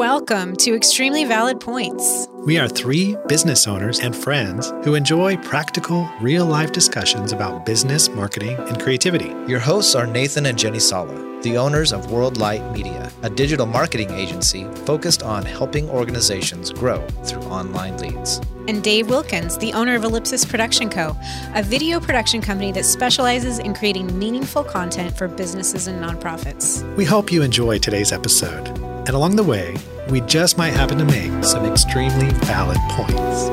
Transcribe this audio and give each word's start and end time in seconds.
Welcome 0.00 0.56
to 0.56 0.74
Extremely 0.74 1.26
Valid 1.26 1.60
Points. 1.60 2.26
We 2.46 2.58
are 2.58 2.66
three 2.66 3.18
business 3.28 3.68
owners 3.68 4.00
and 4.00 4.16
friends 4.16 4.72
who 4.82 4.94
enjoy 4.94 5.36
practical, 5.36 6.08
real 6.22 6.46
life 6.46 6.72
discussions 6.72 7.32
about 7.32 7.66
business, 7.66 8.08
marketing, 8.08 8.56
and 8.56 8.80
creativity. 8.80 9.34
Your 9.46 9.58
hosts 9.58 9.94
are 9.94 10.06
Nathan 10.06 10.46
and 10.46 10.58
Jenny 10.58 10.78
Sala, 10.78 11.42
the 11.42 11.58
owners 11.58 11.92
of 11.92 12.10
World 12.10 12.38
Light 12.38 12.62
Media, 12.72 13.12
a 13.22 13.28
digital 13.28 13.66
marketing 13.66 14.10
agency 14.12 14.64
focused 14.86 15.22
on 15.22 15.44
helping 15.44 15.86
organizations 15.90 16.72
grow 16.72 17.06
through 17.24 17.42
online 17.42 17.98
leads. 17.98 18.40
And 18.68 18.82
Dave 18.82 19.10
Wilkins, 19.10 19.58
the 19.58 19.74
owner 19.74 19.96
of 19.96 20.04
Ellipsis 20.04 20.46
Production 20.46 20.88
Co., 20.88 21.14
a 21.54 21.62
video 21.62 22.00
production 22.00 22.40
company 22.40 22.72
that 22.72 22.86
specializes 22.86 23.58
in 23.58 23.74
creating 23.74 24.18
meaningful 24.18 24.64
content 24.64 25.14
for 25.14 25.28
businesses 25.28 25.88
and 25.88 26.02
nonprofits. 26.02 26.82
We 26.96 27.04
hope 27.04 27.30
you 27.30 27.42
enjoy 27.42 27.80
today's 27.80 28.12
episode. 28.12 28.89
And 29.06 29.16
along 29.16 29.36
the 29.36 29.42
way, 29.42 29.76
we 30.10 30.20
just 30.20 30.58
might 30.58 30.70
happen 30.74 30.98
to 30.98 31.04
make 31.04 31.42
some 31.42 31.64
extremely 31.64 32.28
valid 32.44 32.76
points. 32.90 33.48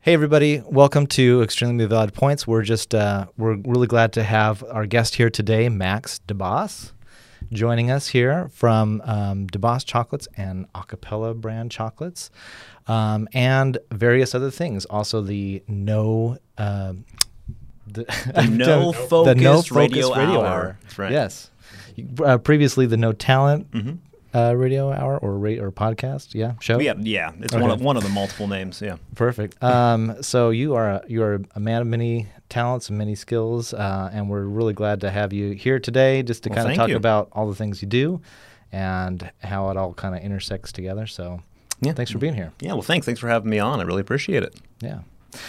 Hey 0.00 0.12
everybody, 0.12 0.60
welcome 0.66 1.06
to 1.08 1.40
Extremely 1.42 1.86
Valid 1.86 2.12
Points. 2.12 2.46
We're 2.46 2.62
just 2.62 2.94
uh, 2.94 3.26
we're 3.38 3.54
really 3.64 3.86
glad 3.86 4.12
to 4.14 4.24
have 4.24 4.64
our 4.64 4.86
guest 4.86 5.14
here 5.14 5.30
today, 5.30 5.68
Max 5.68 6.18
Debbas, 6.26 6.92
joining 7.52 7.92
us 7.92 8.08
here 8.08 8.48
from 8.48 9.02
um, 9.04 9.46
Debbas 9.46 9.84
Chocolates 9.84 10.26
and 10.36 10.70
Acapella 10.72 11.34
brand 11.40 11.70
chocolates, 11.70 12.30
um, 12.88 13.28
and 13.32 13.78
various 13.92 14.34
other 14.34 14.50
things. 14.50 14.84
Also, 14.86 15.20
the 15.22 15.62
no. 15.68 16.38
Uh, 16.58 16.94
the, 17.86 18.04
the 18.34 18.48
no 18.48 18.92
focus, 18.92 19.34
the 19.34 19.40
no 19.40 19.56
focus 19.56 19.70
radio, 19.70 20.14
radio 20.14 20.40
hour. 20.40 20.46
hour. 20.46 20.78
That's 20.82 20.98
right. 20.98 21.12
Yes. 21.12 21.49
Uh, 22.22 22.38
previously, 22.38 22.86
the 22.86 22.96
no 22.96 23.12
talent 23.12 23.70
mm-hmm 23.70 23.94
uh, 24.34 24.54
radio 24.56 24.92
hour 24.92 25.18
or 25.18 25.38
ra- 25.38 25.60
or 25.60 25.72
podcast, 25.72 26.34
yeah, 26.34 26.54
show. 26.60 26.78
Yeah, 26.78 26.94
yeah, 26.98 27.32
it's 27.40 27.52
okay. 27.52 27.60
one 27.60 27.70
of 27.70 27.80
one 27.80 27.96
of 27.96 28.02
the 28.02 28.08
multiple 28.08 28.46
names. 28.46 28.80
Yeah, 28.80 28.96
perfect. 29.14 29.56
Um, 29.70 30.20
so 30.22 30.50
you 30.50 30.74
are 30.74 30.90
a, 30.90 31.02
you 31.06 31.22
are 31.22 31.40
a 31.54 31.60
man 31.60 31.80
of 31.80 31.86
many 31.86 32.26
talents 32.48 32.88
and 32.88 32.98
many 32.98 33.14
skills, 33.14 33.72
uh, 33.72 34.10
and 34.12 34.28
we're 34.28 34.44
really 34.44 34.72
glad 34.72 35.00
to 35.02 35.10
have 35.10 35.32
you 35.32 35.52
here 35.52 35.78
today, 35.78 36.22
just 36.22 36.42
to 36.42 36.50
well, 36.50 36.56
kind 36.58 36.70
of 36.70 36.76
talk 36.76 36.88
you. 36.88 36.96
about 36.96 37.28
all 37.32 37.48
the 37.48 37.54
things 37.54 37.80
you 37.80 37.88
do 37.88 38.20
and 38.72 39.30
how 39.42 39.70
it 39.70 39.76
all 39.76 39.94
kind 39.94 40.14
of 40.14 40.22
intersects 40.22 40.72
together. 40.72 41.06
So, 41.06 41.40
yeah, 41.80 41.92
thanks 41.92 42.10
for 42.10 42.18
being 42.18 42.34
here. 42.34 42.52
Yeah, 42.60 42.72
well, 42.72 42.82
thanks. 42.82 43.06
Thanks 43.06 43.20
for 43.20 43.28
having 43.28 43.48
me 43.48 43.58
on. 43.58 43.80
I 43.80 43.84
really 43.84 44.00
appreciate 44.00 44.42
it. 44.42 44.54
Yeah. 44.80 45.00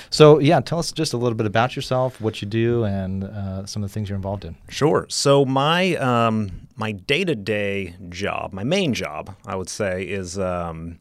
So, 0.10 0.40
yeah, 0.40 0.60
tell 0.60 0.80
us 0.80 0.92
just 0.92 1.14
a 1.14 1.18
little 1.18 1.38
bit 1.38 1.48
about 1.48 1.76
yourself, 1.76 2.20
what 2.22 2.42
you 2.42 2.48
do, 2.48 2.84
and 2.84 3.24
uh, 3.24 3.66
some 3.66 3.84
of 3.84 3.90
the 3.90 3.94
things 3.94 4.10
you're 4.10 4.16
involved 4.16 4.46
in. 4.46 4.56
Sure. 4.70 5.06
So, 5.10 5.46
my 5.46 5.96
um, 5.96 6.68
my 6.76 6.92
day 6.92 7.24
to 7.26 7.36
day 7.36 7.96
job, 8.10 8.54
my 8.54 8.64
main 8.64 8.94
job, 8.94 9.36
I 9.46 9.56
would 9.56 9.70
say, 9.70 10.04
is 10.04 10.38
um, 10.38 11.00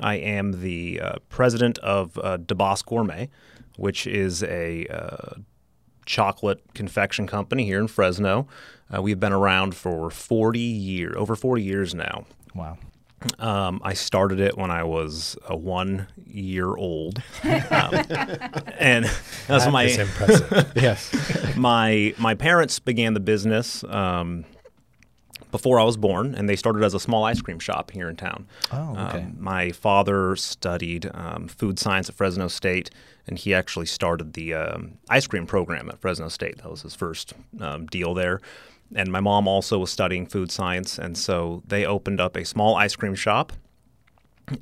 I 0.00 0.16
am 0.16 0.60
the 0.60 1.00
uh, 1.00 1.12
president 1.28 1.78
of 1.78 2.18
uh, 2.18 2.38
Debbas 2.38 2.82
Gourmet, 2.82 3.28
which 3.76 4.06
is 4.06 4.42
a 4.42 4.86
uh, 4.86 5.34
chocolate 6.06 6.62
confection 6.74 7.26
company 7.26 7.64
here 7.64 7.80
in 7.80 7.88
Fresno. 7.88 8.46
Uh, 8.94 9.00
we've 9.00 9.20
been 9.20 9.32
around 9.32 9.74
for 9.74 10.10
40 10.10 10.58
years, 10.58 11.14
over 11.16 11.34
40 11.34 11.62
years 11.62 11.94
now. 11.94 12.26
Wow. 12.54 12.78
Um, 13.38 13.80
I 13.82 13.94
started 13.94 14.40
it 14.40 14.56
when 14.56 14.70
I 14.70 14.84
was 14.84 15.36
a 15.46 15.56
one 15.56 16.06
year 16.26 16.68
old, 16.68 17.22
um, 17.44 17.50
and 18.78 19.04
that's 19.46 19.64
that 19.64 19.72
my 19.72 19.84
impressive. 19.84 20.72
yes, 20.76 21.56
my 21.56 22.14
my 22.18 22.34
parents 22.34 22.78
began 22.78 23.14
the 23.14 23.20
business 23.20 23.84
um, 23.84 24.44
before 25.50 25.78
I 25.78 25.84
was 25.84 25.96
born, 25.96 26.34
and 26.34 26.48
they 26.48 26.56
started 26.56 26.82
as 26.82 26.94
a 26.94 27.00
small 27.00 27.24
ice 27.24 27.40
cream 27.40 27.58
shop 27.58 27.90
here 27.90 28.08
in 28.08 28.16
town. 28.16 28.46
Oh, 28.72 28.96
okay. 28.96 29.18
Um, 29.18 29.36
my 29.38 29.70
father 29.70 30.36
studied 30.36 31.10
um, 31.14 31.48
food 31.48 31.78
science 31.78 32.08
at 32.08 32.14
Fresno 32.14 32.48
State, 32.48 32.90
and 33.26 33.38
he 33.38 33.54
actually 33.54 33.86
started 33.86 34.32
the 34.32 34.54
um, 34.54 34.98
ice 35.10 35.26
cream 35.26 35.46
program 35.46 35.88
at 35.88 36.00
Fresno 36.00 36.28
State. 36.28 36.58
That 36.58 36.70
was 36.70 36.82
his 36.82 36.94
first 36.94 37.34
deal 37.90 38.14
there 38.14 38.40
and 38.94 39.10
my 39.10 39.20
mom 39.20 39.48
also 39.48 39.78
was 39.78 39.90
studying 39.90 40.26
food 40.26 40.50
science, 40.50 40.98
and 40.98 41.16
so 41.16 41.62
they 41.66 41.84
opened 41.84 42.20
up 42.20 42.36
a 42.36 42.44
small 42.44 42.76
ice 42.76 42.96
cream 42.96 43.14
shop. 43.14 43.52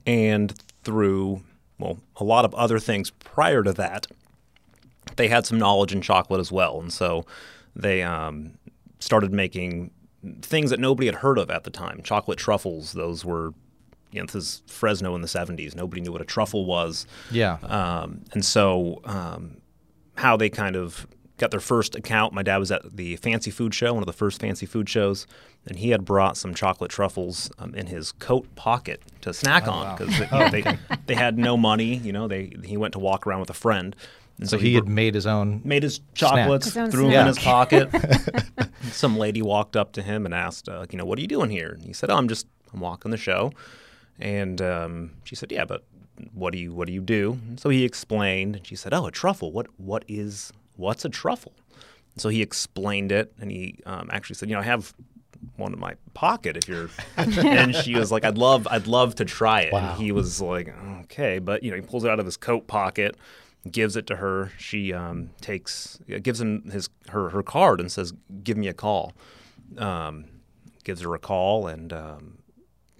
And 0.06 0.52
through 0.84 1.42
well, 1.78 1.98
a 2.16 2.24
lot 2.24 2.44
of 2.44 2.54
other 2.54 2.78
things 2.78 3.10
prior 3.10 3.62
to 3.62 3.72
that, 3.72 4.06
they 5.16 5.28
had 5.28 5.46
some 5.46 5.58
knowledge 5.58 5.92
in 5.92 6.00
chocolate 6.02 6.40
as 6.40 6.52
well, 6.52 6.80
and 6.80 6.92
so 6.92 7.24
they 7.74 8.02
um, 8.02 8.58
started 8.98 9.32
making 9.32 9.90
things 10.42 10.70
that 10.70 10.78
nobody 10.78 11.06
had 11.06 11.16
heard 11.16 11.38
of 11.38 11.50
at 11.50 11.64
the 11.64 11.70
time. 11.70 12.02
Chocolate 12.02 12.38
truffles; 12.38 12.92
those 12.92 13.24
were 13.24 13.54
you 14.12 14.20
know, 14.20 14.26
this 14.26 14.34
is 14.34 14.62
Fresno 14.66 15.14
in 15.14 15.20
the 15.20 15.28
70s. 15.28 15.74
Nobody 15.74 16.02
knew 16.02 16.12
what 16.12 16.20
a 16.20 16.24
truffle 16.24 16.66
was. 16.66 17.06
Yeah. 17.30 17.58
Um, 17.62 18.22
and 18.32 18.44
so, 18.44 19.00
um, 19.04 19.58
how 20.16 20.36
they 20.36 20.50
kind 20.50 20.76
of 20.76 21.06
got 21.40 21.50
their 21.50 21.58
first 21.58 21.96
account. 21.96 22.32
My 22.32 22.42
dad 22.42 22.58
was 22.58 22.70
at 22.70 22.96
the 22.96 23.16
fancy 23.16 23.50
food 23.50 23.74
show, 23.74 23.94
one 23.94 24.02
of 24.02 24.06
the 24.06 24.12
first 24.12 24.40
fancy 24.40 24.66
food 24.66 24.88
shows, 24.88 25.26
and 25.66 25.78
he 25.78 25.90
had 25.90 26.04
brought 26.04 26.36
some 26.36 26.54
chocolate 26.54 26.90
truffles 26.90 27.50
um, 27.58 27.74
in 27.74 27.86
his 27.86 28.12
coat 28.12 28.54
pocket 28.54 29.02
to 29.22 29.32
snack 29.32 29.66
oh, 29.66 29.72
on 29.72 29.96
because 29.96 30.20
wow. 30.20 30.38
you 30.38 30.44
know, 30.44 30.50
they 30.50 30.78
they 31.06 31.14
had 31.14 31.38
no 31.38 31.56
money. 31.56 31.96
You 31.96 32.12
know, 32.12 32.28
they 32.28 32.52
he 32.64 32.76
went 32.76 32.92
to 32.92 32.98
walk 32.98 33.26
around 33.26 33.40
with 33.40 33.50
a 33.50 33.54
friend. 33.54 33.96
And 34.38 34.48
so, 34.48 34.56
so 34.56 34.60
he, 34.62 34.70
he, 34.70 34.74
had 34.74 34.88
made 34.88 35.14
his 35.14 35.26
own 35.26 35.60
made 35.64 35.82
his 35.82 36.00
chocolates, 36.14 36.70
threw 36.70 36.88
them 36.90 37.10
yeah. 37.10 37.20
in 37.22 37.26
his 37.26 37.38
pocket. 37.38 37.90
some 38.90 39.16
lady 39.18 39.42
walked 39.42 39.76
up 39.76 39.92
to 39.92 40.02
him 40.02 40.24
and 40.24 40.34
asked, 40.34 40.68
uh, 40.68 40.86
"You 40.90 40.98
know, 40.98 41.04
what 41.04 41.18
are 41.18 41.22
you 41.22 41.28
doing 41.28 41.50
here?" 41.50 41.70
And 41.70 41.82
he 41.84 41.92
said, 41.92 42.10
"Oh, 42.10 42.16
I'm 42.16 42.28
just 42.28 42.46
I'm 42.72 42.80
walking 42.80 43.10
the 43.10 43.16
show." 43.16 43.52
And 44.18 44.60
um, 44.62 45.12
she 45.24 45.34
said, 45.34 45.50
"Yeah, 45.52 45.64
but 45.64 45.84
what 46.32 46.52
do 46.52 46.58
you 46.58 46.72
what 46.72 46.86
do 46.86 46.92
you 46.92 47.02
do?" 47.02 47.38
And 47.48 47.60
so 47.60 47.68
he 47.68 47.84
explained, 47.84 48.56
and 48.56 48.66
she 48.66 48.76
said, 48.76 48.94
"Oh, 48.94 49.06
a 49.06 49.10
truffle. 49.10 49.52
What 49.52 49.66
what 49.78 50.04
is 50.08 50.52
what's 50.80 51.04
a 51.04 51.08
truffle? 51.08 51.52
So 52.16 52.28
he 52.28 52.42
explained 52.42 53.12
it, 53.12 53.32
and 53.41 53.50
he 53.50 53.78
um, 53.86 54.08
actually 54.12 54.34
said, 54.34 54.48
you 54.48 54.54
know, 54.54 54.60
I 54.60 54.64
have 54.64 54.92
one 55.56 55.72
in 55.72 55.78
my 55.78 55.94
pocket 56.14 56.56
if 56.56 56.68
you're 56.68 56.91
and 57.16 57.74
she 57.74 57.94
was 57.94 58.12
like 58.12 58.24
i'd 58.24 58.36
love 58.36 58.68
i'd 58.70 58.86
love 58.86 59.14
to 59.14 59.24
try 59.24 59.62
it 59.62 59.72
wow. 59.72 59.78
and 59.78 60.02
he 60.02 60.12
was 60.12 60.38
like 60.38 60.74
okay 61.00 61.38
but 61.38 61.62
you 61.62 61.70
know 61.70 61.76
he 61.76 61.82
pulls 61.82 62.04
it 62.04 62.10
out 62.10 62.20
of 62.20 62.26
his 62.26 62.36
coat 62.36 62.66
pocket 62.66 63.16
gives 63.70 63.96
it 63.96 64.06
to 64.06 64.16
her 64.16 64.52
she 64.58 64.92
um, 64.92 65.30
takes 65.40 65.98
gives 66.22 66.40
him 66.40 66.62
his 66.70 66.88
her 67.08 67.30
her 67.30 67.42
card 67.42 67.80
and 67.80 67.90
says 67.90 68.12
give 68.42 68.56
me 68.56 68.69
a 68.69 68.74
call 68.74 69.12
um, 69.78 70.24
gives 70.84 71.00
her 71.02 71.14
a 71.14 71.19
call 71.19 71.66
and 71.66 71.92
um, 71.92 72.38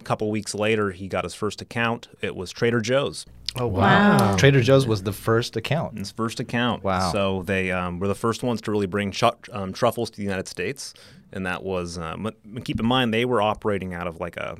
a 0.01 0.03
couple 0.03 0.29
weeks 0.29 0.53
later 0.53 0.91
he 0.91 1.07
got 1.07 1.23
his 1.23 1.33
first 1.33 1.61
account 1.61 2.07
it 2.21 2.35
was 2.35 2.51
trader 2.51 2.81
joe's 2.81 3.25
Oh 3.57 3.67
wow. 3.67 4.17
wow. 4.17 4.35
Trader 4.37 4.61
Joe's 4.61 4.87
was 4.87 5.03
the 5.03 5.11
first 5.11 5.57
account. 5.57 5.97
His 5.97 6.09
first 6.09 6.39
account. 6.39 6.85
Wow. 6.85 7.11
So 7.11 7.43
they 7.43 7.69
um, 7.69 7.99
were 7.99 8.07
the 8.07 8.15
first 8.15 8.43
ones 8.43 8.61
to 8.61 8.71
really 8.71 8.85
bring 8.85 9.11
ch- 9.11 9.23
um, 9.51 9.73
truffles 9.73 10.09
to 10.11 10.15
the 10.17 10.23
United 10.23 10.47
States, 10.47 10.93
and 11.33 11.45
that 11.45 11.61
was. 11.61 11.97
Um, 11.97 12.31
keep 12.63 12.79
in 12.79 12.85
mind 12.85 13.13
they 13.13 13.25
were 13.25 13.41
operating 13.41 13.93
out 13.93 14.07
of 14.07 14.21
like 14.21 14.37
a 14.37 14.57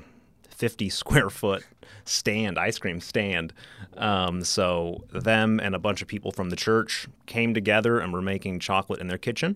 50 0.49 0.89
square 0.89 1.29
foot 1.29 1.63
stand, 2.03 2.59
ice 2.59 2.77
cream 2.77 2.99
stand. 2.99 3.53
Um, 3.95 4.43
so 4.43 5.05
them 5.13 5.59
and 5.61 5.73
a 5.73 5.79
bunch 5.79 6.01
of 6.01 6.07
people 6.09 6.31
from 6.31 6.49
the 6.49 6.55
church 6.57 7.07
came 7.27 7.53
together 7.53 7.99
and 7.99 8.11
were 8.11 8.21
making 8.21 8.59
chocolate 8.59 8.99
in 8.99 9.07
their 9.07 9.17
kitchen, 9.17 9.55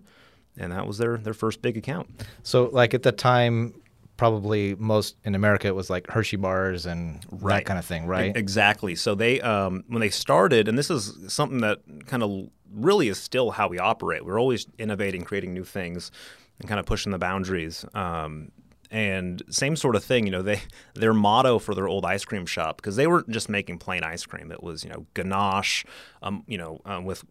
and 0.57 0.71
that 0.71 0.87
was 0.87 0.97
their 0.97 1.17
their 1.17 1.33
first 1.33 1.61
big 1.61 1.75
account. 1.75 2.09
So 2.43 2.69
like 2.71 2.93
at 2.93 3.03
the 3.03 3.11
time, 3.11 3.73
probably 4.17 4.75
most 4.75 5.17
in 5.23 5.35
America 5.35 5.67
it 5.67 5.75
was 5.75 5.89
like 5.89 6.07
Hershey 6.07 6.37
bars 6.37 6.85
and 6.85 7.25
right. 7.31 7.57
that 7.57 7.65
kind 7.65 7.79
of 7.79 7.85
thing, 7.85 8.05
right? 8.05 8.35
Exactly. 8.35 8.95
So 8.95 9.15
they 9.15 9.41
um, 9.41 9.83
when 9.87 10.01
they 10.01 10.09
started, 10.09 10.67
and 10.67 10.77
this 10.77 10.89
is 10.89 11.17
something 11.27 11.59
that 11.59 11.79
kind 12.07 12.23
of 12.23 12.49
really 12.71 13.09
is 13.09 13.17
still 13.17 13.51
how 13.51 13.67
we 13.67 13.79
operate. 13.79 14.25
We're 14.25 14.39
always 14.39 14.67
innovating, 14.77 15.23
creating 15.23 15.53
new 15.53 15.63
things, 15.63 16.11
and 16.59 16.67
kind 16.67 16.79
of 16.79 16.85
pushing 16.85 17.11
the 17.11 17.17
boundaries. 17.17 17.85
Um, 17.93 18.51
and 18.91 19.41
same 19.49 19.75
sort 19.75 19.95
of 19.95 20.03
thing, 20.03 20.25
you 20.25 20.31
know, 20.31 20.41
they 20.41 20.61
their 20.93 21.13
motto 21.13 21.59
for 21.59 21.75
their 21.75 21.87
old 21.87 22.05
ice 22.05 22.23
cream 22.23 22.45
shop 22.45 22.77
because 22.77 22.95
they 22.95 23.07
weren't 23.07 23.29
just 23.29 23.49
making 23.49 23.79
plain 23.79 24.03
ice 24.03 24.25
cream. 24.25 24.51
It 24.51 24.63
was 24.63 24.83
you 24.83 24.89
know 24.89 25.05
ganache, 25.13 25.85
um, 26.21 26.43
you 26.47 26.57
know, 26.57 26.79
um, 26.85 27.05
with 27.05 27.23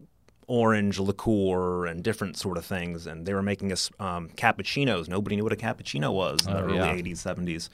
orange 0.47 0.99
liqueur 0.99 1.87
and 1.87 2.03
different 2.03 2.37
sort 2.37 2.57
of 2.57 2.65
things. 2.65 3.07
And 3.07 3.27
they 3.27 3.35
were 3.35 3.43
making 3.43 3.73
us 3.73 3.91
um, 3.99 4.29
cappuccinos. 4.31 5.09
Nobody 5.09 5.37
knew 5.37 5.45
what 5.45 5.53
a 5.53 5.57
cappuccino 5.57 6.13
was 6.13 6.47
in 6.47 6.53
the 6.53 6.61
oh, 6.61 6.65
early 6.65 6.77
yeah. 6.77 6.95
80s, 6.95 7.19
70s. 7.19 7.69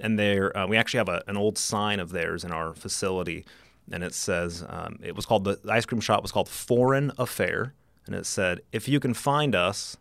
And 0.00 0.18
there, 0.18 0.56
uh, 0.56 0.66
we 0.66 0.76
actually 0.76 0.98
have 0.98 1.08
a, 1.08 1.22
an 1.28 1.36
old 1.36 1.56
sign 1.56 2.00
of 2.00 2.10
theirs 2.10 2.44
in 2.44 2.50
our 2.50 2.74
facility, 2.74 3.44
and 3.90 4.02
it 4.02 4.14
says 4.14 4.64
um, 4.68 4.98
it 5.02 5.14
was 5.14 5.26
called 5.26 5.44
the, 5.44 5.60
the 5.62 5.72
ice 5.72 5.86
cream 5.86 6.00
shop 6.00 6.22
was 6.22 6.32
called 6.32 6.48
Foreign 6.48 7.12
Affair, 7.18 7.74
and 8.06 8.14
it 8.14 8.26
said, 8.26 8.60
"If 8.72 8.88
you 8.88 8.98
can 8.98 9.14
find 9.14 9.54
us, 9.54 9.96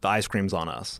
the 0.00 0.08
ice 0.08 0.26
cream's 0.26 0.52
on 0.52 0.68
us. 0.68 0.98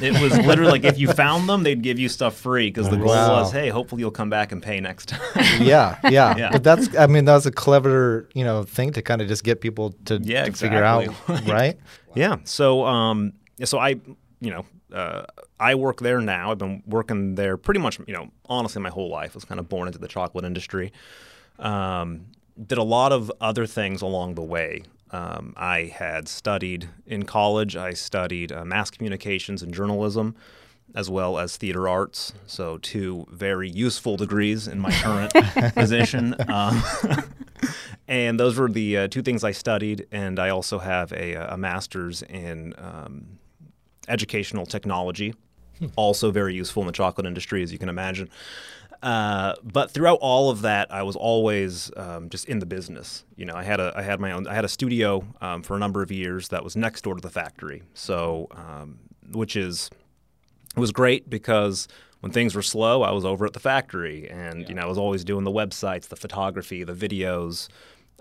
It 0.00 0.20
was 0.20 0.36
literally 0.46 0.72
like 0.72 0.84
if 0.84 0.98
you 0.98 1.08
found 1.12 1.48
them, 1.48 1.62
they'd 1.62 1.82
give 1.82 1.98
you 1.98 2.08
stuff 2.08 2.36
free 2.36 2.68
because 2.68 2.90
the 2.90 2.96
goal 2.96 3.08
wow. 3.08 3.40
was, 3.40 3.52
hey, 3.52 3.68
hopefully 3.68 4.00
you'll 4.00 4.10
come 4.10 4.30
back 4.30 4.52
and 4.52 4.62
pay 4.62 4.78
next 4.80 5.08
time. 5.08 5.20
yeah, 5.62 5.98
yeah, 6.04 6.36
yeah, 6.36 6.50
But 6.52 6.62
that's, 6.62 6.94
I 6.96 7.06
mean, 7.06 7.24
that 7.24 7.34
was 7.34 7.46
a 7.46 7.52
clever, 7.52 8.28
you 8.34 8.44
know, 8.44 8.62
thing 8.62 8.92
to 8.92 9.02
kind 9.02 9.20
of 9.22 9.28
just 9.28 9.42
get 9.44 9.60
people 9.60 9.94
to, 10.06 10.20
yeah, 10.22 10.42
to 10.42 10.48
exactly. 10.48 10.68
figure 10.68 10.84
out, 10.84 11.46
right? 11.48 11.78
yeah. 12.14 12.36
So, 12.44 12.84
um, 12.84 13.32
so 13.64 13.78
I, 13.78 13.96
you 14.40 14.50
know, 14.50 14.66
uh, 14.92 15.24
I 15.58 15.74
work 15.74 16.00
there 16.00 16.20
now. 16.20 16.50
I've 16.50 16.58
been 16.58 16.82
working 16.86 17.34
there 17.34 17.56
pretty 17.56 17.80
much, 17.80 17.98
you 18.06 18.12
know, 18.12 18.30
honestly, 18.46 18.82
my 18.82 18.90
whole 18.90 19.08
life. 19.08 19.32
I 19.32 19.36
was 19.36 19.44
kind 19.44 19.58
of 19.58 19.68
born 19.68 19.86
into 19.86 19.98
the 19.98 20.08
chocolate 20.08 20.44
industry. 20.44 20.92
Um, 21.58 22.26
did 22.66 22.78
a 22.78 22.82
lot 22.82 23.12
of 23.12 23.32
other 23.40 23.66
things 23.66 24.02
along 24.02 24.34
the 24.34 24.42
way. 24.42 24.82
Um, 25.12 25.52
I 25.56 25.92
had 25.94 26.26
studied 26.26 26.88
in 27.06 27.24
college. 27.24 27.76
I 27.76 27.92
studied 27.92 28.50
uh, 28.50 28.64
mass 28.64 28.90
communications 28.90 29.62
and 29.62 29.72
journalism, 29.72 30.34
as 30.94 31.10
well 31.10 31.38
as 31.38 31.56
theater 31.56 31.86
arts. 31.86 32.32
So 32.46 32.78
two 32.78 33.26
very 33.30 33.68
useful 33.68 34.16
degrees 34.16 34.66
in 34.66 34.80
my 34.80 34.90
current 34.90 35.32
position. 35.74 36.34
Um, 36.48 36.82
and 38.08 38.40
those 38.40 38.58
were 38.58 38.68
the 38.68 38.96
uh, 38.96 39.08
two 39.08 39.22
things 39.22 39.44
I 39.44 39.52
studied. 39.52 40.06
And 40.10 40.38
I 40.38 40.48
also 40.48 40.78
have 40.78 41.12
a, 41.12 41.34
a 41.34 41.56
master's 41.58 42.22
in 42.22 42.74
um, 42.78 43.38
educational 44.08 44.66
technology, 44.66 45.34
also 45.96 46.30
very 46.30 46.54
useful 46.54 46.82
in 46.82 46.86
the 46.86 46.92
chocolate 46.92 47.26
industry, 47.26 47.62
as 47.62 47.72
you 47.72 47.78
can 47.78 47.88
imagine. 47.88 48.28
Uh, 49.02 49.54
but 49.64 49.90
throughout 49.90 50.18
all 50.20 50.48
of 50.48 50.62
that, 50.62 50.92
I 50.92 51.02
was 51.02 51.16
always 51.16 51.90
um, 51.96 52.28
just 52.28 52.44
in 52.48 52.60
the 52.60 52.66
business. 52.66 53.24
You 53.36 53.44
know, 53.44 53.54
I 53.54 53.64
had 53.64 53.80
a 53.80 53.92
I 53.96 54.02
had 54.02 54.20
my 54.20 54.30
own 54.32 54.46
I 54.46 54.54
had 54.54 54.64
a 54.64 54.68
studio 54.68 55.26
um, 55.40 55.62
for 55.62 55.74
a 55.74 55.78
number 55.78 56.02
of 56.02 56.12
years 56.12 56.48
that 56.48 56.62
was 56.62 56.76
next 56.76 57.02
door 57.02 57.14
to 57.14 57.20
the 57.20 57.30
factory. 57.30 57.82
So, 57.94 58.46
um, 58.52 58.98
which 59.32 59.56
is 59.56 59.90
it 60.76 60.80
was 60.80 60.92
great 60.92 61.28
because 61.28 61.88
when 62.20 62.30
things 62.30 62.54
were 62.54 62.62
slow, 62.62 63.02
I 63.02 63.10
was 63.10 63.24
over 63.24 63.44
at 63.44 63.52
the 63.52 63.60
factory, 63.60 64.30
and 64.30 64.62
yeah. 64.62 64.68
you 64.68 64.74
know 64.76 64.82
I 64.82 64.86
was 64.86 64.98
always 64.98 65.24
doing 65.24 65.42
the 65.42 65.50
websites, 65.50 66.08
the 66.08 66.16
photography, 66.16 66.84
the 66.84 66.94
videos. 66.94 67.68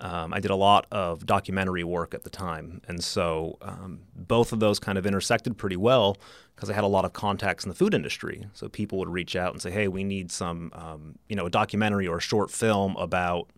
Um, 0.02 0.34
I 0.34 0.40
did 0.40 0.50
a 0.50 0.56
lot 0.56 0.88
of 0.92 1.28
documentary 1.28 1.84
work 1.84 2.16
at 2.16 2.24
the 2.24 2.30
time, 2.30 2.82
and 2.88 3.04
so 3.04 3.58
um, 3.62 4.00
both 4.16 4.52
of 4.52 4.60
those 4.60 4.80
kind 4.80 4.98
of 4.98 5.06
intersected 5.06 5.60
pretty 5.60 5.78
well 5.78 6.18
because 6.56 6.72
I 6.72 6.74
had 6.74 6.84
a 6.84 6.88
lot 6.88 7.06
of 7.06 7.14
contacts 7.14 7.64
in 7.64 7.70
the 7.70 7.76
food 7.76 7.94
industry. 7.94 8.48
So 8.54 8.68
people 8.68 8.98
would 8.98 9.10
reach 9.10 9.36
out 9.36 9.54
and 9.54 9.62
say, 9.62 9.70
"Hey, 9.70 9.88
we 9.88 10.04
need 10.04 10.32
some, 10.32 10.72
um, 10.74 11.20
you 11.30 11.36
know, 11.36 11.46
a 11.46 11.52
documentary 11.52 12.08
or 12.08 12.18
a 12.18 12.22
short 12.22 12.50
film 12.50 12.96
about, 12.98 13.50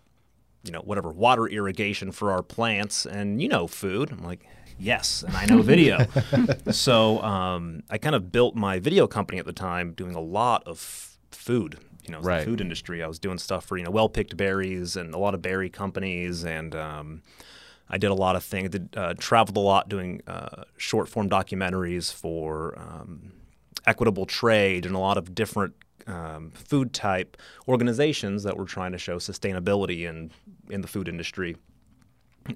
you 0.64 0.72
know, 0.72 0.82
whatever 0.82 1.12
water 1.12 1.48
irrigation 1.48 2.12
for 2.12 2.30
our 2.32 2.44
plants 2.44 3.06
and 3.06 3.42
you 3.42 3.48
know 3.48 3.66
food." 3.66 4.12
I'm 4.12 4.22
like, 4.22 4.46
"Yes," 4.78 5.24
and 5.24 5.36
I 5.38 5.46
know 5.46 5.62
video. 5.74 6.06
so 6.72 7.22
um, 7.22 7.84
I 7.90 7.98
kind 7.98 8.16
of 8.16 8.34
built 8.34 8.54
my 8.54 8.80
video 8.80 9.08
company 9.08 9.40
at 9.40 9.46
the 9.46 9.54
time, 9.54 9.94
doing 9.94 10.14
a 10.14 10.22
lot 10.22 10.64
of 10.68 11.18
food 11.32 11.80
you 12.06 12.12
know 12.12 12.20
right. 12.20 12.40
the 12.40 12.46
food 12.46 12.62
industry. 12.62 13.04
I 13.04 13.08
was 13.08 13.20
doing 13.20 13.38
stuff 13.38 13.66
for 13.66 13.78
you 13.78 13.84
know 13.84 13.92
well 13.92 14.10
picked 14.10 14.36
berries 14.38 14.96
and 14.96 15.14
a 15.14 15.18
lot 15.18 15.34
of 15.34 15.42
berry 15.42 15.70
companies, 15.70 16.44
and 16.44 16.76
um, 16.76 17.22
I 17.90 17.98
did 17.98 18.12
a 18.12 18.16
lot 18.16 18.36
of 18.36 18.44
things. 18.44 18.72
Did 18.72 18.90
uh, 18.96 19.14
traveled 19.18 19.58
a 19.58 19.62
lot 19.62 19.90
doing 19.90 20.22
uh, 20.28 20.64
short 20.78 21.08
form 21.08 21.30
documentaries 21.30 22.14
for 22.14 22.78
um, 22.78 23.34
equitable 23.86 24.26
trade 24.26 24.86
and 24.86 24.96
a 24.96 25.00
lot 25.00 25.18
of 25.18 25.34
different 25.34 25.74
um, 26.08 26.52
food 26.52 26.94
type 26.94 27.38
organizations 27.68 28.44
that 28.44 28.58
were 28.58 28.66
trying 28.66 28.92
to 28.92 28.98
show 28.98 29.18
sustainability 29.18 30.08
in 30.08 30.32
in 30.70 30.82
the 30.82 30.88
food 30.88 31.08
industry, 31.08 31.56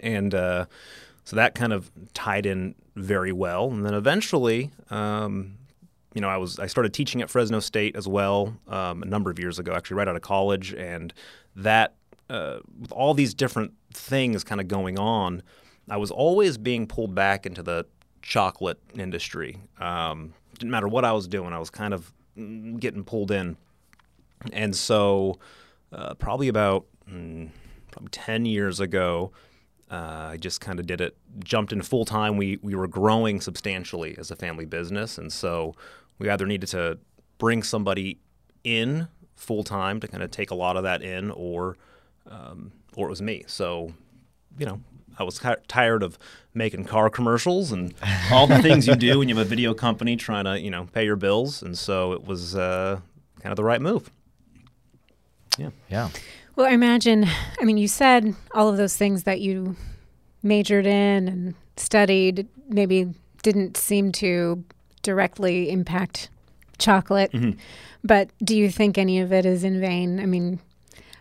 and 0.01 0.33
uh, 0.33 0.65
so 1.23 1.35
that 1.35 1.55
kind 1.55 1.73
of 1.73 1.91
tied 2.13 2.45
in 2.45 2.75
very 2.95 3.31
well. 3.31 3.69
And 3.69 3.85
then 3.85 3.93
eventually, 3.93 4.71
um, 4.89 5.57
you 6.17 6.21
know, 6.21 6.29
I 6.29 6.37
was 6.37 6.57
I 6.57 6.65
started 6.65 6.95
teaching 6.95 7.21
at 7.21 7.29
Fresno 7.29 7.59
State 7.59 7.95
as 7.95 8.07
well 8.07 8.57
um, 8.67 9.03
a 9.03 9.05
number 9.05 9.29
of 9.29 9.37
years 9.37 9.59
ago, 9.59 9.75
actually 9.75 9.97
right 9.97 10.07
out 10.07 10.15
of 10.15 10.23
college, 10.23 10.73
and 10.73 11.13
that 11.55 11.93
uh, 12.27 12.57
with 12.79 12.91
all 12.91 13.13
these 13.13 13.35
different 13.35 13.73
things 13.93 14.43
kind 14.43 14.59
of 14.59 14.67
going 14.67 14.97
on, 14.97 15.43
I 15.87 15.97
was 15.97 16.09
always 16.09 16.57
being 16.57 16.87
pulled 16.87 17.13
back 17.13 17.45
into 17.45 17.61
the 17.61 17.85
chocolate 18.23 18.79
industry. 18.95 19.57
Um, 19.79 20.33
didn't 20.57 20.71
matter 20.71 20.87
what 20.87 21.05
I 21.05 21.11
was 21.11 21.27
doing, 21.27 21.53
I 21.53 21.59
was 21.59 21.69
kind 21.69 21.93
of 21.93 22.11
mm, 22.35 22.79
getting 22.79 23.03
pulled 23.03 23.29
in, 23.29 23.55
and 24.51 24.75
so 24.75 25.37
uh, 25.93 26.15
probably 26.15 26.47
about 26.47 26.87
mm, 27.07 27.51
probably 27.91 28.09
ten 28.09 28.47
years 28.47 28.79
ago. 28.79 29.33
Uh, 29.91 30.31
I 30.31 30.37
just 30.37 30.61
kind 30.61 30.79
of 30.79 30.87
did 30.87 30.99
it, 30.99 31.15
jumped 31.43 31.71
in 31.71 31.83
full 31.83 32.05
time. 32.05 32.37
We 32.37 32.57
we 32.63 32.73
were 32.73 32.87
growing 32.87 33.39
substantially 33.39 34.17
as 34.17 34.31
a 34.31 34.35
family 34.35 34.65
business, 34.65 35.19
and 35.19 35.31
so 35.31 35.75
we 36.19 36.29
either 36.29 36.45
needed 36.45 36.67
to 36.69 36.99
bring 37.37 37.63
somebody 37.63 38.19
in 38.63 39.07
full 39.35 39.63
time 39.63 39.99
to 39.99 40.07
kind 40.07 40.23
of 40.23 40.31
take 40.31 40.51
a 40.51 40.55
lot 40.55 40.77
of 40.77 40.83
that 40.83 41.01
in, 41.01 41.31
or 41.31 41.77
um, 42.29 42.71
or 42.95 43.07
it 43.07 43.09
was 43.09 43.21
me. 43.21 43.43
So, 43.47 43.93
you 44.57 44.65
know, 44.65 44.81
I 45.19 45.23
was 45.23 45.39
tired 45.67 46.03
of 46.03 46.17
making 46.53 46.85
car 46.85 47.09
commercials 47.09 47.71
and 47.71 47.93
all 48.31 48.47
the 48.47 48.61
things 48.61 48.87
you 48.87 48.95
do 48.95 49.19
when 49.19 49.29
you 49.29 49.35
have 49.35 49.45
a 49.45 49.49
video 49.49 49.73
company 49.73 50.15
trying 50.15 50.45
to 50.45 50.59
you 50.59 50.71
know 50.71 50.87
pay 50.91 51.05
your 51.05 51.15
bills, 51.15 51.61
and 51.61 51.77
so 51.77 52.13
it 52.13 52.25
was 52.25 52.55
uh, 52.55 52.99
kind 53.41 53.51
of 53.51 53.55
the 53.55 53.63
right 53.63 53.81
move. 53.81 54.11
Yeah, 55.57 55.69
yeah. 55.89 56.09
Well, 56.55 56.67
I 56.67 56.71
imagine. 56.71 57.25
I 57.59 57.63
mean, 57.63 57.77
you 57.77 57.87
said 57.87 58.35
all 58.53 58.67
of 58.67 58.77
those 58.77 58.97
things 58.97 59.23
that 59.23 59.41
you 59.41 59.75
majored 60.43 60.85
in 60.85 61.27
and 61.27 61.55
studied 61.77 62.47
maybe 62.67 63.13
didn't 63.43 63.77
seem 63.77 64.11
to 64.11 64.63
directly 65.07 65.69
impact 65.69 66.29
chocolate. 66.79 67.31
Mm-hmm. 67.31 67.57
But 68.03 68.29
do 68.43 68.57
you 68.57 68.69
think 68.69 68.97
any 68.97 69.21
of 69.21 69.31
it 69.31 69.45
is 69.45 69.63
in 69.63 69.79
vain? 69.79 70.19
I 70.19 70.25
mean, 70.25 70.59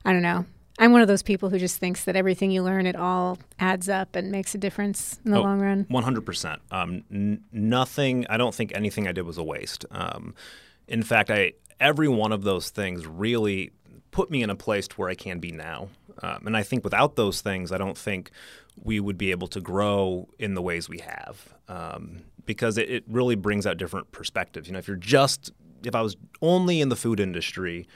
I 0.05 0.13
don't 0.13 0.23
know. 0.23 0.45
I'm 0.81 0.91
one 0.91 1.03
of 1.03 1.09
those 1.09 1.23
people 1.23 1.51
who 1.51 1.59
just 1.61 1.79
thinks 1.79 2.03
that 2.05 2.17
everything 2.17 2.51
you 2.51 2.65
learn, 2.65 2.85
it 2.85 2.97
all 2.97 3.39
adds 3.61 3.89
up 3.89 4.17
and 4.17 4.33
makes 4.33 4.57
a 4.57 4.59
difference 4.59 5.21
in 5.25 5.31
the 5.31 5.39
oh, 5.39 5.43
long 5.43 5.61
run. 5.61 5.85
100%. 5.85 6.59
Um, 6.73 7.05
n- 7.13 7.45
nothing, 7.53 8.27
I 8.29 8.37
don't 8.37 8.53
think 8.53 8.73
anything 8.75 9.07
I 9.07 9.13
did 9.13 9.23
was 9.23 9.39
a 9.39 9.45
waste. 9.45 9.87
Um, 9.93 10.35
in 10.89 11.05
fact, 11.05 11.31
I 11.31 11.53
every 11.79 12.09
one 12.09 12.33
of 12.33 12.43
those 12.43 12.71
things 12.71 13.07
really 13.07 13.71
put 14.11 14.31
me 14.33 14.43
in 14.43 14.51
a 14.51 14.57
place 14.57 14.89
to 14.89 14.97
where 14.97 15.09
I 15.09 15.15
can 15.15 15.39
be 15.39 15.53
now. 15.53 15.91
Um, 16.23 16.47
and 16.47 16.57
I 16.57 16.65
think 16.65 16.83
without 16.83 17.15
those 17.15 17.41
things, 17.41 17.71
I 17.71 17.79
don't 17.79 17.97
think 17.97 18.33
we 18.83 18.99
would 18.99 19.17
be 19.17 19.31
able 19.31 19.47
to 19.49 19.61
grow 19.61 20.29
in 20.39 20.55
the 20.55 20.63
ways 20.63 20.89
we 20.89 20.99
have. 20.99 21.55
Um, 21.69 22.23
because 22.47 22.79
it, 22.79 22.89
it 22.89 23.05
really 23.09 23.35
brings 23.35 23.67
out 23.67 23.77
different 23.77 24.13
perspectives. 24.13 24.69
You 24.69 24.73
know, 24.73 24.79
if 24.79 24.89
you're 24.89 24.97
just 24.97 25.53
if 25.85 25.95
I 25.95 26.01
was 26.01 26.17
only 26.41 26.81
in 26.81 26.89
the 26.89 26.97
food 26.97 27.21
industry, 27.21 27.87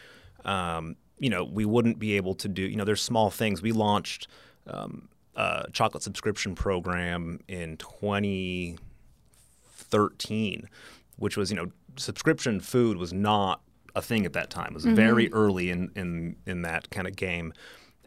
um, 0.45 0.97
you 1.19 1.31
know, 1.31 1.45
we 1.45 1.65
wouldn't 1.65 1.99
be 1.99 2.17
able 2.17 2.35
to 2.35 2.49
do. 2.49 2.63
You 2.63 2.77
know, 2.77 2.85
there's 2.85 3.03
small 3.03 3.31
things. 3.31 3.63
We 3.63 3.73
launched 3.73 4.29
um, 4.67 5.09
a 5.35 5.65
chocolate 5.73 6.03
subscription 6.03 6.55
program 6.55 7.41
in 7.49 7.79
2013, 7.79 10.69
which 11.17 11.37
was 11.37 11.51
you 11.51 11.57
know, 11.57 11.73
subscription 11.97 12.61
food 12.61 12.97
was 12.97 13.13
not 13.13 13.61
a 13.95 14.03
thing 14.03 14.25
at 14.25 14.33
that 14.35 14.51
time. 14.51 14.69
It 14.69 14.75
was 14.75 14.85
mm-hmm. 14.85 14.95
very 14.95 15.33
early 15.33 15.71
in 15.71 15.91
in 15.95 16.37
in 16.47 16.63
that 16.63 16.91
kind 16.91 17.07
of 17.07 17.17
game, 17.17 17.53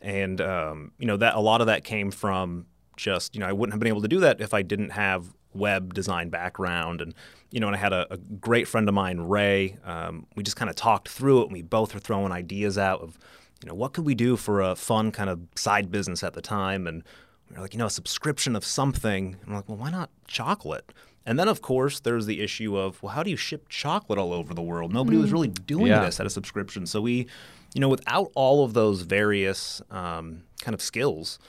and 0.01 0.41
um, 0.41 0.91
you 0.97 1.05
know 1.05 1.17
that 1.17 1.35
a 1.35 1.39
lot 1.39 1.61
of 1.61 1.67
that 1.67 1.83
came 1.83 2.09
from 2.11 2.65
just 2.95 3.35
you 3.35 3.41
know 3.41 3.47
I 3.47 3.53
wouldn't 3.53 3.73
have 3.73 3.79
been 3.79 3.89
able 3.89 4.01
to 4.01 4.07
do 4.07 4.19
that 4.21 4.41
if 4.41 4.53
I 4.53 4.61
didn't 4.61 4.91
have 4.91 5.33
web 5.55 5.93
design 5.93 6.29
background. 6.29 7.01
And 7.01 7.13
you 7.51 7.59
know 7.59 7.67
and 7.67 7.75
i 7.75 7.79
had 7.79 7.93
a, 7.93 8.11
a 8.11 8.17
great 8.17 8.67
friend 8.67 8.89
of 8.89 8.95
mine 8.95 9.19
ray 9.19 9.77
um, 9.85 10.25
we 10.35 10.41
just 10.41 10.55
kind 10.55 10.71
of 10.71 10.75
talked 10.75 11.07
through 11.07 11.41
it 11.41 11.43
and 11.43 11.53
we 11.53 11.61
both 11.61 11.93
were 11.93 11.99
throwing 11.99 12.31
ideas 12.31 12.79
out 12.79 12.99
of 13.01 13.19
you 13.63 13.69
know 13.69 13.75
what 13.75 13.93
could 13.93 14.05
we 14.05 14.13
do 14.13 14.35
for 14.35 14.61
a 14.61 14.75
fun 14.75 15.11
kind 15.11 15.29
of 15.29 15.39
side 15.55 15.89
business 15.89 16.21
at 16.21 16.33
the 16.33 16.41
time? 16.41 16.85
And 16.85 17.03
we 17.49 17.55
were 17.55 17.61
like 17.61 17.73
you 17.73 17.79
know 17.79 17.85
a 17.85 17.91
subscription 17.91 18.55
of 18.55 18.65
something. 18.65 19.37
And 19.41 19.49
we're 19.49 19.55
like 19.55 19.69
well 19.69 19.77
why 19.77 19.89
not 19.89 20.09
chocolate? 20.27 20.91
And 21.25 21.39
then 21.39 21.47
of 21.47 21.61
course 21.61 22.01
there's 22.01 22.25
the 22.25 22.41
issue 22.41 22.77
of 22.77 23.01
well 23.01 23.13
how 23.13 23.23
do 23.23 23.29
you 23.29 23.37
ship 23.37 23.69
chocolate 23.69 24.19
all 24.19 24.33
over 24.33 24.53
the 24.53 24.61
world? 24.61 24.93
Nobody 24.93 25.17
mm. 25.17 25.21
was 25.21 25.31
really 25.31 25.47
doing 25.47 25.87
yeah. 25.87 26.03
this 26.03 26.19
at 26.19 26.25
a 26.25 26.29
subscription. 26.29 26.85
So 26.85 27.01
we 27.01 27.27
you 27.73 27.79
know 27.79 27.89
without 27.89 28.31
all 28.35 28.65
of 28.65 28.73
those 28.73 29.03
various 29.03 29.81
um, 29.89 30.43
kind 30.61 30.75
of 30.75 30.81
skills 30.81 31.39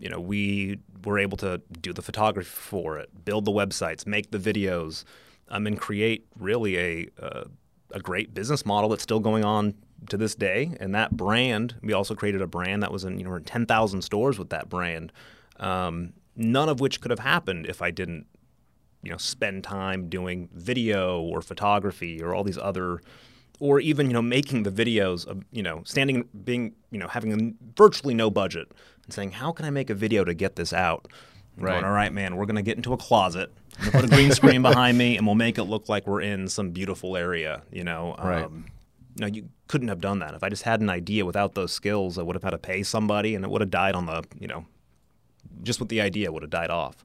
you 0.00 0.08
know, 0.08 0.18
we 0.18 0.78
were 1.04 1.18
able 1.18 1.36
to 1.36 1.60
do 1.82 1.92
the 1.92 2.02
photography 2.02 2.48
for 2.48 2.98
it, 2.98 3.24
build 3.24 3.44
the 3.44 3.52
websites, 3.52 4.06
make 4.06 4.30
the 4.30 4.38
videos, 4.38 5.04
um, 5.48 5.66
and 5.66 5.78
create 5.78 6.26
really 6.38 6.78
a 6.78 7.08
uh, 7.22 7.44
a 7.92 8.00
great 8.00 8.32
business 8.32 8.64
model 8.64 8.88
that's 8.88 9.02
still 9.02 9.20
going 9.20 9.44
on 9.44 9.74
to 10.08 10.16
this 10.16 10.34
day. 10.34 10.74
And 10.80 10.94
that 10.94 11.10
brand, 11.16 11.74
we 11.82 11.92
also 11.92 12.14
created 12.14 12.40
a 12.40 12.46
brand 12.46 12.82
that 12.82 12.90
was 12.90 13.04
in 13.04 13.18
you 13.18 13.24
know 13.24 13.34
in 13.34 13.44
ten 13.44 13.66
thousand 13.66 14.02
stores 14.02 14.38
with 14.38 14.48
that 14.50 14.68
brand. 14.68 15.12
Um, 15.58 16.14
none 16.34 16.70
of 16.70 16.80
which 16.80 17.02
could 17.02 17.10
have 17.10 17.20
happened 17.20 17.66
if 17.66 17.82
I 17.82 17.90
didn't, 17.90 18.26
you 19.02 19.10
know, 19.10 19.18
spend 19.18 19.64
time 19.64 20.08
doing 20.08 20.48
video 20.54 21.20
or 21.20 21.42
photography 21.42 22.22
or 22.22 22.34
all 22.34 22.42
these 22.42 22.56
other 22.56 23.02
or 23.60 23.78
even 23.78 24.06
you 24.06 24.14
know 24.14 24.22
making 24.22 24.62
the 24.64 24.70
videos 24.70 25.26
of 25.26 25.44
you 25.52 25.62
know 25.62 25.82
standing 25.84 26.26
being 26.44 26.72
you 26.90 26.98
know 26.98 27.06
having 27.06 27.54
virtually 27.76 28.14
no 28.14 28.30
budget 28.30 28.72
and 29.10 29.14
saying 29.14 29.32
how 29.32 29.50
can 29.52 29.64
I 29.66 29.70
make 29.70 29.90
a 29.90 29.94
video 29.94 30.24
to 30.24 30.34
get 30.34 30.54
this 30.56 30.72
out. 30.72 31.08
right. 31.58 31.72
Going, 31.72 31.84
all 31.84 31.90
right, 31.92 32.12
man, 32.12 32.36
we're 32.36 32.46
gonna 32.46 32.62
get 32.62 32.76
into 32.76 32.92
a 32.92 32.96
closet. 32.96 33.52
I'm 33.78 33.90
gonna 33.90 34.02
put 34.02 34.12
a 34.12 34.14
green 34.16 34.30
screen 34.32 34.62
behind 34.62 34.96
me, 34.96 35.16
and 35.16 35.26
we'll 35.26 35.34
make 35.34 35.58
it 35.58 35.64
look 35.64 35.88
like 35.88 36.06
we're 36.06 36.20
in 36.20 36.48
some 36.48 36.70
beautiful 36.70 37.16
area. 37.16 37.62
You 37.72 37.82
know, 37.84 38.14
right. 38.22 38.44
Um, 38.44 38.66
no, 39.18 39.26
you 39.26 39.48
couldn't 39.66 39.88
have 39.88 40.00
done 40.00 40.20
that. 40.20 40.34
If 40.34 40.42
I 40.44 40.48
just 40.48 40.62
had 40.62 40.80
an 40.80 40.88
idea 40.88 41.26
without 41.26 41.54
those 41.54 41.72
skills, 41.72 42.16
I 42.18 42.22
would 42.22 42.36
have 42.36 42.44
had 42.44 42.50
to 42.50 42.58
pay 42.58 42.82
somebody, 42.84 43.34
and 43.34 43.44
it 43.44 43.50
would 43.50 43.60
have 43.60 43.70
died 43.70 43.94
on 43.96 44.06
the 44.06 44.22
you 44.38 44.46
know, 44.46 44.64
just 45.64 45.80
with 45.80 45.88
the 45.88 46.00
idea 46.00 46.30
would 46.30 46.42
have 46.42 46.50
died 46.50 46.70
off. 46.70 47.04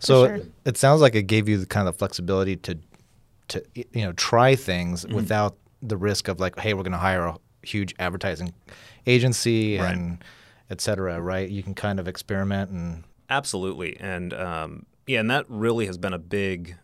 So 0.00 0.26
sure. 0.26 0.34
it, 0.36 0.52
it 0.64 0.76
sounds 0.76 1.00
like 1.00 1.14
it 1.14 1.22
gave 1.28 1.48
you 1.48 1.56
the 1.58 1.66
kind 1.66 1.88
of 1.88 1.96
flexibility 1.96 2.56
to 2.56 2.78
to 3.48 3.62
you 3.74 4.04
know 4.04 4.12
try 4.12 4.56
things 4.56 5.04
Mm-hmm. 5.04 5.14
without 5.14 5.56
the 5.82 5.96
risk 5.96 6.26
of 6.28 6.40
like, 6.40 6.58
hey, 6.58 6.74
we're 6.74 6.82
going 6.82 6.92
to 6.92 6.98
hire 6.98 7.26
a 7.26 7.36
huge 7.62 7.94
advertising 7.98 8.52
agency 9.06 9.78
Right. 9.78 9.92
and 9.94 10.18
et 10.70 10.80
cetera, 10.80 11.20
right? 11.20 11.48
You 11.48 11.62
can 11.62 11.74
kind 11.74 12.00
of 12.00 12.08
experiment 12.08 12.70
and 12.70 13.04
Absolutely, 13.28 13.96
and 13.98 14.32
um, 14.34 14.86
yeah, 15.06 15.18
and 15.18 15.30
that 15.30 15.46
really 15.48 15.86
has 15.86 15.98
been 15.98 16.12
a 16.12 16.18
big, 16.18 16.76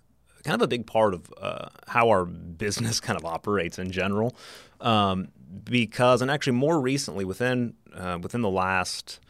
kind 0.43 0.57
of 0.57 0.63
a 0.63 0.67
big 0.67 0.87
part 0.87 1.15
of 1.15 1.33
uh, 1.41 1.69
how 1.87 2.09
our 2.09 2.25
business 2.25 2.99
kind 2.99 3.17
of 3.17 3.25
operates 3.25 3.79
in 3.79 3.93
general. 3.93 4.35
Um, 4.81 5.29
because, 5.63 6.21
and 6.21 6.31
actually, 6.31 6.55
more 6.55 6.81
recently, 6.81 7.25
within 7.25 7.75
uh, 7.95 8.19
within 8.21 8.41
the 8.43 8.51
last 8.51 9.21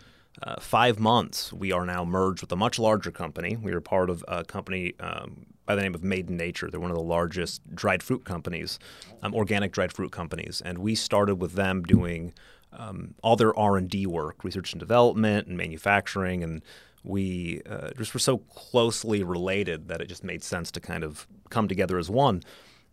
uh, 0.43 0.59
five 0.59 0.99
months, 0.99 1.53
we 1.53 1.71
are 1.71 1.85
now 1.85 2.05
merged 2.05 2.41
with 2.41 2.53
a 2.53 2.57
much 2.57 2.79
larger 2.79 3.11
company. 3.11 3.57
We 3.57 3.73
are 3.73 3.83
part 3.83 4.09
of 4.09 4.25
a 4.27 4.43
company 4.43 4.95
um, 4.99 5.45
by 5.67 5.75
the 5.75 5.83
name 5.83 5.95
of 5.95 6.03
Made 6.03 6.31
in 6.31 6.39
Nature. 6.39 6.71
They're 6.71 6.81
one 6.81 6.91
of 6.91 6.97
the 6.97 7.03
largest 7.03 7.75
dried 7.75 8.03
fruit 8.03 8.25
companies, 8.25 8.79
um, 9.23 9.35
organic 9.35 9.73
dried 9.73 9.93
fruit 9.93 10.13
companies, 10.13 10.63
and 10.65 10.79
we 10.79 10.95
started 10.95 11.35
with 11.35 11.53
them 11.53 11.83
doing 11.83 12.33
um, 12.73 13.15
all 13.23 13.37
their 13.37 13.57
R 13.59 13.77
and 13.77 13.89
D 13.89 14.07
work, 14.07 14.45
research 14.45 14.73
and 14.73 14.81
development, 14.81 15.47
and 15.49 15.57
manufacturing, 15.57 16.43
and 16.43 16.63
we 17.05 17.63
uh, 17.69 17.91
just 17.97 18.15
were 18.15 18.21
so 18.21 18.39
closely 18.39 19.23
related 19.23 19.89
that 19.89 20.01
it 20.01 20.09
just 20.09 20.25
made 20.25 20.43
sense 20.43 20.71
to 20.73 20.81
kind 20.81 21.05
of 21.05 21.27
come 21.51 21.69
together 21.69 21.99
as 21.99 22.09
one. 22.09 22.43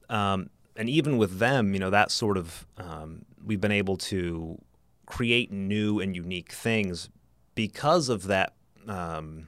Um, 0.09 0.49
and 0.75 0.89
even 0.89 1.17
with 1.17 1.39
them, 1.39 1.73
you 1.73 1.79
know, 1.79 1.89
that 1.89 2.09
sort 2.09 2.37
of 2.37 2.65
um, 2.77 3.25
we've 3.43 3.61
been 3.61 3.71
able 3.71 3.97
to 3.97 4.57
create 5.05 5.51
new 5.51 5.99
and 5.99 6.15
unique 6.15 6.51
things 6.51 7.09
because 7.55 8.09
of 8.09 8.27
that 8.27 8.53
um, 8.87 9.47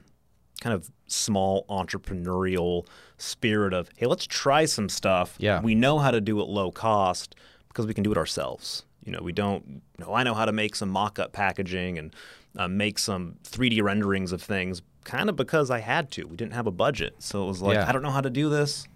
kind 0.60 0.74
of 0.74 0.90
small 1.06 1.64
entrepreneurial 1.68 2.86
spirit 3.18 3.72
of 3.72 3.88
hey, 3.96 4.06
let's 4.06 4.26
try 4.26 4.64
some 4.64 4.88
stuff. 4.88 5.34
Yeah. 5.38 5.60
we 5.60 5.74
know 5.74 5.98
how 5.98 6.10
to 6.10 6.20
do 6.20 6.40
it 6.40 6.48
low 6.48 6.70
cost 6.70 7.34
because 7.72 7.86
we 7.86 7.94
can 7.94 8.04
do 8.04 8.12
it 8.12 8.18
ourselves. 8.18 8.84
You 9.04 9.12
know, 9.12 9.20
we 9.22 9.32
don't. 9.32 9.82
You 9.98 10.04
know, 10.04 10.14
I 10.14 10.22
know 10.22 10.34
how 10.34 10.44
to 10.44 10.52
make 10.52 10.76
some 10.76 10.90
mock-up 10.90 11.32
packaging 11.32 11.98
and 11.98 12.14
uh, 12.56 12.68
make 12.68 12.98
some 12.98 13.36
3D 13.44 13.82
renderings 13.82 14.32
of 14.32 14.42
things, 14.42 14.82
kind 15.04 15.28
of 15.28 15.36
because 15.36 15.70
I 15.70 15.80
had 15.80 16.10
to. 16.12 16.24
We 16.24 16.36
didn't 16.36 16.52
have 16.52 16.66
a 16.66 16.70
budget, 16.72 17.14
so 17.18 17.44
it 17.44 17.46
was 17.46 17.62
like 17.62 17.74
Yeah. 17.74 17.88
I 17.88 17.92
don't 17.92 18.02
know 18.02 18.10
how 18.10 18.20
to 18.20 18.30
do 18.30 18.48
this, 18.48 18.86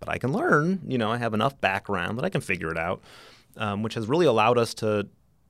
but 0.00 0.08
I 0.08 0.18
can 0.18 0.32
learn. 0.32 0.80
You 0.86 0.98
know, 0.98 1.10
I 1.10 1.18
have 1.18 1.34
enough 1.34 1.60
background 1.60 2.18
that 2.18 2.24
I 2.24 2.28
can 2.28 2.40
figure 2.40 2.70
it 2.70 2.78
out, 2.78 3.00
um, 3.56 3.82
which 3.82 3.94
has 3.94 4.06
really 4.06 4.26
allowed 4.26 4.58
us 4.58 4.74
to 4.74 5.08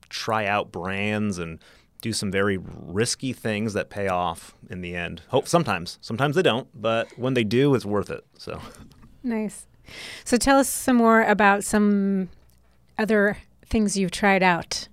try 0.09 0.45
out 0.45 0.71
brands 0.71 1.39
and 1.39 1.59
do 2.01 2.13
some 2.13 2.31
very 2.31 2.59
risky 2.59 3.33
things 3.33 3.73
that 3.73 3.89
pay 3.89 4.07
off 4.07 4.53
in 4.69 4.81
the 4.81 4.95
end. 4.95 5.23
Hope 5.29 5.47
sometimes, 5.47 5.97
sometimes 6.01 6.35
they 6.35 6.43
don't, 6.43 6.67
but 6.79 7.07
when 7.17 7.33
they 7.33 7.43
do, 7.43 7.73
it's 7.73 7.85
worth 7.85 8.11
it. 8.11 8.23
So. 8.37 8.61
Nice. 9.23 9.65
So 10.23 10.37
tell 10.37 10.57
us 10.59 10.69
some 10.69 10.97
more 10.97 11.23
about 11.23 11.63
some 11.63 12.29
other 12.97 13.37
things 13.65 13.97
you've 13.97 14.11
tried 14.11 14.43
out. 14.43 14.87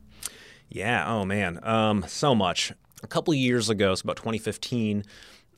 Yeah. 0.68 1.04
Oh 1.06 1.24
man. 1.24 1.60
Um, 1.62 2.04
so 2.08 2.34
much. 2.34 2.72
A 3.02 3.06
couple 3.06 3.32
of 3.32 3.38
years 3.38 3.68
ago, 3.68 3.94
so 3.96 4.02
about 4.04 4.16
2015, 4.16 5.04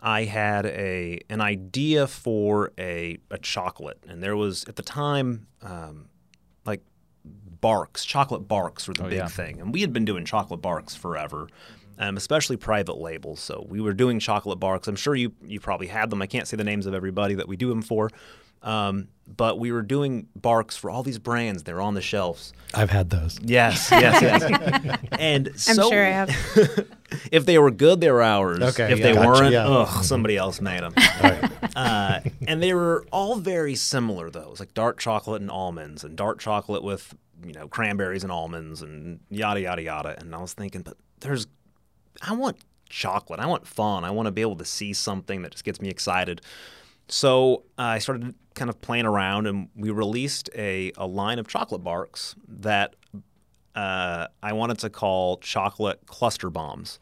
I 0.00 0.24
had 0.24 0.66
a 0.66 1.20
an 1.30 1.40
idea 1.40 2.06
for 2.06 2.72
a 2.78 3.18
a 3.30 3.38
chocolate, 3.38 3.98
and 4.06 4.22
there 4.22 4.36
was 4.36 4.64
at 4.64 4.76
the 4.76 4.82
time 4.82 5.46
um, 5.62 6.08
like 6.66 6.82
barks, 7.24 8.04
chocolate 8.04 8.46
barks 8.46 8.86
were 8.86 8.94
the 8.94 9.04
big 9.04 9.12
yeah. 9.14 9.28
thing, 9.28 9.60
and 9.60 9.72
we 9.72 9.80
had 9.80 9.92
been 9.92 10.04
doing 10.04 10.24
chocolate 10.24 10.60
barks 10.60 10.94
forever. 10.94 11.48
Um, 11.96 12.16
especially 12.16 12.56
private 12.56 12.96
labels. 12.96 13.38
So 13.38 13.64
we 13.68 13.80
were 13.80 13.92
doing 13.92 14.18
chocolate 14.18 14.58
barks. 14.58 14.88
I'm 14.88 14.96
sure 14.96 15.14
you 15.14 15.32
you 15.46 15.60
probably 15.60 15.86
had 15.86 16.10
them. 16.10 16.20
I 16.22 16.26
can't 16.26 16.48
say 16.48 16.56
the 16.56 16.64
names 16.64 16.86
of 16.86 16.94
everybody 16.94 17.36
that 17.36 17.46
we 17.46 17.56
do 17.56 17.68
them 17.68 17.82
for, 17.82 18.10
um, 18.64 19.08
but 19.26 19.58
we 19.58 19.72
were 19.72 19.82
doing 19.82 20.26
barks 20.34 20.76
for 20.76 20.90
all 20.90 21.02
these 21.02 21.18
brands. 21.18 21.62
They're 21.62 21.80
on 21.80 21.94
the 21.94 22.00
shelves. 22.00 22.52
I've 22.72 22.90
had 22.90 23.10
those. 23.10 23.38
Yes, 23.42 23.88
yes, 23.90 24.20
yes. 24.20 24.98
and 25.18 25.48
I'm 25.48 25.56
so 25.56 25.88
sure 25.90 26.04
I 26.04 26.10
have. 26.10 26.30
if 27.32 27.46
they 27.46 27.58
were 27.58 27.70
good, 27.70 28.00
they 28.00 28.10
were 28.10 28.22
ours. 28.22 28.60
Okay, 28.60 28.92
if 28.92 28.98
yeah. 28.98 29.04
they 29.04 29.14
Gotcha, 29.14 29.28
weren't, 29.28 29.52
yeah. 29.52 29.66
ugh, 29.66 30.04
somebody 30.04 30.36
else 30.36 30.60
made 30.60 30.80
them. 30.82 30.94
uh, 31.76 32.20
and 32.46 32.62
they 32.62 32.74
were 32.74 33.06
all 33.12 33.36
very 33.36 33.74
similar, 33.74 34.30
though. 34.30 34.42
It 34.42 34.50
was 34.50 34.60
like 34.60 34.74
dark 34.74 34.98
chocolate 34.98 35.40
and 35.40 35.50
almonds, 35.50 36.04
and 36.04 36.16
dark 36.16 36.38
chocolate 36.38 36.82
with 36.82 37.14
you 37.44 37.52
know 37.52 37.68
cranberries 37.68 38.24
and 38.24 38.32
almonds, 38.32 38.82
and 38.82 39.20
yada 39.30 39.60
yada 39.60 39.82
yada. 39.82 40.16
And 40.18 40.34
I 40.34 40.38
was 40.38 40.52
thinking, 40.54 40.82
but 40.82 40.96
there's, 41.20 41.46
I 42.22 42.34
want 42.34 42.58
chocolate. 42.88 43.40
I 43.40 43.46
want 43.46 43.66
fun. 43.66 44.04
I 44.04 44.10
want 44.10 44.26
to 44.26 44.32
be 44.32 44.42
able 44.42 44.56
to 44.56 44.64
see 44.64 44.92
something 44.92 45.42
that 45.42 45.52
just 45.52 45.64
gets 45.64 45.80
me 45.80 45.88
excited. 45.88 46.40
So 47.08 47.64
uh, 47.78 47.82
I 47.82 47.98
started 47.98 48.34
kind 48.54 48.70
of 48.70 48.80
playing 48.80 49.06
around, 49.06 49.46
and 49.46 49.68
we 49.76 49.90
released 49.90 50.48
a, 50.54 50.92
a 50.96 51.06
line 51.06 51.38
of 51.38 51.48
chocolate 51.48 51.84
barks 51.84 52.34
that 52.48 52.94
uh, 53.74 54.28
I 54.42 54.52
wanted 54.52 54.78
to 54.80 54.90
call 54.90 55.38
chocolate 55.38 56.06
cluster 56.06 56.50
bombs. 56.50 57.00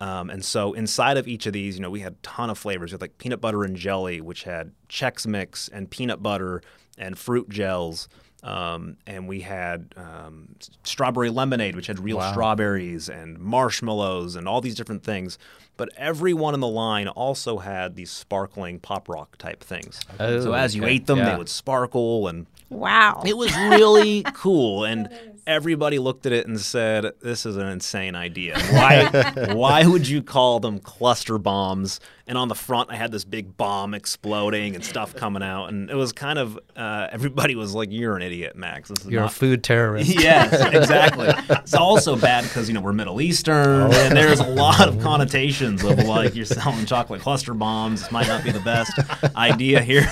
Um, 0.00 0.28
and 0.28 0.44
so 0.44 0.72
inside 0.72 1.16
of 1.16 1.26
each 1.26 1.46
of 1.46 1.52
these, 1.52 1.76
you 1.76 1.82
know, 1.82 1.90
we 1.90 2.00
had 2.00 2.12
a 2.12 2.16
ton 2.22 2.50
of 2.50 2.58
flavors. 2.58 2.90
We 2.90 2.94
had 2.94 3.00
like 3.00 3.18
peanut 3.18 3.40
butter 3.40 3.64
and 3.64 3.76
jelly, 3.76 4.20
which 4.20 4.42
had 4.42 4.72
Chex 4.88 5.26
Mix 5.26 5.68
and 5.68 5.90
peanut 5.90 6.22
butter 6.22 6.62
and 6.98 7.18
fruit 7.18 7.48
gels. 7.48 8.08
Um, 8.42 8.98
and 9.06 9.26
we 9.26 9.40
had 9.40 9.94
um, 9.96 10.54
strawberry 10.82 11.30
lemonade, 11.30 11.74
which 11.76 11.86
had 11.86 11.98
real 11.98 12.20
strawberries 12.20 13.08
and 13.08 13.38
marshmallows 13.38 14.36
and 14.36 14.46
all 14.46 14.60
these 14.60 14.74
different 14.74 15.02
things. 15.02 15.38
But 15.76 15.90
everyone 15.96 16.54
in 16.54 16.60
the 16.60 16.68
line 16.68 17.08
also 17.08 17.58
had 17.58 17.96
these 17.96 18.10
sparkling 18.10 18.78
pop 18.78 19.08
rock 19.08 19.36
type 19.38 19.62
things. 19.64 20.00
Oh, 20.20 20.40
so 20.40 20.52
as 20.52 20.76
you 20.76 20.82
okay. 20.84 20.92
ate 20.92 21.06
them, 21.06 21.18
Yeah. 21.18 21.32
they 21.32 21.36
would 21.38 21.48
sparkle 21.48 22.28
and 22.28 22.46
Wow. 22.70 23.22
it 23.26 23.36
was 23.36 23.54
really 23.56 24.22
cool, 24.34 24.84
and 24.84 25.08
everybody 25.46 25.98
looked 25.98 26.26
at 26.26 26.32
it 26.32 26.46
and 26.46 26.60
said, 26.60 27.12
"This 27.20 27.46
is 27.46 27.56
an 27.56 27.66
insane 27.66 28.14
idea. 28.14 28.58
Why? 28.70 29.52
why 29.52 29.86
would 29.86 30.08
you 30.08 30.22
call 30.22 30.60
them 30.60 30.78
cluster 30.78 31.38
bombs?" 31.38 32.00
And 32.26 32.38
on 32.38 32.48
the 32.48 32.54
front, 32.54 32.90
I 32.90 32.96
had 32.96 33.12
this 33.12 33.24
big 33.24 33.56
bomb 33.56 33.92
exploding 33.92 34.74
and 34.74 34.82
stuff 34.82 35.14
coming 35.14 35.42
out, 35.42 35.66
and 35.66 35.90
it 35.90 35.94
was 35.94 36.12
kind 36.12 36.38
of 36.38 36.58
uh, 36.74 37.08
everybody 37.12 37.54
was 37.54 37.74
like, 37.74 37.90
"You're 37.92 38.16
an 38.16 38.22
idiot, 38.22 38.56
Max. 38.56 38.88
This 38.88 39.00
is 39.04 39.10
you're 39.10 39.24
a 39.24 39.28
food 39.28 39.62
terrorist. 39.62 40.08
yes, 40.20 40.52
exactly. 40.74 41.28
It's 41.64 41.74
also 41.74 42.16
bad 42.16 42.44
because 42.44 42.68
you 42.68 42.74
know 42.74 42.80
we're 42.80 42.92
Middle 42.92 43.20
Eastern, 43.20 43.92
and 43.92 44.16
there's 44.16 44.40
a 44.40 44.48
lot 44.48 44.86
of 44.86 45.00
connotations 45.00 45.82
of 45.84 45.98
like 46.04 46.34
you're 46.34 46.44
selling 46.44 46.84
chocolate 46.86 47.20
cluster 47.20 47.54
bombs. 47.54 48.02
This 48.02 48.12
might 48.12 48.26
not 48.26 48.44
be 48.44 48.50
the 48.50 48.60
best 48.60 48.92
idea 49.36 49.80
here. 49.80 50.06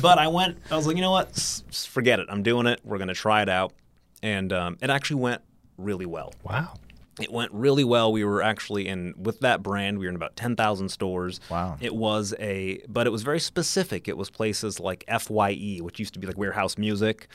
but 0.00 0.18
I 0.18 0.28
went. 0.28 0.58
I 0.70 0.76
was 0.76 0.86
like, 0.86 0.96
you 0.96 1.02
know 1.02 1.10
what? 1.10 1.34
Forget 1.70 2.20
it. 2.20 2.26
I'm 2.28 2.42
doing 2.42 2.66
it. 2.66 2.80
We're 2.84 2.98
gonna 2.98 3.14
try 3.14 3.42
it 3.42 3.48
out, 3.48 3.72
and 4.22 4.52
um, 4.52 4.78
it 4.80 4.90
actually 4.90 5.20
went 5.20 5.42
really 5.78 6.06
well. 6.06 6.32
Wow. 6.42 6.74
It 7.18 7.32
went 7.32 7.50
really 7.52 7.84
well. 7.84 8.12
We 8.12 8.24
were 8.24 8.42
actually 8.42 8.88
in 8.88 9.14
with 9.16 9.40
that 9.40 9.62
brand. 9.62 9.98
We 9.98 10.04
were 10.04 10.10
in 10.10 10.16
about 10.16 10.36
ten 10.36 10.54
thousand 10.54 10.90
stores. 10.90 11.40
Wow. 11.50 11.78
It 11.80 11.94
was 11.94 12.34
a, 12.38 12.82
but 12.88 13.06
it 13.06 13.10
was 13.10 13.22
very 13.22 13.40
specific. 13.40 14.06
It 14.06 14.18
was 14.18 14.28
places 14.28 14.78
like 14.80 15.02
FYE, 15.08 15.78
which 15.80 15.98
used 15.98 16.12
to 16.14 16.20
be 16.20 16.26
like 16.26 16.36
Warehouse 16.36 16.76
Music. 16.76 17.28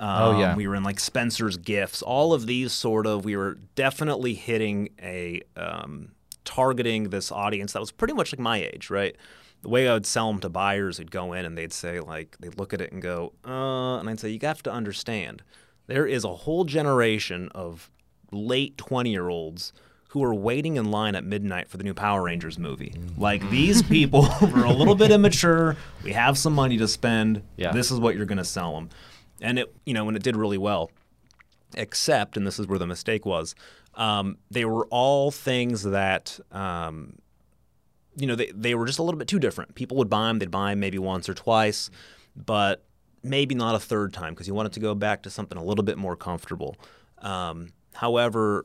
Oh, 0.00 0.38
yeah. 0.38 0.50
Um, 0.50 0.56
We 0.56 0.66
were 0.68 0.74
in 0.74 0.82
like 0.82 1.00
Spencer's 1.00 1.56
Gifts. 1.56 2.02
All 2.02 2.34
of 2.34 2.46
these 2.46 2.72
sort 2.72 3.06
of. 3.06 3.24
We 3.24 3.36
were 3.36 3.56
definitely 3.74 4.34
hitting 4.34 4.90
a 5.00 5.40
um, 5.56 6.12
targeting 6.44 7.08
this 7.08 7.32
audience 7.32 7.72
that 7.72 7.80
was 7.80 7.90
pretty 7.90 8.12
much 8.14 8.32
like 8.34 8.40
my 8.40 8.58
age, 8.58 8.90
right? 8.90 9.16
The 9.62 9.68
way 9.68 9.88
I 9.88 9.94
would 9.94 10.06
sell 10.06 10.26
them 10.30 10.40
to 10.40 10.48
buyers, 10.50 10.98
they'd 10.98 11.10
go 11.10 11.32
in 11.32 11.44
and 11.46 11.56
they'd 11.56 11.72
say 11.72 12.00
like 12.00 12.36
they'd 12.40 12.58
look 12.58 12.74
at 12.74 12.80
it 12.80 12.92
and 12.92 13.00
go, 13.00 13.32
uh, 13.46 13.98
and 13.98 14.10
I'd 14.10 14.20
say 14.20 14.28
you 14.28 14.40
have 14.42 14.62
to 14.64 14.72
understand, 14.72 15.42
there 15.86 16.06
is 16.06 16.24
a 16.24 16.34
whole 16.34 16.64
generation 16.64 17.48
of 17.54 17.90
late 18.30 18.76
20 18.78 19.10
year 19.10 19.28
olds 19.28 19.72
who 20.08 20.22
are 20.22 20.34
waiting 20.34 20.76
in 20.76 20.90
line 20.90 21.14
at 21.14 21.24
midnight 21.24 21.68
for 21.68 21.78
the 21.78 21.84
new 21.84 21.94
Power 21.94 22.22
Rangers 22.22 22.58
movie. 22.58 22.92
Like 23.16 23.48
these 23.48 23.82
people 23.96 24.26
are 24.42 24.64
a 24.64 24.72
little 24.72 24.94
bit 24.94 25.10
immature. 25.10 25.76
We 26.04 26.12
have 26.12 26.36
some 26.36 26.52
money 26.52 26.76
to 26.78 26.88
spend. 26.88 27.42
Yeah. 27.56 27.72
This 27.72 27.90
is 27.90 27.98
what 27.98 28.14
you're 28.14 28.26
going 28.26 28.38
to 28.38 28.44
sell 28.44 28.74
them. 28.74 28.90
And 29.40 29.58
it, 29.58 29.74
you 29.86 29.94
know, 29.94 30.08
and 30.08 30.16
it 30.16 30.22
did 30.22 30.36
really 30.36 30.58
well. 30.58 30.90
Except, 31.74 32.36
and 32.36 32.46
this 32.46 32.58
is 32.58 32.66
where 32.66 32.78
the 32.78 32.86
mistake 32.86 33.24
was, 33.24 33.54
um, 33.94 34.36
they 34.50 34.66
were 34.66 34.86
all 34.90 35.30
things 35.30 35.82
that, 35.82 36.38
um, 36.50 37.18
you 38.14 38.26
know, 38.26 38.34
they, 38.34 38.52
they 38.54 38.74
were 38.74 38.84
just 38.84 38.98
a 38.98 39.02
little 39.02 39.18
bit 39.18 39.28
too 39.28 39.38
different. 39.38 39.74
People 39.74 39.96
would 39.96 40.10
buy 40.10 40.28
them, 40.28 40.38
they'd 40.38 40.50
buy 40.50 40.70
them 40.70 40.80
maybe 40.80 40.98
once 40.98 41.26
or 41.28 41.34
twice, 41.34 41.88
but 42.36 42.84
maybe 43.22 43.54
not 43.54 43.74
a 43.74 43.78
third 43.78 44.12
time 44.12 44.34
because 44.34 44.48
you 44.48 44.54
wanted 44.54 44.72
to 44.72 44.80
go 44.80 44.94
back 44.94 45.22
to 45.22 45.30
something 45.30 45.58
a 45.58 45.64
little 45.64 45.84
bit 45.84 45.98
more 45.98 46.16
comfortable. 46.16 46.76
Um, 47.18 47.68
however, 47.94 48.64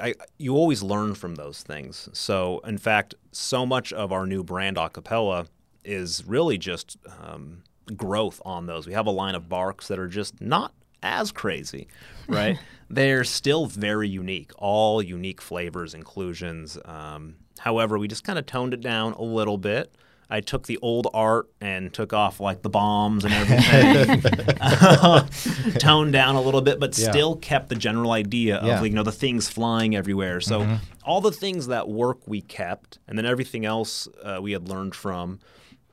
I, 0.00 0.14
you 0.38 0.54
always 0.54 0.82
learn 0.82 1.14
from 1.14 1.34
those 1.34 1.62
things. 1.62 2.08
So, 2.12 2.60
in 2.60 2.78
fact, 2.78 3.14
so 3.32 3.66
much 3.66 3.92
of 3.92 4.12
our 4.12 4.26
new 4.26 4.44
brand 4.44 4.76
Acapella 4.76 5.48
is 5.84 6.24
really 6.26 6.58
just 6.58 6.96
um, 7.20 7.62
growth 7.96 8.40
on 8.44 8.66
those. 8.66 8.86
We 8.86 8.92
have 8.92 9.06
a 9.06 9.10
line 9.10 9.34
of 9.34 9.48
barks 9.48 9.88
that 9.88 9.98
are 9.98 10.08
just 10.08 10.40
not 10.40 10.72
as 11.02 11.32
crazy, 11.32 11.88
right? 12.28 12.58
They're 12.88 13.24
still 13.24 13.66
very 13.66 14.08
unique, 14.08 14.52
all 14.58 15.02
unique 15.02 15.40
flavors, 15.40 15.94
inclusions. 15.94 16.78
Um, 16.84 17.36
however, 17.58 17.98
we 17.98 18.06
just 18.06 18.24
kind 18.24 18.38
of 18.38 18.46
toned 18.46 18.74
it 18.74 18.80
down 18.80 19.14
a 19.14 19.22
little 19.22 19.58
bit. 19.58 19.94
I 20.32 20.40
took 20.40 20.66
the 20.66 20.78
old 20.80 21.08
art 21.12 21.48
and 21.60 21.92
took 21.92 22.12
off 22.12 22.38
like 22.38 22.62
the 22.62 22.70
bombs 22.70 23.24
and 23.24 23.34
everything, 23.34 24.22
toned 25.78 26.12
down 26.12 26.36
a 26.36 26.40
little 26.40 26.60
bit, 26.62 26.78
but 26.78 26.96
Yeah. 26.96 27.10
still 27.10 27.36
kept 27.36 27.68
the 27.68 27.74
general 27.74 28.12
idea 28.12 28.56
of 28.56 28.66
Yeah. 28.66 28.82
you 28.82 28.90
know 28.90 29.02
the 29.02 29.12
things 29.12 29.48
flying 29.48 29.96
everywhere. 29.96 30.40
So 30.40 30.78
all 31.04 31.20
the 31.20 31.32
things 31.32 31.66
that 31.66 31.88
work 31.88 32.26
we 32.28 32.40
kept, 32.40 32.98
and 33.08 33.18
then 33.18 33.26
everything 33.26 33.64
else 33.64 34.08
uh, 34.22 34.38
we 34.40 34.52
had 34.52 34.68
learned 34.68 34.94
from, 34.94 35.40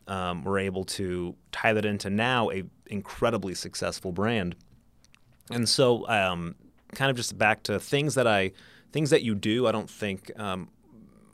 um, 0.08 0.44
we're 0.44 0.60
able 0.60 0.84
to 0.86 1.36
tie 1.52 1.74
that 1.74 1.86
into 1.86 2.10
now 2.10 2.50
a 2.52 2.64
incredibly 2.88 3.54
successful 3.56 4.12
brand. 4.12 4.56
And 5.50 5.68
so, 5.68 6.08
um, 6.08 6.56
kind 6.94 7.10
of 7.10 7.18
just 7.18 7.38
back 7.38 7.64
to 7.64 7.80
things 7.80 8.16
that 8.16 8.28
I, 8.28 8.52
things 8.92 9.10
that 9.10 9.24
you 9.24 9.36
do, 9.36 9.68
I 9.68 9.72
don't 9.72 9.90
think 9.90 10.32
um, 10.40 10.70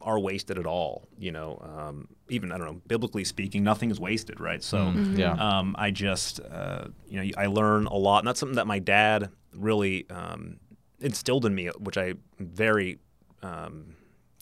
are 0.04 0.20
wasted 0.20 0.60
at 0.60 0.66
all. 0.66 1.08
You 1.18 1.32
know, 1.32 1.60
um, 1.64 2.08
even 2.30 2.52
I 2.52 2.58
don't 2.58 2.68
know, 2.68 2.82
biblically 2.88 3.24
speaking, 3.24 3.64
nothing 3.64 3.90
is 3.92 4.00
wasted, 4.00 4.40
right? 4.40 4.62
So, 4.64 4.94
Yeah. 5.14 5.34
um, 5.34 5.76
I 5.78 5.92
just, 5.92 6.40
uh, 6.40 6.86
you 7.08 7.24
know, 7.24 7.32
I 7.38 7.48
learn 7.48 7.86
a 7.88 7.96
lot, 7.96 8.20
and 8.20 8.28
that's 8.28 8.40
something 8.40 8.56
that 8.58 8.68
my 8.68 8.80
dad 8.80 9.30
really 9.56 10.10
um, 10.10 10.58
instilled 11.00 11.46
in 11.46 11.56
me, 11.56 11.68
which 11.80 11.98
I'm 11.98 12.20
very 12.40 13.00
um, 13.42 13.96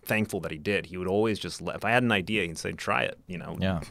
thankful 0.03 0.39
that 0.41 0.51
he 0.51 0.57
did. 0.57 0.85
He 0.87 0.97
would 0.97 1.07
always 1.07 1.39
just 1.39 1.61
let, 1.61 1.75
if 1.75 1.85
I 1.85 1.91
had 1.91 2.03
an 2.03 2.11
idea, 2.11 2.43
he'd 2.45 2.57
say, 2.57 2.71
"Try 2.71 3.03
it," 3.03 3.19
you 3.27 3.37
know, 3.37 3.57
Yeah. 3.59 3.81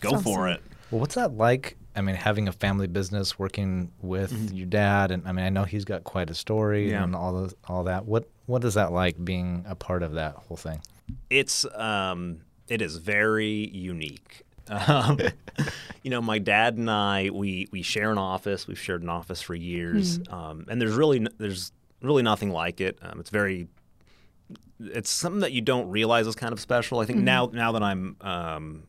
go 0.00 0.12
That's 0.12 0.22
for 0.22 0.48
it. 0.48 0.62
Well, 0.90 1.00
what's 1.00 1.14
that 1.16 1.32
like? 1.36 1.76
I 1.96 2.00
mean, 2.00 2.16
having 2.16 2.48
a 2.48 2.52
family 2.52 2.88
business, 2.88 3.38
working 3.38 3.92
with 4.02 4.52
your 4.52 4.66
dad, 4.66 5.10
and 5.12 5.26
I 5.28 5.32
mean, 5.32 5.44
I 5.44 5.48
know 5.48 5.62
he's 5.64 5.84
got 5.84 6.02
quite 6.04 6.28
a 6.28 6.34
story 6.34 6.90
Yeah. 6.90 7.04
and 7.04 7.14
all 7.14 7.32
those, 7.32 7.54
all 7.68 7.84
that. 7.84 8.04
What 8.06 8.28
what 8.46 8.64
is 8.64 8.74
that 8.74 8.92
like 8.92 9.22
being 9.24 9.64
a 9.66 9.74
part 9.74 10.02
of 10.02 10.12
that 10.14 10.34
whole 10.34 10.56
thing? 10.56 10.80
It's 11.30 11.64
um, 11.74 12.40
it 12.68 12.82
is 12.82 12.96
very 12.96 13.68
unique. 13.68 14.42
Um, 14.68 15.18
you 16.02 16.10
know, 16.10 16.20
my 16.20 16.38
dad 16.38 16.76
and 16.76 16.90
I 16.90 17.30
we 17.30 17.68
we 17.70 17.82
share 17.82 18.10
an 18.10 18.18
office. 18.18 18.66
We've 18.66 18.78
shared 18.78 19.02
an 19.02 19.08
office 19.08 19.42
for 19.42 19.54
years, 19.54 20.18
um, 20.30 20.66
and 20.68 20.80
there's 20.80 20.94
really 20.94 21.26
there's 21.38 21.72
really 22.02 22.22
nothing 22.22 22.50
like 22.50 22.80
it. 22.80 22.98
Um, 23.02 23.20
it's 23.20 23.30
very 23.30 23.68
it's 24.80 25.10
something 25.10 25.40
that 25.40 25.52
you 25.52 25.60
don't 25.60 25.88
realize 25.88 26.26
is 26.26 26.34
kind 26.34 26.52
of 26.52 26.60
special. 26.60 27.00
I 27.00 27.06
think 27.06 27.20
now 27.20 27.50
now 27.52 27.72
that 27.72 27.82
I'm 27.82 28.16
um, 28.20 28.84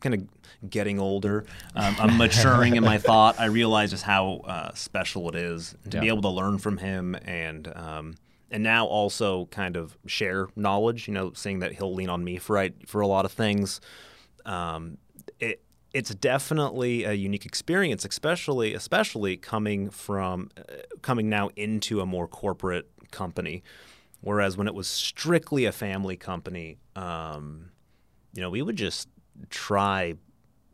kind 0.00 0.14
of 0.14 0.70
getting 0.70 0.98
older, 0.98 1.46
um, 1.74 1.96
I'm 1.98 2.16
maturing 2.18 2.76
in 2.76 2.84
my 2.84 2.98
thought. 3.08 3.40
I 3.40 3.46
realize 3.46 3.90
just 3.90 4.04
how 4.04 4.42
uh, 4.44 4.74
special 4.74 5.28
it 5.30 5.34
is 5.34 5.74
to 5.90 6.00
be 6.00 6.08
able 6.08 6.22
to 6.22 6.30
learn 6.30 6.58
from 6.58 6.78
him 6.78 7.14
and. 7.24 7.68
And 8.50 8.62
now 8.64 8.86
also 8.86 9.46
kind 9.46 9.76
of 9.76 9.96
share 10.06 10.48
knowledge, 10.56 11.06
you 11.06 11.14
know, 11.14 11.32
saying 11.34 11.60
that 11.60 11.72
he'll 11.72 11.94
lean 11.94 12.08
on 12.08 12.24
me 12.24 12.38
for 12.38 12.68
for 12.86 13.00
a 13.00 13.06
lot 13.06 13.24
of 13.24 13.32
things. 13.32 13.80
Um, 14.44 14.98
it 15.38 15.62
it's 15.92 16.14
definitely 16.14 17.04
a 17.04 17.12
unique 17.12 17.46
experience, 17.46 18.04
especially 18.04 18.74
especially 18.74 19.36
coming 19.36 19.90
from 19.90 20.50
uh, 20.56 20.62
coming 21.02 21.28
now 21.28 21.50
into 21.56 22.00
a 22.00 22.06
more 22.06 22.26
corporate 22.28 22.88
company. 23.10 23.62
Whereas 24.20 24.56
when 24.56 24.66
it 24.66 24.74
was 24.74 24.86
strictly 24.86 25.64
a 25.64 25.72
family 25.72 26.16
company, 26.16 26.78
um, 26.94 27.70
you 28.34 28.42
know, 28.42 28.50
we 28.50 28.62
would 28.62 28.76
just 28.76 29.08
try 29.48 30.14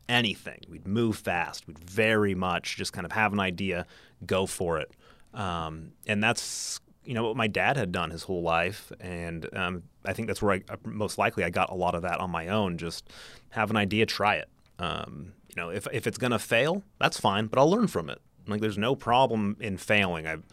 anything. 0.09 0.61
We'd 0.69 0.87
move 0.87 1.17
fast. 1.17 1.67
We'd 1.67 1.79
very 1.79 2.35
much 2.35 2.77
just 2.77 2.93
kind 2.93 3.05
of 3.05 3.13
have 3.13 3.33
an 3.33 3.41
idea, 3.41 3.87
go 4.27 4.47
for 4.47 4.79
it. 4.79 4.91
Um, 5.33 5.93
and 6.07 6.23
that's 6.23 6.81
you 7.07 7.15
know 7.15 7.25
what 7.25 7.37
my 7.37 7.47
dad 7.47 7.77
had 7.77 7.93
done 7.93 8.11
his 8.11 8.25
whole 8.25 8.43
life, 8.43 8.93
and 9.01 9.49
um, 9.57 9.85
I 10.05 10.13
think 10.13 10.29
that's 10.29 10.43
where 10.43 10.55
I 10.55 10.63
most 10.85 11.19
likely 11.19 11.45
I 11.45 11.51
got 11.51 11.71
a 11.71 11.75
lot 11.75 11.95
of 11.95 12.03
that 12.03 12.21
on 12.21 12.31
my 12.31 12.49
own. 12.49 12.79
Just 12.79 13.09
have 13.51 13.71
an 13.71 13.77
idea, 13.77 14.07
try 14.07 14.37
it. 14.37 14.49
Um, 14.79 15.33
you 15.49 15.63
know, 15.63 15.71
if 15.71 15.87
if 15.93 16.07
it's 16.07 16.19
gonna 16.19 16.39
fail, 16.39 16.83
that's 16.99 17.19
fine, 17.19 17.47
but 17.47 17.59
I'll 17.59 17.71
learn 17.71 17.87
from 17.87 18.11
it. 18.11 18.21
Like 18.47 18.61
there's 18.61 18.79
no 18.79 18.95
problem 18.95 19.57
in 19.61 19.77
failing. 19.77 20.27
I've 20.27 20.45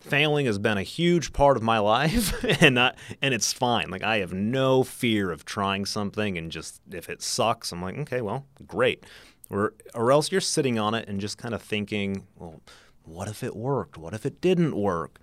failing 0.00 0.46
has 0.46 0.58
been 0.58 0.78
a 0.78 0.82
huge 0.82 1.32
part 1.32 1.56
of 1.56 1.62
my 1.62 1.78
life 1.80 2.44
and 2.62 2.78
I, 2.78 2.94
and 3.20 3.34
it's 3.34 3.52
fine 3.52 3.90
like 3.90 4.04
i 4.04 4.18
have 4.18 4.32
no 4.32 4.84
fear 4.84 5.32
of 5.32 5.44
trying 5.44 5.84
something 5.86 6.38
and 6.38 6.52
just 6.52 6.80
if 6.90 7.08
it 7.08 7.20
sucks 7.20 7.72
i'm 7.72 7.82
like 7.82 7.98
okay 7.98 8.20
well 8.20 8.46
great 8.66 9.04
or 9.50 9.74
or 9.94 10.12
else 10.12 10.30
you're 10.30 10.40
sitting 10.40 10.78
on 10.78 10.94
it 10.94 11.08
and 11.08 11.20
just 11.20 11.36
kind 11.36 11.52
of 11.52 11.62
thinking 11.62 12.26
well 12.36 12.60
what 13.04 13.26
if 13.26 13.42
it 13.42 13.56
worked 13.56 13.98
what 13.98 14.14
if 14.14 14.24
it 14.24 14.40
didn't 14.40 14.76
work 14.76 15.18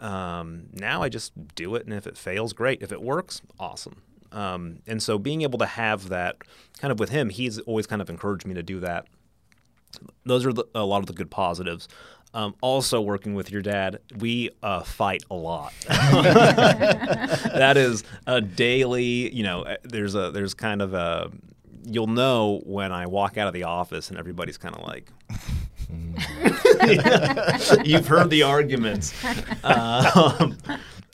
um, 0.00 0.66
now 0.72 1.02
i 1.02 1.08
just 1.08 1.32
do 1.54 1.74
it 1.74 1.84
and 1.84 1.94
if 1.94 2.06
it 2.06 2.16
fails 2.16 2.52
great 2.52 2.82
if 2.82 2.92
it 2.92 3.02
works 3.02 3.42
awesome 3.58 4.02
um, 4.32 4.78
and 4.86 5.02
so 5.02 5.18
being 5.18 5.42
able 5.42 5.58
to 5.58 5.66
have 5.66 6.08
that 6.08 6.36
kind 6.78 6.92
of 6.92 6.98
with 6.98 7.10
him 7.10 7.30
he's 7.30 7.58
always 7.60 7.86
kind 7.86 8.00
of 8.00 8.08
encouraged 8.08 8.46
me 8.46 8.54
to 8.54 8.62
do 8.62 8.80
that 8.80 9.06
those 10.24 10.46
are 10.46 10.52
the, 10.52 10.64
a 10.74 10.84
lot 10.84 10.98
of 10.98 11.06
the 11.06 11.12
good 11.12 11.30
positives. 11.30 11.88
Um, 12.32 12.54
also, 12.60 13.00
working 13.00 13.34
with 13.34 13.50
your 13.50 13.60
dad, 13.60 13.98
we 14.18 14.50
uh, 14.62 14.82
fight 14.82 15.24
a 15.30 15.34
lot. 15.34 15.72
that 15.88 17.74
is 17.76 18.04
a 18.26 18.40
daily. 18.40 19.34
You 19.34 19.42
know, 19.42 19.62
uh, 19.62 19.76
there's 19.82 20.14
a 20.14 20.30
there's 20.30 20.54
kind 20.54 20.80
of 20.80 20.94
a. 20.94 21.30
You'll 21.84 22.06
know 22.06 22.60
when 22.64 22.92
I 22.92 23.06
walk 23.06 23.36
out 23.36 23.48
of 23.48 23.54
the 23.54 23.64
office 23.64 24.10
and 24.10 24.18
everybody's 24.18 24.58
kind 24.58 24.76
of 24.76 24.86
like. 24.86 25.10
You've 27.84 28.06
heard 28.06 28.30
the 28.30 28.42
arguments. 28.44 29.14
Um, 29.62 30.56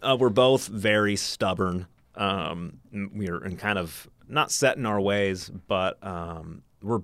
uh, 0.02 0.16
we're 0.20 0.28
both 0.28 0.68
very 0.68 1.16
stubborn. 1.16 1.86
Um, 2.14 2.78
we're 2.92 3.44
in 3.44 3.56
kind 3.56 3.78
of 3.78 4.08
not 4.28 4.50
set 4.52 4.76
in 4.76 4.86
our 4.86 5.00
ways, 5.00 5.50
but 5.66 5.98
um, 6.06 6.62
we're 6.82 7.00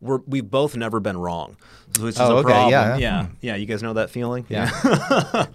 we're 0.00 0.20
we've 0.26 0.48
both 0.48 0.76
never 0.76 1.00
been 1.00 1.16
wrong, 1.16 1.56
which 2.00 2.14
is 2.14 2.20
Oh, 2.20 2.36
a 2.36 2.40
okay, 2.40 2.48
problem. 2.52 2.70
yeah. 2.70 2.96
yeah, 2.96 3.26
yeah. 3.40 3.56
You 3.56 3.66
guys 3.66 3.82
know 3.82 3.94
that 3.94 4.10
feeling? 4.10 4.46
Yeah. 4.48 4.70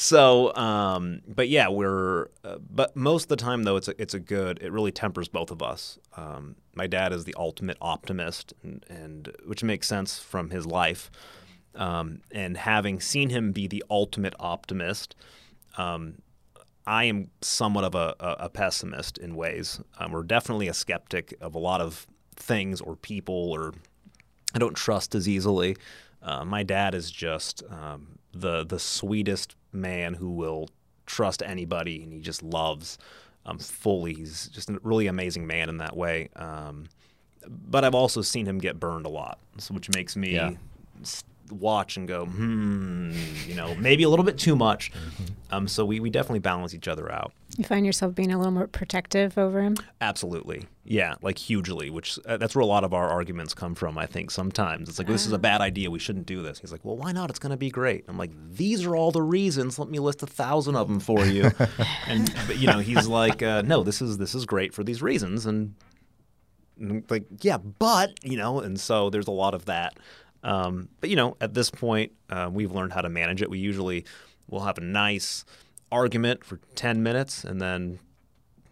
So, 0.00 0.54
um, 0.56 1.20
but 1.28 1.50
yeah, 1.50 1.68
we're. 1.68 2.28
Uh, 2.42 2.56
but 2.70 2.96
most 2.96 3.24
of 3.24 3.28
the 3.28 3.36
time, 3.36 3.64
though, 3.64 3.76
it's 3.76 3.86
a, 3.86 4.00
it's 4.00 4.14
a 4.14 4.18
good. 4.18 4.58
It 4.62 4.72
really 4.72 4.92
tempers 4.92 5.28
both 5.28 5.50
of 5.50 5.62
us. 5.62 5.98
Um, 6.16 6.56
my 6.74 6.86
dad 6.86 7.12
is 7.12 7.24
the 7.24 7.34
ultimate 7.36 7.76
optimist, 7.82 8.54
and, 8.62 8.82
and 8.88 9.30
which 9.44 9.62
makes 9.62 9.86
sense 9.86 10.18
from 10.18 10.48
his 10.48 10.64
life. 10.64 11.10
Um, 11.74 12.22
and 12.32 12.56
having 12.56 12.98
seen 12.98 13.28
him 13.28 13.52
be 13.52 13.66
the 13.66 13.84
ultimate 13.90 14.32
optimist, 14.40 15.16
um, 15.76 16.22
I 16.86 17.04
am 17.04 17.28
somewhat 17.42 17.84
of 17.84 17.94
a, 17.94 18.16
a, 18.20 18.36
a 18.44 18.48
pessimist 18.48 19.18
in 19.18 19.36
ways. 19.36 19.82
Um, 19.98 20.12
we're 20.12 20.22
definitely 20.22 20.68
a 20.68 20.74
skeptic 20.74 21.34
of 21.42 21.54
a 21.54 21.58
lot 21.58 21.82
of 21.82 22.06
things 22.36 22.80
or 22.80 22.96
people, 22.96 23.52
or 23.52 23.74
I 24.54 24.58
don't 24.60 24.74
trust 24.78 25.14
as 25.14 25.28
easily. 25.28 25.76
Uh, 26.22 26.46
my 26.46 26.62
dad 26.62 26.94
is 26.94 27.10
just 27.10 27.62
um, 27.68 28.18
the 28.32 28.64
the 28.64 28.78
sweetest 28.78 29.56
man 29.72 30.14
who 30.14 30.30
will 30.30 30.68
trust 31.06 31.42
anybody, 31.42 32.02
and 32.02 32.12
he 32.12 32.20
just 32.20 32.42
loves 32.42 32.98
um, 33.46 33.58
fully. 33.58 34.14
He's 34.14 34.48
just 34.48 34.70
a 34.70 34.78
really 34.82 35.06
amazing 35.06 35.46
man 35.46 35.68
in 35.68 35.78
that 35.78 35.96
way. 35.96 36.28
Um, 36.36 36.88
but 37.46 37.84
I've 37.84 37.94
also 37.94 38.22
seen 38.22 38.46
him 38.46 38.58
get 38.58 38.78
burned 38.78 39.06
a 39.06 39.08
lot, 39.08 39.38
which 39.70 39.88
makes 39.94 40.16
me 40.16 40.34
Yeah. 40.34 40.50
S- 41.50 41.52
watch 41.52 41.96
and 41.96 42.06
go, 42.08 42.26
hmm, 42.26 43.12
you 43.46 43.54
know, 43.54 43.74
maybe 43.74 44.02
a 44.02 44.08
little 44.08 44.24
bit 44.24 44.38
too 44.38 44.56
much. 44.56 44.90
Um, 45.52 45.66
so 45.66 45.84
we, 45.84 45.98
we 45.98 46.10
definitely 46.10 46.38
balance 46.38 46.74
each 46.74 46.86
other 46.86 47.10
out. 47.10 47.32
You 47.58 47.64
find 47.64 47.84
yourself 47.84 48.14
being 48.14 48.30
a 48.32 48.38
little 48.38 48.52
more 48.52 48.68
protective 48.68 49.36
over 49.36 49.60
him. 49.60 49.76
Absolutely. 50.00 50.66
Yeah, 50.84 51.14
like 51.22 51.38
hugely, 51.38 51.90
which 51.90 52.18
uh, 52.24 52.36
that's 52.36 52.54
where 52.54 52.62
a 52.62 52.66
lot 52.66 52.84
of 52.84 52.94
our 52.94 53.08
arguments 53.08 53.52
come 53.52 53.74
from, 53.74 53.98
I 53.98 54.06
think 54.06 54.30
sometimes. 54.30 54.88
It's 54.88 54.98
like, 54.98 55.08
this 55.08 55.26
is 55.26 55.32
a 55.32 55.38
bad 55.38 55.60
idea. 55.60 55.90
We 55.90 55.98
shouldn't 55.98 56.26
do 56.26 56.42
this. 56.42 56.60
He's 56.60 56.70
like, 56.70 56.84
well, 56.84 56.96
why 56.96 57.10
not? 57.10 57.30
It's 57.30 57.40
going 57.40 57.50
to 57.50 57.56
be 57.56 57.68
great. 57.70 58.04
I'm 58.06 58.16
like, 58.16 58.30
these 58.52 58.84
are 58.86 58.94
all 58.94 59.10
the 59.10 59.22
reasons. 59.22 59.78
Let 59.78 59.88
me 59.90 59.98
list 59.98 60.22
a 60.22 60.26
thousand 60.26 60.76
of 60.76 60.86
them 60.86 61.00
for 61.00 61.26
you. 61.26 61.50
and, 62.06 62.32
but, 62.46 62.58
you 62.58 62.68
know, 62.68 62.78
he's 62.78 63.08
like, 63.08 63.42
uh, 63.42 63.62
no, 63.62 63.82
this 63.82 64.00
is, 64.00 64.18
this 64.18 64.34
is 64.36 64.46
great 64.46 64.72
for 64.72 64.84
these 64.84 65.02
reasons. 65.02 65.46
And, 65.46 65.74
and 66.78 67.04
like, 67.10 67.24
yeah, 67.40 67.58
but, 67.58 68.10
you 68.22 68.36
know, 68.36 68.60
and 68.60 68.78
so 68.78 69.10
there's 69.10 69.26
a 69.28 69.32
lot 69.32 69.54
of 69.54 69.64
that. 69.66 69.98
Um, 70.42 70.88
but, 71.00 71.10
you 71.10 71.16
know, 71.16 71.36
at 71.40 71.54
this 71.54 71.70
point, 71.70 72.12
uh, 72.30 72.48
we've 72.52 72.72
learned 72.72 72.92
how 72.92 73.00
to 73.02 73.08
manage 73.08 73.42
it. 73.42 73.50
We 73.50 73.58
usually 73.58 74.04
will 74.48 74.60
have 74.60 74.78
a 74.78 74.82
nice 74.82 75.44
argument 75.92 76.44
for 76.44 76.58
10 76.76 77.02
minutes 77.02 77.44
and 77.44 77.60
then 77.60 77.98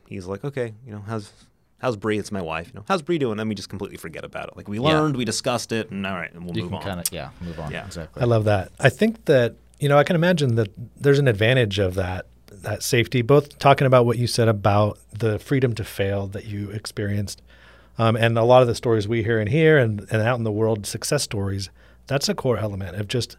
he's 0.09 0.27
like, 0.27 0.45
okay, 0.45 0.75
you 0.87 0.93
know, 0.93 1.03
how's 1.07 1.33
how's 1.81 1.97
Bree? 1.97 2.19
It's 2.19 2.33
my 2.33 2.41
wife. 2.43 2.69
You 2.69 2.75
know, 2.81 2.85
how's 2.89 3.03
Bree 3.03 3.19
doing? 3.19 3.37
Then 3.37 3.49
we 3.49 3.55
just 3.55 3.69
completely 3.69 3.97
forget 3.99 4.25
about 4.25 4.49
it. 4.49 4.57
Like 4.57 4.67
we 4.69 4.79
Yeah. 4.79 4.99
learned, 4.99 5.17
we 5.17 5.25
discussed 5.25 5.71
it, 5.73 5.91
and 5.91 6.05
all 6.07 6.15
right, 6.15 6.33
and 6.33 6.45
we'll 6.45 6.57
You 6.57 6.63
move 6.63 6.71
can 6.71 6.79
on. 6.79 6.85
kind 6.85 7.01
of 7.01 7.13
yeah 7.13 7.31
move 7.41 7.59
on 7.61 7.71
Yeah. 7.71 7.85
exactly. 7.87 8.23
I 8.23 8.25
love 8.25 8.45
that. 8.45 8.73
I 8.81 8.89
think 8.89 9.27
that 9.27 9.55
you 9.79 9.89
know 9.89 9.99
I 9.99 10.05
can 10.05 10.17
imagine 10.17 10.55
that 10.57 10.71
there's 10.97 11.19
an 11.21 11.29
advantage 11.29 11.79
of 11.79 11.95
that 11.95 12.27
that 12.51 12.83
safety. 12.83 13.23
Both 13.23 13.59
talking 13.61 13.87
about 13.87 14.07
what 14.07 14.19
you 14.19 14.27
said 14.27 14.49
about 14.49 14.99
the 15.17 15.39
freedom 15.39 15.75
to 15.77 15.85
fail 15.85 16.27
that 16.29 16.47
you 16.47 16.71
experienced, 16.71 17.43
um, 17.99 18.17
and 18.17 18.39
a 18.39 18.45
lot 18.45 18.63
of 18.63 18.69
the 18.69 18.75
stories 18.75 19.07
we 19.09 19.23
hear 19.23 19.41
in 19.41 19.49
here 19.49 19.77
and, 19.79 20.07
and 20.11 20.23
out 20.23 20.39
in 20.39 20.45
the 20.45 20.53
world, 20.53 20.87
success 20.87 21.23
stories. 21.23 21.71
That's 22.07 22.29
a 22.29 22.35
core 22.35 22.57
element 22.59 22.97
of 22.97 23.09
just 23.09 23.37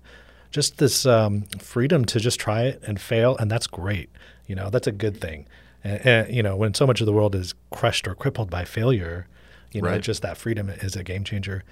just 0.51 0.77
this 0.79 1.05
um, 1.05 1.43
freedom 1.59 2.05
to 2.05 2.19
just 2.19 2.39
try 2.39 2.63
it 2.63 2.81
and 2.85 2.99
fail, 2.99 3.37
and 3.37 3.51
that's 3.51 3.67
great. 3.67 4.09
You 4.47 4.55
know, 4.55 4.69
that's 4.71 4.87
a 4.87 4.91
good 4.91 5.21
thing. 5.21 5.45
And, 5.83 6.05
and, 6.05 6.35
you 6.35 6.41
know, 6.41 6.55
when 6.55 6.73
so 6.73 6.87
much 6.87 7.01
of 7.01 7.05
the 7.05 7.13
world 7.13 7.35
is 7.35 7.53
crushed 7.71 8.07
or 8.07 8.15
crippled 8.15 8.49
by 8.49 8.65
failure, 8.65 9.27
You 9.71 9.83
know, 9.83 9.89
Right. 9.89 10.01
just 10.01 10.23
that 10.23 10.37
freedom 10.37 10.69
is 10.69 10.95
a 10.95 11.03
game 11.03 11.23
changer. 11.23 11.63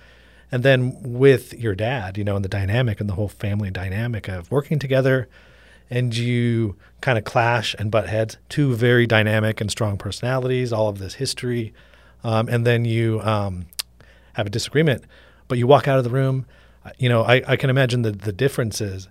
And 0.52 0.62
then 0.64 0.96
with 1.02 1.54
your 1.56 1.74
dad, 1.74 2.18
you 2.18 2.24
know, 2.24 2.36
and 2.36 2.46
the 2.46 2.50
dynamic 2.50 3.02
and 3.02 3.10
the 3.10 3.16
whole 3.16 3.28
family 3.28 3.72
dynamic 3.72 4.28
of 4.28 4.50
working 4.52 4.78
together 4.78 5.28
and 5.90 6.16
you 6.16 6.76
kind 7.02 7.18
of 7.18 7.24
clash 7.24 7.76
and 7.80 7.90
butt 7.90 8.08
heads, 8.08 8.38
two 8.50 8.76
very 8.76 9.08
dynamic 9.08 9.60
and 9.60 9.72
strong 9.72 9.98
personalities, 9.98 10.72
all 10.72 10.88
of 10.90 11.00
this 11.00 11.16
history. 11.16 11.74
Um, 12.24 12.48
and 12.50 12.66
then 12.66 12.86
you 12.86 13.22
um, 13.22 13.66
have 14.34 14.48
a 14.48 14.50
disagreement, 14.50 15.04
but 15.48 15.58
you 15.58 15.68
walk 15.68 15.88
out 15.88 15.98
of 15.98 16.04
the 16.04 16.10
room. 16.10 16.46
uh, 16.86 16.90
You 16.98 17.10
know, 17.10 17.24
I, 17.24 17.42
I 17.48 17.56
can 17.56 17.70
imagine 17.70 18.02
the, 18.02 18.12
the 18.12 18.32
differences 18.34 19.08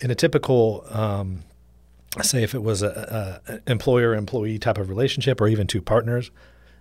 in 0.00 0.10
a 0.10 0.14
typical, 0.14 0.84
um, 0.90 1.42
say, 2.22 2.42
if 2.42 2.54
it 2.54 2.62
was 2.62 2.82
a, 2.82 3.40
a 3.48 3.52
a 3.54 3.60
employer 3.70 4.14
employee 4.14 4.58
type 4.58 4.78
of 4.78 4.88
relationship 4.88 5.40
or 5.40 5.48
even 5.48 5.66
two 5.66 5.80
partners, 5.82 6.30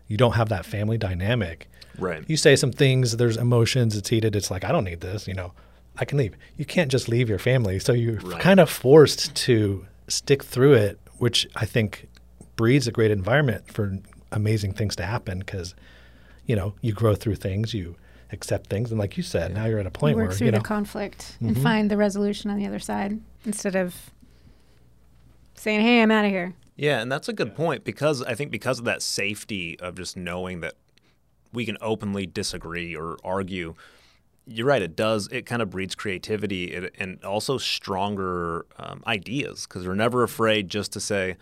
you 0.08 0.18
don't 0.18 0.34
have 0.34 0.50
that 0.50 0.66
family 0.66 0.98
dynamic. 0.98 1.68
Right. 1.98 2.24
You 2.28 2.38
say 2.38 2.56
some 2.58 2.72
things, 2.72 3.16
there's 3.18 3.38
emotions, 3.38 3.96
it's 3.96 4.10
heated. 4.10 4.36
It's 4.36 4.52
like, 4.52 4.64
I 4.66 4.72
don't 4.72 4.84
need 4.84 5.00
this, 5.02 5.28
you 5.28 5.34
know, 5.34 5.54
I 5.98 6.04
can 6.06 6.18
leave. 6.18 6.36
You 6.58 6.66
can't 6.66 6.92
just 6.92 7.08
leave 7.08 7.30
your 7.30 7.40
family. 7.40 7.80
So 7.80 7.94
you're 7.94 8.20
Right. 8.20 8.40
kind 8.42 8.60
of 8.60 8.70
forced 8.70 9.34
to 9.36 9.86
stick 10.10 10.44
through 10.44 10.74
it, 10.74 11.00
which 11.18 11.48
I 11.56 11.66
think 11.66 12.10
breeds 12.58 12.86
a 12.88 12.92
great 12.92 13.12
environment 13.12 13.72
for 13.72 13.98
amazing 14.36 14.74
things 14.74 14.96
to 14.98 15.04
happen 15.04 15.40
because, 15.40 15.74
you 16.46 16.56
know, 16.56 16.74
you 16.82 16.94
grow 16.94 17.16
through 17.16 17.36
things, 17.36 17.74
you 17.74 17.96
accept 18.32 18.70
things. 18.70 18.92
And 18.92 19.00
like 19.00 19.18
you 19.18 19.24
said, 19.24 19.54
now 19.54 19.66
you're 19.66 19.80
at 19.80 19.86
a 19.88 19.92
point 19.92 20.16
work 20.18 20.28
where, 20.28 20.38
through 20.38 20.46
you 20.48 20.52
know, 20.52 20.58
the 20.60 20.64
conflict 20.64 21.38
and 21.40 21.58
find 21.62 21.90
the 21.90 21.98
resolution 21.98 22.52
on 22.52 22.58
the 22.60 22.68
other 22.68 22.80
side 22.80 23.20
instead 23.46 23.76
of 23.76 23.96
saying, 25.56 25.82
"Hey, 25.82 26.02
I'm 26.02 26.12
out 26.12 26.26
of 26.26 26.32
here." 26.32 26.54
Yeah, 26.76 27.02
and 27.02 27.12
that's 27.12 27.30
a 27.30 27.34
good 27.34 27.56
point 27.56 27.84
because 27.86 28.22
I 28.22 28.36
think 28.36 28.52
because 28.52 28.80
of 28.80 28.86
that 28.86 29.02
safety 29.02 29.80
of 29.80 29.96
just 29.96 30.18
knowing 30.18 30.60
that 30.62 30.74
we 31.54 31.66
can 31.66 31.78
openly 31.82 32.26
disagree 32.26 32.96
or 32.96 33.18
argue. 33.24 33.76
You're 34.48 34.68
right. 34.68 34.82
It 34.82 34.96
does. 34.96 35.28
It 35.32 35.46
kind 35.48 35.62
of 35.62 35.70
breeds 35.72 35.96
creativity 35.96 36.76
and- 36.76 36.92
and 37.00 37.24
also 37.24 37.58
stronger 37.58 38.66
um, 38.78 39.02
ideas 39.08 39.66
because 39.66 39.88
we're 39.88 39.96
never 39.96 40.22
afraid 40.22 40.70
just 40.70 40.92
to 40.94 41.00
say, 41.00 41.36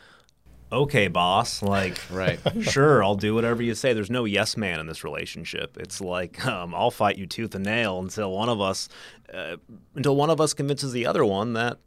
"Okay, 0.73 1.07
boss." 1.07 1.62
Like, 1.62 1.97
Right. 2.12 2.39
sure, 2.62 3.03
I'll 3.03 3.15
do 3.15 3.33
whatever 3.36 3.62
you 3.63 3.75
say. 3.75 3.93
There's 3.93 4.09
no 4.09 4.25
yes 4.25 4.57
man 4.57 4.79
in 4.79 4.88
this 4.88 5.03
relationship. 5.03 5.77
It's 5.79 6.01
like 6.01 6.45
um, 6.45 6.73
I'll 6.75 6.91
fight 6.91 7.17
you 7.17 7.25
tooth 7.27 7.55
and 7.55 7.63
nail 7.65 7.99
until 7.99 8.31
one 8.31 8.49
of 8.49 8.59
us, 8.59 8.89
uh, 9.33 9.57
until 9.95 10.15
one 10.15 10.29
of 10.29 10.41
us 10.41 10.53
convinces 10.53 10.91
the 10.91 11.05
other 11.05 11.23
one 11.23 11.53
that, 11.53 11.77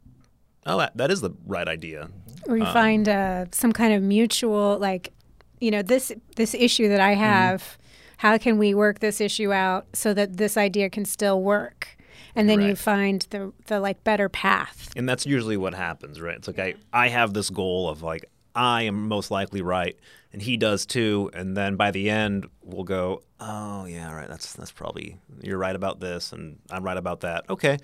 oh, 0.65 0.77
that, 0.79 0.97
that 0.97 1.11
is 1.11 1.21
the 1.21 1.31
right 1.45 1.67
idea. 1.67 2.09
or 2.47 2.57
you 2.57 2.63
Um, 2.65 2.73
find 2.73 3.09
uh, 3.09 3.45
some 3.51 3.73
kind 3.73 3.93
of 3.93 4.01
mutual 4.01 4.77
like 4.79 5.11
you 5.59 5.71
know 5.71 5.81
this 5.81 6.11
this 6.35 6.53
issue 6.53 6.87
that 6.87 6.99
i 7.01 7.13
Mm-hmm. 7.13 7.23
have 7.23 7.77
how 8.17 8.37
can 8.37 8.57
we 8.59 8.73
work 8.75 8.99
this 8.99 9.19
issue 9.19 9.51
out 9.51 9.85
so 9.93 10.13
that 10.13 10.37
this 10.37 10.55
idea 10.55 10.87
can 10.89 11.03
still 11.03 11.41
work 11.41 11.97
and 12.35 12.47
then 12.47 12.61
you 12.61 12.75
find 12.75 13.25
the 13.31 13.51
the 13.65 13.79
like 13.79 14.03
better 14.03 14.29
path 14.29 14.91
and 14.95 15.09
that's 15.09 15.25
usually 15.25 15.57
what 15.57 15.73
happens 15.73 16.21
right 16.21 16.35
it's 16.37 16.47
like 16.47 16.59
i 16.59 16.75
i 16.93 17.07
have 17.09 17.33
this 17.33 17.49
goal 17.49 17.89
of 17.89 18.03
like 18.03 18.25
i 18.57 18.81
am 18.81 19.07
most 19.07 19.29
likely 19.31 19.61
right 19.61 19.97
and 20.33 20.41
he 20.41 20.57
does 20.57 20.85
too 20.85 21.29
and 21.33 21.55
then 21.55 21.75
by 21.75 21.91
the 21.91 22.09
end 22.09 22.47
we'll 22.63 22.83
go 22.83 23.21
oh 23.39 23.85
yeah 23.85 24.11
right 24.13 24.27
that's 24.27 24.53
that's 24.53 24.71
probably 24.71 25.17
you're 25.41 25.57
right 25.57 25.75
about 25.75 25.99
this 25.99 26.33
and 26.33 26.57
i'm 26.71 26.83
right 26.83 26.97
about 26.97 27.21
that. 27.21 27.45
Okay. 27.49 27.77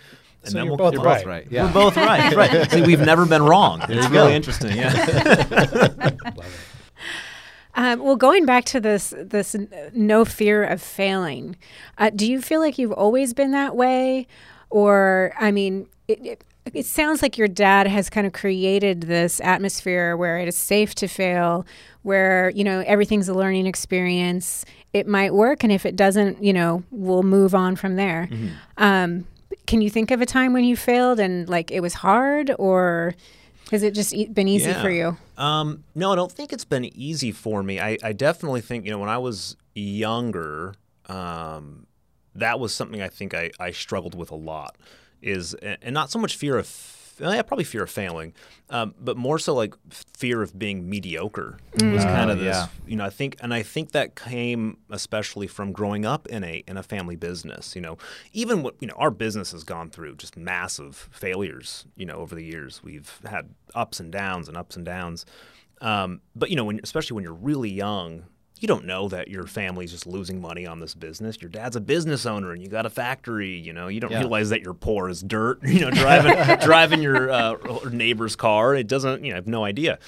And 0.44 0.52
So 0.52 0.58
then 0.58 0.66
you're 0.66 0.72
we'll 0.76 0.92
both 0.92 0.94
you're 0.94 1.04
right. 1.04 1.26
right. 1.26 1.48
we're 1.50 1.72
both 1.72 1.96
right 1.96 2.36
right. 2.36 2.70
See 2.72 2.82
we've 2.82 3.00
never 3.00 3.26
been 3.26 3.44
wrong. 3.44 3.82
It's 3.88 4.10
really 4.10 4.34
interesting 4.36 4.76
yeah. 4.76 6.10
Um, 7.76 8.02
well 8.02 8.16
going 8.16 8.46
back 8.46 8.66
to 8.66 8.80
this 8.80 9.16
this 9.18 9.56
no 9.94 10.26
fear 10.26 10.64
of 10.64 10.80
failing 10.82 11.56
uh, 11.98 12.12
do 12.12 12.30
you 12.30 12.40
feel 12.40 12.60
like 12.60 12.78
you've 12.78 12.92
always 12.92 13.34
been 13.34 13.52
that 13.52 13.76
way? 13.76 14.28
Or 14.70 15.34
i 15.40 15.50
mean 15.52 15.88
it, 16.08 16.26
it, 16.26 16.44
it 16.74 16.86
sounds 16.86 17.22
like 17.22 17.38
your 17.38 17.48
dad 17.48 17.88
has 17.88 18.10
kind 18.10 18.26
of 18.26 18.34
created 18.34 19.02
this 19.02 19.42
atmosphere 19.42 20.16
where 20.16 20.38
it 20.38 20.48
is 20.48 20.58
safe 20.58 20.96
to 20.96 21.08
fail 21.08 21.66
where 22.04 22.50
you 22.52 22.64
know 22.64 22.84
everything's 22.86 23.30
a 23.30 23.34
learning 23.34 23.66
experience. 23.66 24.66
It 24.94 25.08
might 25.08 25.34
work 25.34 25.64
and 25.64 25.72
if 25.72 25.86
it 25.86 25.96
doesn't 25.96 26.44
you 26.44 26.54
know 26.54 26.84
we'll 26.92 27.24
move 27.24 27.54
on 27.56 27.76
from 27.76 27.96
there. 27.96 28.30
Um, 28.78 29.26
can 29.66 29.82
you 29.82 29.90
think 29.90 30.12
of 30.12 30.22
a 30.22 30.26
time 30.26 30.54
when 30.54 30.64
you 30.64 30.76
failed 30.76 31.20
and 31.20 31.48
like 31.48 31.72
it 31.72 31.80
was 31.82 31.96
hard 31.96 32.52
or 32.60 33.16
has 33.72 33.84
it 33.84 33.94
just 33.94 34.14
e- 34.14 34.28
been 34.28 34.48
easy 34.48 34.74
for 34.82 34.90
you? 34.90 35.18
Um, 35.38 35.84
no, 35.96 36.12
I 36.12 36.16
don't 36.16 36.32
think 36.32 36.54
it's 36.54 36.66
been 36.66 36.86
easy 36.98 37.32
for 37.32 37.64
me. 37.64 37.80
I, 37.80 37.98
I 38.04 38.14
definitely 38.14 38.62
think, 38.62 38.86
you 38.86 38.92
know, 38.92 39.00
when 39.00 39.10
I 39.10 39.18
was 39.18 39.56
younger, 39.74 40.76
um, 41.08 41.88
that 42.36 42.60
was 42.60 42.74
something 42.74 43.02
I 43.02 43.08
think 43.08 43.34
I, 43.34 43.52
I 43.60 43.72
struggled 43.72 44.16
with 44.16 44.32
a 44.32 44.36
lot 44.36 44.76
is, 45.24 45.54
and 45.56 45.94
not 45.94 46.10
so 46.12 46.20
much 46.20 46.36
fear 46.36 46.58
of, 46.58 46.70
yeah, 47.20 47.42
probably 47.44 47.64
fear 47.64 47.84
of 47.84 47.92
failing, 47.92 48.34
um, 48.72 48.96
but 49.00 49.16
more 49.16 49.38
so 49.38 49.54
like 49.54 49.76
fear 49.90 50.42
of 50.42 50.58
being 50.58 50.90
mediocre 50.90 51.58
was 51.80 52.04
kind 52.04 52.32
of 52.32 52.38
Oh, 52.40 52.44
this, 52.44 52.56
yeah. 52.58 52.68
you 52.88 52.96
know, 52.96 53.06
I 53.06 53.12
think, 53.12 53.38
and 53.40 53.54
I 53.54 53.62
think 53.62 53.92
that 53.92 54.16
came 54.16 54.78
especially 54.90 55.46
from 55.46 55.72
growing 55.72 56.06
up 56.06 56.28
in 56.28 56.44
a, 56.44 56.64
in 56.68 56.76
a 56.76 56.82
family 56.84 57.16
business, 57.16 57.76
you 57.76 57.82
know, 57.82 57.98
even 58.34 58.64
what, 58.64 58.76
you 58.80 58.88
know, 58.88 58.96
our 58.98 59.12
business 59.12 59.52
has 59.52 59.64
gone 59.64 59.92
through 59.92 60.16
just 60.16 60.36
massive 60.38 61.08
failures, 61.12 61.86
you 61.96 62.06
know, 62.06 62.16
over 62.16 62.34
the 62.34 62.44
years. 62.44 62.82
We've 62.84 63.20
had 63.26 63.50
ups 63.76 64.00
and 64.00 64.12
downs 64.12 64.48
and 64.48 64.58
ups 64.58 64.76
and 64.76 64.84
downs. 64.84 65.26
Um, 65.82 66.22
but 66.36 66.50
you 66.50 66.56
know, 66.56 66.66
when 66.66 66.80
especially 66.82 67.16
when 67.16 67.24
you're 67.24 67.34
really 67.34 67.70
young, 67.72 68.24
you 68.64 68.68
don't 68.68 68.86
know 68.86 69.10
that 69.10 69.28
your 69.28 69.46
family's 69.46 69.92
just 69.92 70.08
losing 70.08 70.40
money 70.40 70.66
on 70.66 70.80
this 70.80 70.96
business. 70.96 71.42
Your 71.42 71.50
dad's 71.50 71.76
a 71.76 71.82
business 71.82 72.26
owner, 72.26 72.54
and 72.54 72.62
you 72.64 72.70
got 72.70 72.86
a 72.86 72.90
factory. 72.90 73.58
You 73.60 73.74
know, 73.74 73.90
you 73.90 74.00
don't 74.00 74.10
Yeah. 74.12 74.20
realize 74.20 74.52
that 74.52 74.62
you're 74.62 74.74
poor 74.74 75.10
as 75.10 75.22
dirt. 75.22 75.60
You 75.68 75.82
know, 75.82 75.92
driving 75.92 76.58
driving 76.66 77.02
your 77.02 77.30
uh, 77.30 77.56
neighbor's 77.92 78.38
car. 78.38 78.74
It 78.74 78.88
doesn't. 78.88 79.22
You 79.26 79.32
know, 79.32 79.36
I 79.36 79.40
have 79.40 79.48
no 79.48 79.66
idea. 79.66 80.00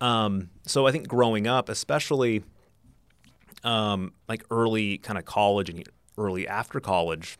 Um, 0.00 0.50
so 0.66 0.88
I 0.88 0.92
think 0.92 1.06
growing 1.06 1.46
up, 1.46 1.68
especially 1.68 2.42
um, 3.62 4.12
like 4.28 4.42
early 4.50 4.98
kind 4.98 5.18
of 5.18 5.24
college 5.24 5.70
and 5.70 5.88
early 6.18 6.48
after 6.48 6.80
college, 6.80 7.38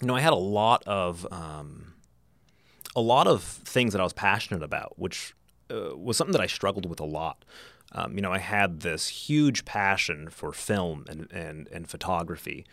you 0.00 0.06
know, 0.06 0.14
I 0.14 0.20
had 0.20 0.32
a 0.32 0.36
lot 0.36 0.84
of 0.86 1.26
um, 1.32 1.94
a 2.94 3.00
lot 3.00 3.26
of 3.26 3.42
things 3.42 3.94
that 3.94 4.00
I 4.00 4.04
was 4.04 4.12
passionate 4.12 4.62
about, 4.62 4.96
which 4.96 5.34
uh, 5.72 5.96
was 5.96 6.16
something 6.16 6.32
that 6.32 6.40
I 6.40 6.46
struggled 6.46 6.86
with 6.88 7.00
a 7.00 7.04
lot. 7.04 7.44
Um, 7.94 8.14
you 8.14 8.22
know, 8.22 8.32
I 8.32 8.38
had 8.38 8.80
this 8.80 9.08
huge 9.08 9.64
passion 9.64 10.28
for 10.30 10.52
film 10.52 11.04
and, 11.08 11.30
and, 11.30 11.68
and 11.68 11.88
photography, 11.88 12.64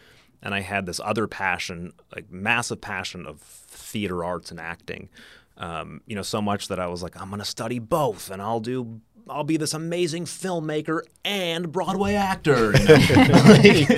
and 0.42 0.56
I 0.56 0.62
had 0.62 0.86
this 0.86 1.02
other 1.04 1.28
passion, 1.28 1.94
like 2.16 2.32
massive 2.32 2.80
passion 2.80 3.26
of 3.26 3.42
theater 3.42 4.24
arts 4.24 4.52
and 4.52 4.60
acting. 4.60 5.10
Um, 5.58 6.02
you 6.06 6.16
know, 6.16 6.22
so 6.22 6.42
much 6.42 6.70
that 6.70 6.80
I 6.80 6.88
was 6.88 7.04
like, 7.04 7.20
I'm 7.20 7.30
going 7.30 7.40
to 7.40 7.46
study 7.46 7.80
both, 7.80 8.32
and 8.32 8.42
I'll 8.42 8.62
do. 8.62 9.02
I'll 9.28 9.44
be 9.44 9.58
this 9.58 9.76
amazing 9.76 10.26
filmmaker 10.26 11.02
and 11.24 11.72
Broadway 11.72 12.16
actor. 12.16 12.72
You 12.76 12.86
know? 12.88 13.96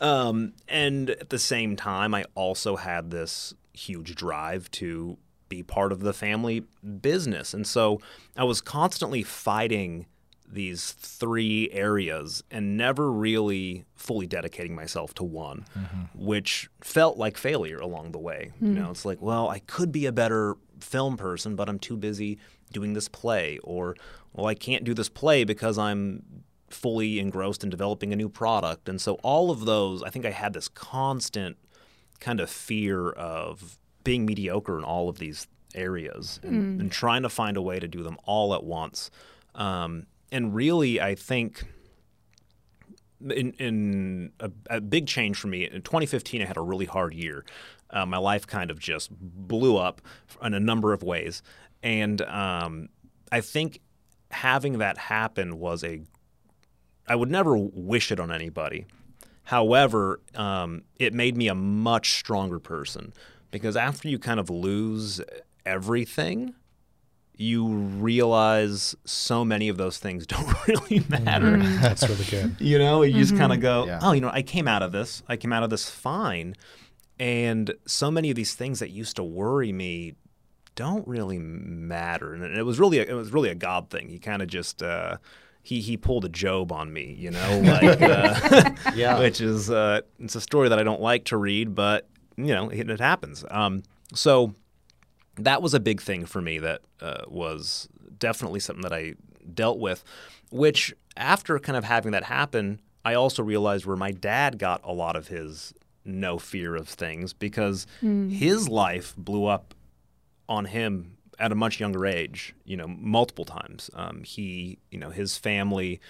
um, 0.00 0.52
and 0.68 1.10
at 1.10 1.30
the 1.30 1.40
same 1.40 1.74
time, 1.74 2.14
I 2.14 2.24
also 2.36 2.76
had 2.76 3.10
this 3.10 3.54
huge 3.72 4.14
drive 4.14 4.70
to 4.72 5.16
be 5.48 5.62
part 5.62 5.92
of 5.92 6.00
the 6.00 6.12
family 6.12 6.64
business. 7.00 7.52
And 7.52 7.66
so 7.66 8.00
I 8.36 8.44
was 8.44 8.60
constantly 8.60 9.22
fighting 9.22 10.06
these 10.54 10.92
three 10.92 11.70
areas 11.72 12.42
and 12.50 12.76
never 12.76 13.10
really 13.10 13.84
fully 13.94 14.26
dedicating 14.26 14.74
myself 14.74 15.14
to 15.14 15.24
one, 15.24 15.66
mm-hmm. 15.76 16.02
which 16.14 16.68
felt 16.80 17.18
like 17.18 17.36
failure 17.36 17.78
along 17.78 18.12
the 18.12 18.18
way. 18.18 18.52
You 18.60 18.68
hmm. 18.68 18.74
know, 18.74 18.90
it's 18.90 19.04
like, 19.04 19.20
well, 19.20 19.48
I 19.48 19.58
could 19.60 19.92
be 19.92 20.06
a 20.06 20.12
better 20.12 20.56
film 20.80 21.16
person, 21.16 21.56
but 21.56 21.68
I'm 21.68 21.78
too 21.78 21.96
busy 21.96 22.38
doing 22.72 22.94
this 22.94 23.08
play, 23.08 23.58
or 23.62 23.96
well, 24.32 24.46
I 24.46 24.54
can't 24.54 24.84
do 24.84 24.94
this 24.94 25.08
play 25.08 25.44
because 25.44 25.78
I'm 25.78 26.44
fully 26.68 27.20
engrossed 27.20 27.62
in 27.62 27.70
developing 27.70 28.12
a 28.12 28.16
new 28.16 28.28
product. 28.28 28.88
And 28.88 29.00
so 29.00 29.14
all 29.22 29.50
of 29.50 29.64
those, 29.64 30.02
I 30.02 30.10
think 30.10 30.26
I 30.26 30.30
had 30.30 30.52
this 30.52 30.68
constant 30.68 31.56
kind 32.20 32.40
of 32.40 32.50
fear 32.50 33.10
of 33.10 33.78
being 34.02 34.26
mediocre 34.26 34.76
in 34.76 34.84
all 34.84 35.08
of 35.08 35.18
these 35.18 35.46
areas 35.74 36.40
and, 36.42 36.74
hmm. 36.74 36.80
and 36.80 36.92
trying 36.92 37.22
to 37.22 37.28
find 37.28 37.56
a 37.56 37.62
way 37.62 37.78
to 37.78 37.88
do 37.88 38.02
them 38.02 38.16
all 38.24 38.54
at 38.54 38.64
once. 38.64 39.10
Um, 39.54 40.06
and 40.32 40.54
really, 40.54 41.00
I 41.00 41.14
think 41.14 41.64
in, 43.30 43.52
in 43.52 44.32
a, 44.40 44.50
a 44.68 44.80
big 44.80 45.06
change 45.06 45.38
for 45.38 45.48
me 45.48 45.64
in 45.64 45.82
2015, 45.82 46.42
I 46.42 46.44
had 46.44 46.56
a 46.56 46.60
really 46.62 46.86
hard 46.86 47.14
year. 47.14 47.44
Uh, 47.90 48.04
my 48.04 48.18
life 48.18 48.46
kind 48.46 48.70
of 48.70 48.78
just 48.78 49.10
blew 49.12 49.76
up 49.76 50.02
in 50.42 50.54
a 50.54 50.60
number 50.60 50.92
of 50.92 51.02
ways, 51.02 51.42
and 51.82 52.20
um, 52.22 52.88
I 53.30 53.40
think 53.40 53.80
having 54.30 54.78
that 54.78 54.98
happen 54.98 55.58
was 55.58 55.84
a. 55.84 56.02
I 57.06 57.16
would 57.16 57.30
never 57.30 57.56
wish 57.56 58.10
it 58.10 58.18
on 58.18 58.32
anybody. 58.32 58.86
However, 59.44 60.20
um, 60.34 60.84
it 60.98 61.12
made 61.12 61.36
me 61.36 61.48
a 61.48 61.54
much 61.54 62.14
stronger 62.14 62.58
person 62.58 63.12
because 63.50 63.76
after 63.76 64.08
you 64.08 64.18
kind 64.18 64.40
of 64.40 64.48
lose 64.48 65.20
everything, 65.66 66.54
you 67.36 67.66
realize 68.18 68.94
so 69.04 69.44
many 69.44 69.68
of 69.68 69.76
those 69.76 69.98
things 69.98 70.26
don't 70.34 70.46
really 70.68 71.04
matter. 71.08 71.56
That's 71.58 72.08
really 72.08 72.24
good. 72.24 72.56
You 72.60 72.78
know, 72.78 73.02
you 73.02 73.14
just 73.14 73.36
kind 73.36 73.52
of 73.52 73.60
go, 73.60 73.86
Yeah. 73.86 73.98
oh, 74.02 74.12
you 74.12 74.20
know, 74.20 74.30
I 74.32 74.42
came 74.42 74.68
out 74.68 74.82
of 74.82 74.92
this. 74.92 75.22
I 75.28 75.36
came 75.36 75.52
out 75.52 75.62
of 75.62 75.70
this 75.70 75.90
fine. 75.90 76.54
And 77.18 77.72
so 77.86 78.10
many 78.10 78.30
of 78.30 78.36
these 78.36 78.54
things 78.54 78.80
that 78.80 78.90
used 78.90 79.16
to 79.16 79.22
worry 79.24 79.72
me 79.72 80.14
don't 80.74 81.06
really 81.06 81.38
matter. 81.38 82.34
And 82.34 82.56
it 82.56 82.64
was 82.64 82.80
really, 82.80 82.98
a, 82.98 83.02
it 83.02 83.12
was 83.14 83.32
really 83.32 83.48
a 83.50 83.54
God 83.54 83.90
thing. 83.90 84.08
He 84.08 84.18
kind 84.18 84.42
of 84.42 84.48
just, 84.48 84.82
uh, 84.82 85.18
he 85.62 85.80
he 85.80 85.96
pulled 85.96 86.24
a 86.24 86.28
Job 86.28 86.72
on 86.72 86.92
me, 86.92 87.14
you 87.18 87.30
know, 87.30 87.60
like, 87.64 88.02
uh, 88.02 88.70
Yeah. 88.94 89.18
which 89.20 89.40
is, 89.40 89.70
uh, 89.70 90.00
it's 90.18 90.34
a 90.34 90.40
story 90.40 90.68
that 90.68 90.78
I 90.78 90.82
don't 90.82 91.00
like 91.00 91.24
to 91.26 91.36
read, 91.36 91.74
but 91.74 92.08
you 92.36 92.46
know, 92.52 92.68
it, 92.68 92.90
it 92.90 93.00
happens. 93.00 93.44
Um, 93.50 93.82
so 94.12 94.54
that 95.36 95.62
was 95.62 95.74
a 95.74 95.80
big 95.80 96.00
thing 96.00 96.26
for 96.26 96.40
me 96.40 96.58
that 96.58 96.82
uh, 97.00 97.22
was 97.28 97.88
definitely 98.18 98.60
something 98.60 98.82
that 98.82 98.92
I 98.92 99.14
dealt 99.52 99.78
with, 99.78 100.04
which 100.50 100.94
after 101.16 101.58
kind 101.58 101.76
of 101.76 101.84
having 101.84 102.12
that 102.12 102.24
happen, 102.24 102.80
I 103.04 103.14
also 103.14 103.42
realized 103.42 103.86
where 103.86 103.96
my 103.96 104.12
dad 104.12 104.58
got 104.58 104.80
a 104.84 104.92
lot 104.92 105.16
of 105.16 105.28
his 105.28 105.74
no 106.04 106.38
fear 106.38 106.76
of 106.76 106.88
things 106.88 107.32
because 107.32 107.86
his 108.30 108.68
life 108.68 109.14
blew 109.16 109.46
up 109.46 109.74
on 110.48 110.66
him 110.66 111.16
at 111.38 111.50
a 111.50 111.54
much 111.54 111.80
younger 111.80 112.06
age, 112.06 112.54
you 112.64 112.76
know, 112.76 112.86
multiple 112.86 113.44
times. 113.44 113.90
Um, 113.94 114.22
he, 114.22 114.78
you 114.90 114.98
know, 114.98 115.10
his 115.10 115.36
family, 115.38 116.00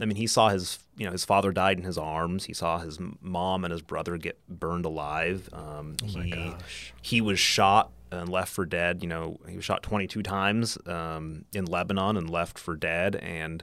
I 0.00 0.04
mean, 0.04 0.16
he 0.16 0.26
saw 0.26 0.48
his, 0.48 0.78
you 0.96 1.06
know, 1.06 1.12
his 1.12 1.24
father 1.24 1.52
died 1.52 1.78
in 1.78 1.84
his 1.84 1.96
arms. 1.96 2.44
He 2.44 2.52
saw 2.52 2.78
his 2.80 2.98
mom 3.20 3.64
and 3.64 3.72
his 3.72 3.82
brother 3.82 4.16
get 4.18 4.38
burned 4.48 4.84
alive. 4.84 5.48
Um, 5.52 5.96
he, 6.24 6.30
he 7.00 7.20
was 7.20 7.38
shot 7.38 7.90
and 8.18 8.28
left 8.28 8.52
for 8.52 8.66
dead. 8.66 9.02
You 9.02 9.08
know, 9.08 9.38
he 9.48 9.56
was 9.56 9.64
shot 9.64 9.82
22 9.82 10.22
times 10.22 10.78
um, 10.86 11.44
in 11.52 11.64
Lebanon 11.64 12.16
and 12.16 12.28
left 12.28 12.58
for 12.58 12.76
dead. 12.76 13.16
And, 13.16 13.62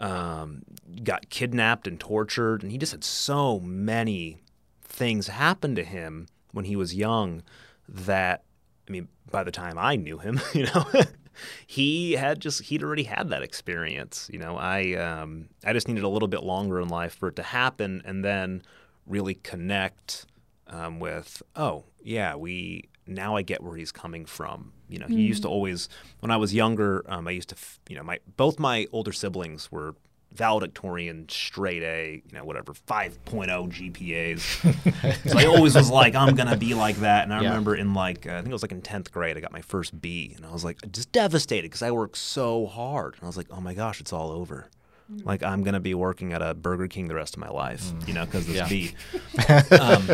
um, 0.00 0.62
got 1.04 1.28
kidnapped 1.28 1.86
and 1.86 2.00
tortured, 2.00 2.62
and 2.62 2.72
he 2.72 2.78
just 2.78 2.92
had 2.92 3.04
so 3.04 3.60
many 3.60 4.40
things 4.82 5.28
happen 5.28 5.74
to 5.74 5.84
him 5.84 6.26
when 6.52 6.64
he 6.64 6.74
was 6.74 6.94
young 6.94 7.42
that 7.86 8.42
I 8.88 8.92
mean, 8.92 9.08
by 9.30 9.44
the 9.44 9.52
time 9.52 9.78
I 9.78 9.96
knew 9.96 10.18
him, 10.18 10.40
you 10.54 10.64
know, 10.64 10.84
he 11.66 12.12
had 12.12 12.40
just 12.40 12.62
he'd 12.64 12.82
already 12.82 13.04
had 13.04 13.28
that 13.28 13.42
experience. 13.42 14.28
You 14.32 14.38
know, 14.38 14.56
I 14.56 14.94
um, 14.94 15.48
I 15.64 15.72
just 15.72 15.86
needed 15.86 16.02
a 16.02 16.08
little 16.08 16.28
bit 16.28 16.42
longer 16.42 16.80
in 16.80 16.88
life 16.88 17.14
for 17.14 17.28
it 17.28 17.36
to 17.36 17.42
happen, 17.42 18.02
and 18.04 18.24
then 18.24 18.62
really 19.06 19.34
connect 19.34 20.26
um, 20.66 21.00
with 21.00 21.42
oh 21.56 21.84
yeah 22.02 22.34
we 22.34 22.88
now 23.06 23.36
I 23.36 23.42
get 23.42 23.62
where 23.62 23.76
he's 23.76 23.92
coming 23.92 24.24
from. 24.26 24.72
You 24.88 24.98
know, 24.98 25.06
he 25.06 25.22
used 25.22 25.42
to 25.42 25.48
always 25.48 25.88
when 26.20 26.30
I 26.30 26.36
was 26.36 26.52
younger, 26.54 27.04
um, 27.08 27.26
I 27.28 27.32
used 27.32 27.48
to 27.50 27.56
you 27.88 27.96
know 27.96 28.02
my 28.02 28.18
both 28.36 28.58
my 28.58 28.86
older 28.92 29.12
siblings 29.12 29.70
were 29.72 29.94
valedictorian, 30.32 31.28
straight 31.28 31.82
A, 31.82 32.22
you 32.24 32.38
know, 32.38 32.44
whatever, 32.44 32.72
5.0 32.72 33.48
GPAs. 33.72 35.28
so 35.28 35.38
I 35.38 35.46
always 35.46 35.74
was 35.74 35.90
like, 35.90 36.14
I'm 36.14 36.34
going 36.36 36.48
to 36.48 36.56
be 36.56 36.74
like 36.74 36.96
that. 37.00 37.24
And 37.24 37.34
I 37.34 37.40
Yeah. 37.42 37.48
remember 37.48 37.74
in 37.74 37.94
like, 37.94 38.26
uh, 38.28 38.34
I 38.34 38.36
think 38.36 38.48
it 38.48 38.52
was 38.52 38.62
like 38.62 38.70
in 38.72 38.80
10th 38.80 39.10
grade, 39.10 39.36
I 39.36 39.40
got 39.40 39.52
my 39.52 39.60
first 39.60 40.00
B. 40.00 40.32
And 40.36 40.46
I 40.46 40.52
was 40.52 40.64
like, 40.64 40.78
just 40.92 41.10
devastated 41.10 41.64
because 41.64 41.82
I 41.82 41.90
worked 41.90 42.16
so 42.16 42.66
hard. 42.66 43.14
And 43.14 43.24
I 43.24 43.26
was 43.26 43.36
like, 43.36 43.48
oh 43.50 43.60
my 43.60 43.74
gosh, 43.74 44.00
it's 44.00 44.12
all 44.12 44.30
over. 44.30 44.70
Like, 45.24 45.42
I'm 45.42 45.62
going 45.62 45.74
to 45.74 45.80
be 45.80 45.94
working 45.94 46.32
at 46.32 46.40
a 46.42 46.54
Burger 46.54 46.86
King 46.88 47.08
the 47.08 47.14
rest 47.14 47.34
of 47.34 47.40
my 47.40 47.48
life, 47.50 47.92
you 48.06 48.14
know, 48.14 48.24
because 48.24 48.46
this 48.46 48.56
Yeah. 48.56 48.68
B. 48.68 48.92
Um, 49.80 50.08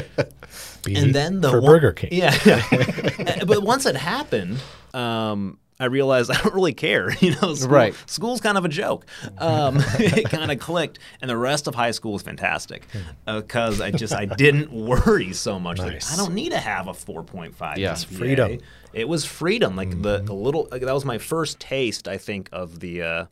B 0.84 0.94
and 0.94 1.14
then 1.14 1.40
the 1.40 1.50
for 1.50 1.60
one- 1.60 1.72
Burger 1.72 1.92
King. 1.92 2.10
Yeah. 2.12 2.34
yeah. 2.44 3.44
but 3.46 3.62
once 3.62 3.84
it 3.86 3.96
happened, 3.96 4.58
um, 4.94 5.58
I 5.78 5.86
realized 5.86 6.30
I 6.30 6.40
don't 6.40 6.54
really 6.54 6.72
care. 6.72 7.10
You 7.20 7.32
know, 7.42 7.54
school, 7.54 7.68
Right. 7.70 7.94
School's 8.06 8.40
kind 8.40 8.56
of 8.56 8.64
a 8.64 8.68
joke. 8.68 9.04
Um, 9.36 9.76
it 9.98 10.30
kind 10.30 10.50
of 10.50 10.58
clicked, 10.58 10.98
and 11.20 11.28
the 11.28 11.36
rest 11.36 11.66
of 11.66 11.74
high 11.74 11.90
school 11.90 12.12
was 12.14 12.22
fantastic 12.22 12.86
because 13.26 13.80
I 13.82 13.90
just 13.90 14.14
I 14.14 14.24
didn't 14.24 14.72
worry 14.72 15.32
so 15.34 15.58
much. 15.58 15.78
Like, 15.78 16.02
I 16.10 16.16
don't 16.16 16.32
need 16.34 16.52
to 16.52 16.58
have 16.58 16.88
a 16.88 16.94
four 16.94 17.22
point 17.22 17.54
five. 17.54 17.76
Yeah. 17.78 17.92
GPA. 17.92 18.16
freedom. 18.16 18.58
It 18.94 19.06
was 19.08 19.26
freedom. 19.26 19.76
Like 19.76 19.90
the, 20.00 20.18
the 20.22 20.32
little 20.32 20.68
like, 20.70 20.80
that 20.80 20.94
was 20.94 21.04
my 21.04 21.18
first 21.18 21.60
taste. 21.60 22.08
I 22.08 22.16
think 22.16 22.48
of 22.52 22.80
the 22.80 23.02
uh, 23.02 23.24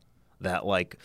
that 0.42 0.66
like 0.66 0.96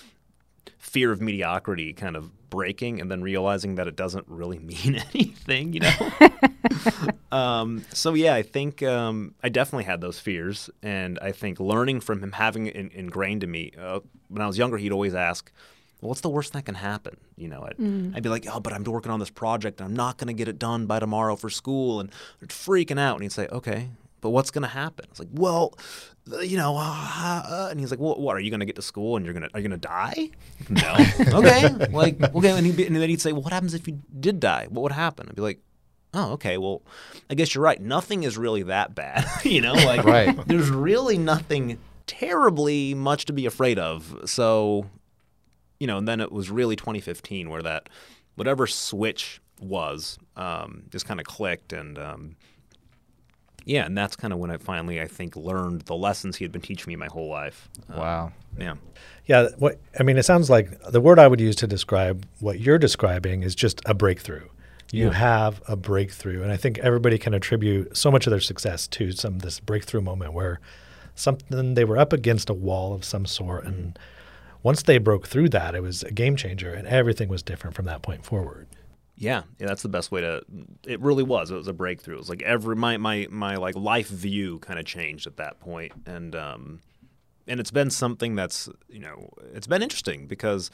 fear 0.79 1.11
of 1.11 1.21
mediocrity 1.21 1.93
kind 1.93 2.15
of 2.15 2.49
breaking 2.49 2.99
and 2.99 3.11
then 3.11 3.21
realizing 3.21 3.75
that 3.75 3.87
it 3.87 3.95
doesn't 3.95 4.25
really 4.27 4.57
mean 4.59 5.01
anything, 5.13 5.73
you 5.73 5.81
know? 5.81 6.11
um, 7.37 7.85
so, 7.93 8.13
yeah, 8.15 8.33
I 8.33 8.41
think 8.41 8.81
um, 8.81 9.35
I 9.43 9.49
definitely 9.49 9.83
had 9.83 10.01
those 10.01 10.19
fears. 10.19 10.69
And 10.81 11.19
I 11.21 11.31
think 11.31 11.59
learning 11.59 11.99
from 12.01 12.23
him, 12.23 12.31
having 12.31 12.67
it 12.67 12.75
in, 12.75 12.89
ingrained 12.93 13.43
in 13.43 13.51
me, 13.51 13.73
uh, 13.79 13.99
when 14.29 14.41
I 14.41 14.47
was 14.47 14.57
younger, 14.57 14.77
he'd 14.77 14.91
always 14.91 15.13
ask, 15.13 15.51
well, 16.01 16.09
what's 16.09 16.21
the 16.21 16.29
worst 16.29 16.53
that 16.53 16.65
can 16.65 16.75
happen? 16.75 17.17
You 17.35 17.49
know, 17.49 17.63
I'd, 17.63 18.15
I'd 18.15 18.23
be 18.23 18.29
like, 18.29 18.47
oh, 18.49 18.61
but 18.61 18.71
I'm 18.71 18.83
working 18.85 19.11
on 19.11 19.19
this 19.19 19.29
project 19.29 19.81
and 19.81 19.89
I'm 19.89 19.95
not 19.95 20.17
going 20.17 20.29
to 20.29 20.33
get 20.33 20.47
it 20.47 20.57
done 20.57 20.85
by 20.85 20.99
tomorrow 20.99 21.35
for 21.35 21.49
school. 21.49 21.99
And 21.99 22.09
freaking 22.47 22.99
out. 22.99 23.15
And 23.15 23.23
he'd 23.23 23.33
say, 23.33 23.47
okay, 23.47 23.89
but 24.21 24.29
what's 24.31 24.51
going 24.51 24.61
to 24.63 24.67
happen? 24.67 25.05
It's 25.09 25.19
like, 25.19 25.29
well, 25.31 25.73
uh, 26.31 26.39
you 26.39 26.57
know, 26.57 26.75
uh, 26.77 27.41
uh, 27.45 27.67
and 27.71 27.79
he's 27.79 27.91
like, 27.91 27.99
well, 27.99 28.15
what 28.15 28.35
are 28.35 28.39
you 28.39 28.49
going 28.49 28.59
to 28.59 28.65
get 28.65 28.75
to 28.75 28.81
school 28.81 29.15
and 29.15 29.25
you're 29.25 29.33
going 29.33 29.47
to, 29.47 29.49
are 29.53 29.59
you 29.59 29.67
going 29.67 29.79
to 29.79 29.87
die? 29.87 30.29
No. 30.69 30.95
okay. 31.39 31.67
Like, 31.87 32.21
okay. 32.21 32.51
And, 32.51 32.65
he'd 32.65 32.75
be, 32.77 32.85
and 32.85 32.95
then 32.95 33.09
he'd 33.09 33.21
say, 33.21 33.31
well, 33.31 33.41
what 33.41 33.53
happens 33.53 33.73
if 33.73 33.87
you 33.87 33.99
did 34.19 34.39
die? 34.39 34.67
What 34.69 34.83
would 34.83 34.91
happen? 34.91 35.27
I'd 35.29 35.35
be 35.35 35.41
like, 35.41 35.59
oh, 36.13 36.33
okay. 36.33 36.57
Well, 36.57 36.81
I 37.29 37.35
guess 37.35 37.53
you're 37.55 37.63
right. 37.63 37.81
Nothing 37.81 38.23
is 38.23 38.37
really 38.37 38.63
that 38.63 38.95
bad. 38.95 39.25
you 39.43 39.61
know, 39.61 39.73
like, 39.73 40.03
Right. 40.03 40.35
there's 40.47 40.69
really 40.69 41.17
nothing 41.17 41.79
terribly 42.07 42.93
much 42.93 43.25
to 43.25 43.33
be 43.33 43.45
afraid 43.45 43.79
of. 43.79 44.19
So, 44.25 44.85
you 45.79 45.87
know, 45.87 45.97
and 45.97 46.07
then 46.07 46.19
it 46.19 46.31
was 46.31 46.49
really 46.49 46.75
2015 46.75 47.49
where 47.49 47.61
that 47.63 47.89
whatever 48.35 48.67
switch 48.67 49.41
was 49.61 50.17
um, 50.35 50.83
just 50.89 51.05
kind 51.05 51.19
of 51.19 51.25
clicked 51.25 51.73
and 51.73 51.97
um, 51.97 52.35
yeah, 53.65 53.85
and 53.85 53.97
that's 53.97 54.15
kind 54.15 54.33
of 54.33 54.39
when 54.39 54.51
I 54.51 54.57
finally 54.57 55.01
I 55.01 55.07
think 55.07 55.35
learned 55.35 55.81
the 55.81 55.95
lessons 55.95 56.37
he 56.37 56.43
had 56.43 56.51
been 56.51 56.61
teaching 56.61 56.89
me 56.91 56.95
my 56.95 57.07
whole 57.07 57.29
life. 57.29 57.69
Uh, 57.91 57.97
Wow. 57.97 58.31
Yeah. 58.57 58.75
Yeah, 59.25 59.49
what 59.57 59.79
I 59.99 60.03
mean, 60.03 60.17
it 60.17 60.23
sounds 60.23 60.49
like 60.49 60.69
the 60.91 60.99
word 61.01 61.19
I 61.19 61.27
would 61.27 61.39
use 61.39 61.55
to 61.57 61.67
describe 61.67 62.25
what 62.39 62.59
you're 62.59 62.79
describing 62.79 63.43
is 63.43 63.53
just 63.55 63.81
a 63.85 63.93
breakthrough. 63.93 64.47
You 64.91 65.05
Yeah. 65.07 65.13
have 65.13 65.61
a 65.67 65.75
breakthrough, 65.75 66.41
and 66.41 66.51
I 66.51 66.57
think 66.57 66.79
everybody 66.79 67.17
can 67.19 67.33
attribute 67.35 67.95
so 67.95 68.09
much 68.09 68.25
of 68.25 68.31
their 68.31 68.39
success 68.39 68.87
to 68.87 69.11
some 69.11 69.39
this 69.39 69.59
breakthrough 69.59 70.01
moment 70.01 70.33
where 70.33 70.59
something 71.13 71.75
they 71.75 71.83
were 71.85 71.97
up 71.97 72.11
against 72.11 72.49
a 72.49 72.53
wall 72.55 72.93
of 72.93 73.03
some 73.05 73.25
sort, 73.27 73.65
and 73.65 73.99
once 74.63 74.81
they 74.83 74.97
broke 74.97 75.27
through 75.27 75.49
that, 75.49 75.75
it 75.75 75.81
was 75.83 76.01
a 76.03 76.11
game 76.11 76.35
changer, 76.35 76.73
and 76.73 76.87
everything 76.87 77.29
was 77.29 77.43
different 77.43 77.75
from 77.75 77.85
that 77.85 78.01
point 78.01 78.25
forward. 78.25 78.67
Yeah, 79.19 79.43
yeah, 79.59 79.67
that's 79.67 79.81
the 79.81 79.89
best 79.89 80.13
way 80.13 80.21
to. 80.21 80.41
It 80.87 81.01
really 81.01 81.23
was. 81.23 81.51
It 81.51 81.55
was 81.55 81.67
a 81.67 81.73
breakthrough. 81.73 82.15
It 82.15 82.19
was 82.19 82.29
like 82.29 82.41
every 82.41 82.77
my 82.77 82.95
my 82.95 83.27
my 83.29 83.57
like 83.57 83.75
life 83.75 84.07
view 84.07 84.59
kind 84.59 84.79
of 84.79 84.85
changed 84.85 85.27
at 85.27 85.35
that 85.37 85.59
point, 85.59 85.91
and 86.05 86.33
um, 86.35 86.79
and 87.45 87.59
it's 87.59 87.69
been 87.69 87.89
something 87.89 88.35
that's 88.35 88.69
you 88.87 88.99
know 88.99 89.29
it's 89.53 89.67
been 89.67 89.83
interesting 89.83 90.25
because 90.25 90.71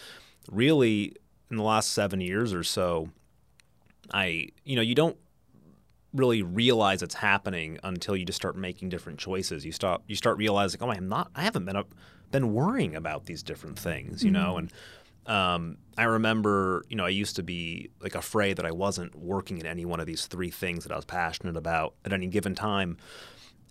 really 0.51 1.15
in 1.49 1.57
the 1.57 1.63
last 1.63 1.91
seven 1.93 2.21
years 2.21 2.53
or 2.53 2.63
so, 2.63 3.09
I 4.13 4.49
you 4.63 4.75
know 4.75 4.83
you 4.83 4.93
don't 4.93 5.17
really 6.13 6.43
realize 6.43 7.01
it's 7.01 7.15
happening 7.15 7.79
until 7.83 8.15
you 8.15 8.25
just 8.25 8.37
start 8.37 8.55
making 8.55 8.89
different 8.89 9.17
choices. 9.17 9.65
You 9.65 9.71
stop 9.71 10.03
you 10.05 10.15
start 10.15 10.37
realizing, 10.37 10.83
oh, 10.83 10.91
I'm 10.91 11.09
not. 11.09 11.31
I 11.35 11.41
haven't 11.41 11.65
been 11.65 11.75
up, 11.75 11.95
been 12.29 12.53
worrying 12.53 12.95
about 12.95 13.25
these 13.25 13.41
different 13.41 13.79
things, 13.79 14.23
you 14.23 14.29
know. 14.29 14.57
And 14.57 14.71
um, 15.27 15.77
I 15.97 16.03
remember, 16.03 16.83
you 16.89 16.95
know, 16.95 17.05
I 17.05 17.09
used 17.09 17.35
to 17.37 17.43
be 17.43 17.89
like 18.01 18.15
afraid 18.15 18.57
that 18.57 18.65
I 18.65 18.71
wasn't 18.71 19.15
working 19.15 19.57
in 19.57 19.65
any 19.65 19.85
one 19.85 19.99
of 19.99 20.05
these 20.05 20.27
three 20.27 20.51
things 20.51 20.83
that 20.83 20.91
I 20.91 20.95
was 20.95 21.05
passionate 21.05 21.57
about 21.57 21.95
at 22.03 22.13
any 22.13 22.27
given 22.27 22.53
time. 22.55 22.97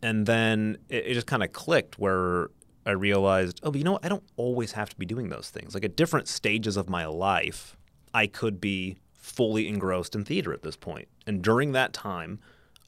And 0.03 0.27
then 0.27 0.79
it, 0.89 1.07
it 1.07 1.15
just 1.15 1.27
kind 1.27 1.43
of 1.43 1.53
clicked 1.53 1.99
where 1.99 2.49
I 2.87 2.91
realized, 2.91 3.61
oh, 3.63 3.71
but 3.71 3.79
you 3.79 3.85
know 3.85 3.93
what? 3.93 4.05
I 4.05 4.09
don't 4.09 4.25
always 4.37 4.73
have 4.73 4.91
to 4.91 4.97
be 4.97 5.07
doing 5.07 5.29
those 5.29 5.51
things. 5.51 5.75
Like 5.75 5.85
at 5.85 5.97
different 5.97 6.29
stages 6.29 6.77
of 6.77 6.89
my 6.89 7.07
life, 7.07 7.77
I 8.13 8.27
could 8.27 8.61
be 8.61 8.97
fully 9.13 9.69
engrossed 9.69 10.15
in 10.15 10.25
theater 10.25 10.53
at 10.53 10.63
this 10.63 10.77
point. 10.77 11.09
And 11.27 11.43
during 11.43 11.73
that 11.73 11.93
time, 11.93 12.41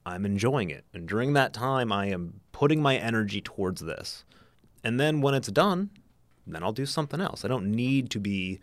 I'm 0.05 0.27
enjoying 0.27 0.71
it. 0.71 0.85
And 0.93 1.09
during 1.09 1.33
that 1.33 1.53
time, 1.53 1.91
I 1.91 2.07
am 2.07 2.41
putting 2.53 2.83
my 2.83 2.97
energy 2.97 3.41
towards 3.41 3.81
this. 3.81 4.25
And 4.85 5.01
then 5.01 5.21
when 5.21 5.35
it's 5.35 5.49
done, 5.49 5.91
then 6.55 6.63
I'll 6.63 6.73
do 6.73 6.87
something 6.87 7.21
else. 7.21 7.45
I 7.45 7.49
don't 7.49 7.71
need 7.71 8.11
to 8.11 8.21
be 8.21 8.61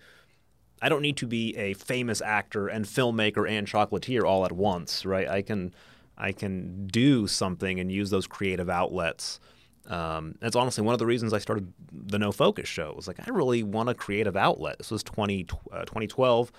I 0.82 0.89
don't 0.89 1.02
need 1.02 1.15
to 1.17 1.28
be 1.28 1.56
a 1.56 1.74
famous 1.76 2.22
actor 2.22 2.67
and 2.67 2.84
filmmaker 2.84 3.50
and 3.50 3.65
chocolatier 3.65 4.24
all 4.24 4.43
at 4.46 4.52
once, 4.52 5.06
right? 5.06 5.28
I 5.28 5.41
can 5.41 5.74
I 6.17 6.32
can 6.32 6.88
do 6.88 7.26
something 7.28 7.80
and 7.80 7.91
use 7.91 8.10
those 8.10 8.28
creative 8.28 8.69
outlets. 8.69 9.39
Um, 9.88 10.36
that's 10.39 10.56
honestly 10.56 10.84
one 10.84 10.93
of 10.93 11.00
the 11.00 11.06
reasons 11.06 11.34
I 11.34 11.39
started 11.39 11.74
the 11.91 12.19
No 12.19 12.32
Focus 12.32 12.67
show. 12.67 12.89
It 12.89 12.96
was 12.96 13.08
like 13.08 13.19
I 13.26 13.32
really 13.32 13.63
want 13.63 13.89
a 13.89 13.93
creative 13.93 14.36
outlet. 14.36 14.78
This 14.78 14.91
was 14.91 15.04
20, 15.04 15.48
uh, 15.72 15.86
2012. 15.86 16.52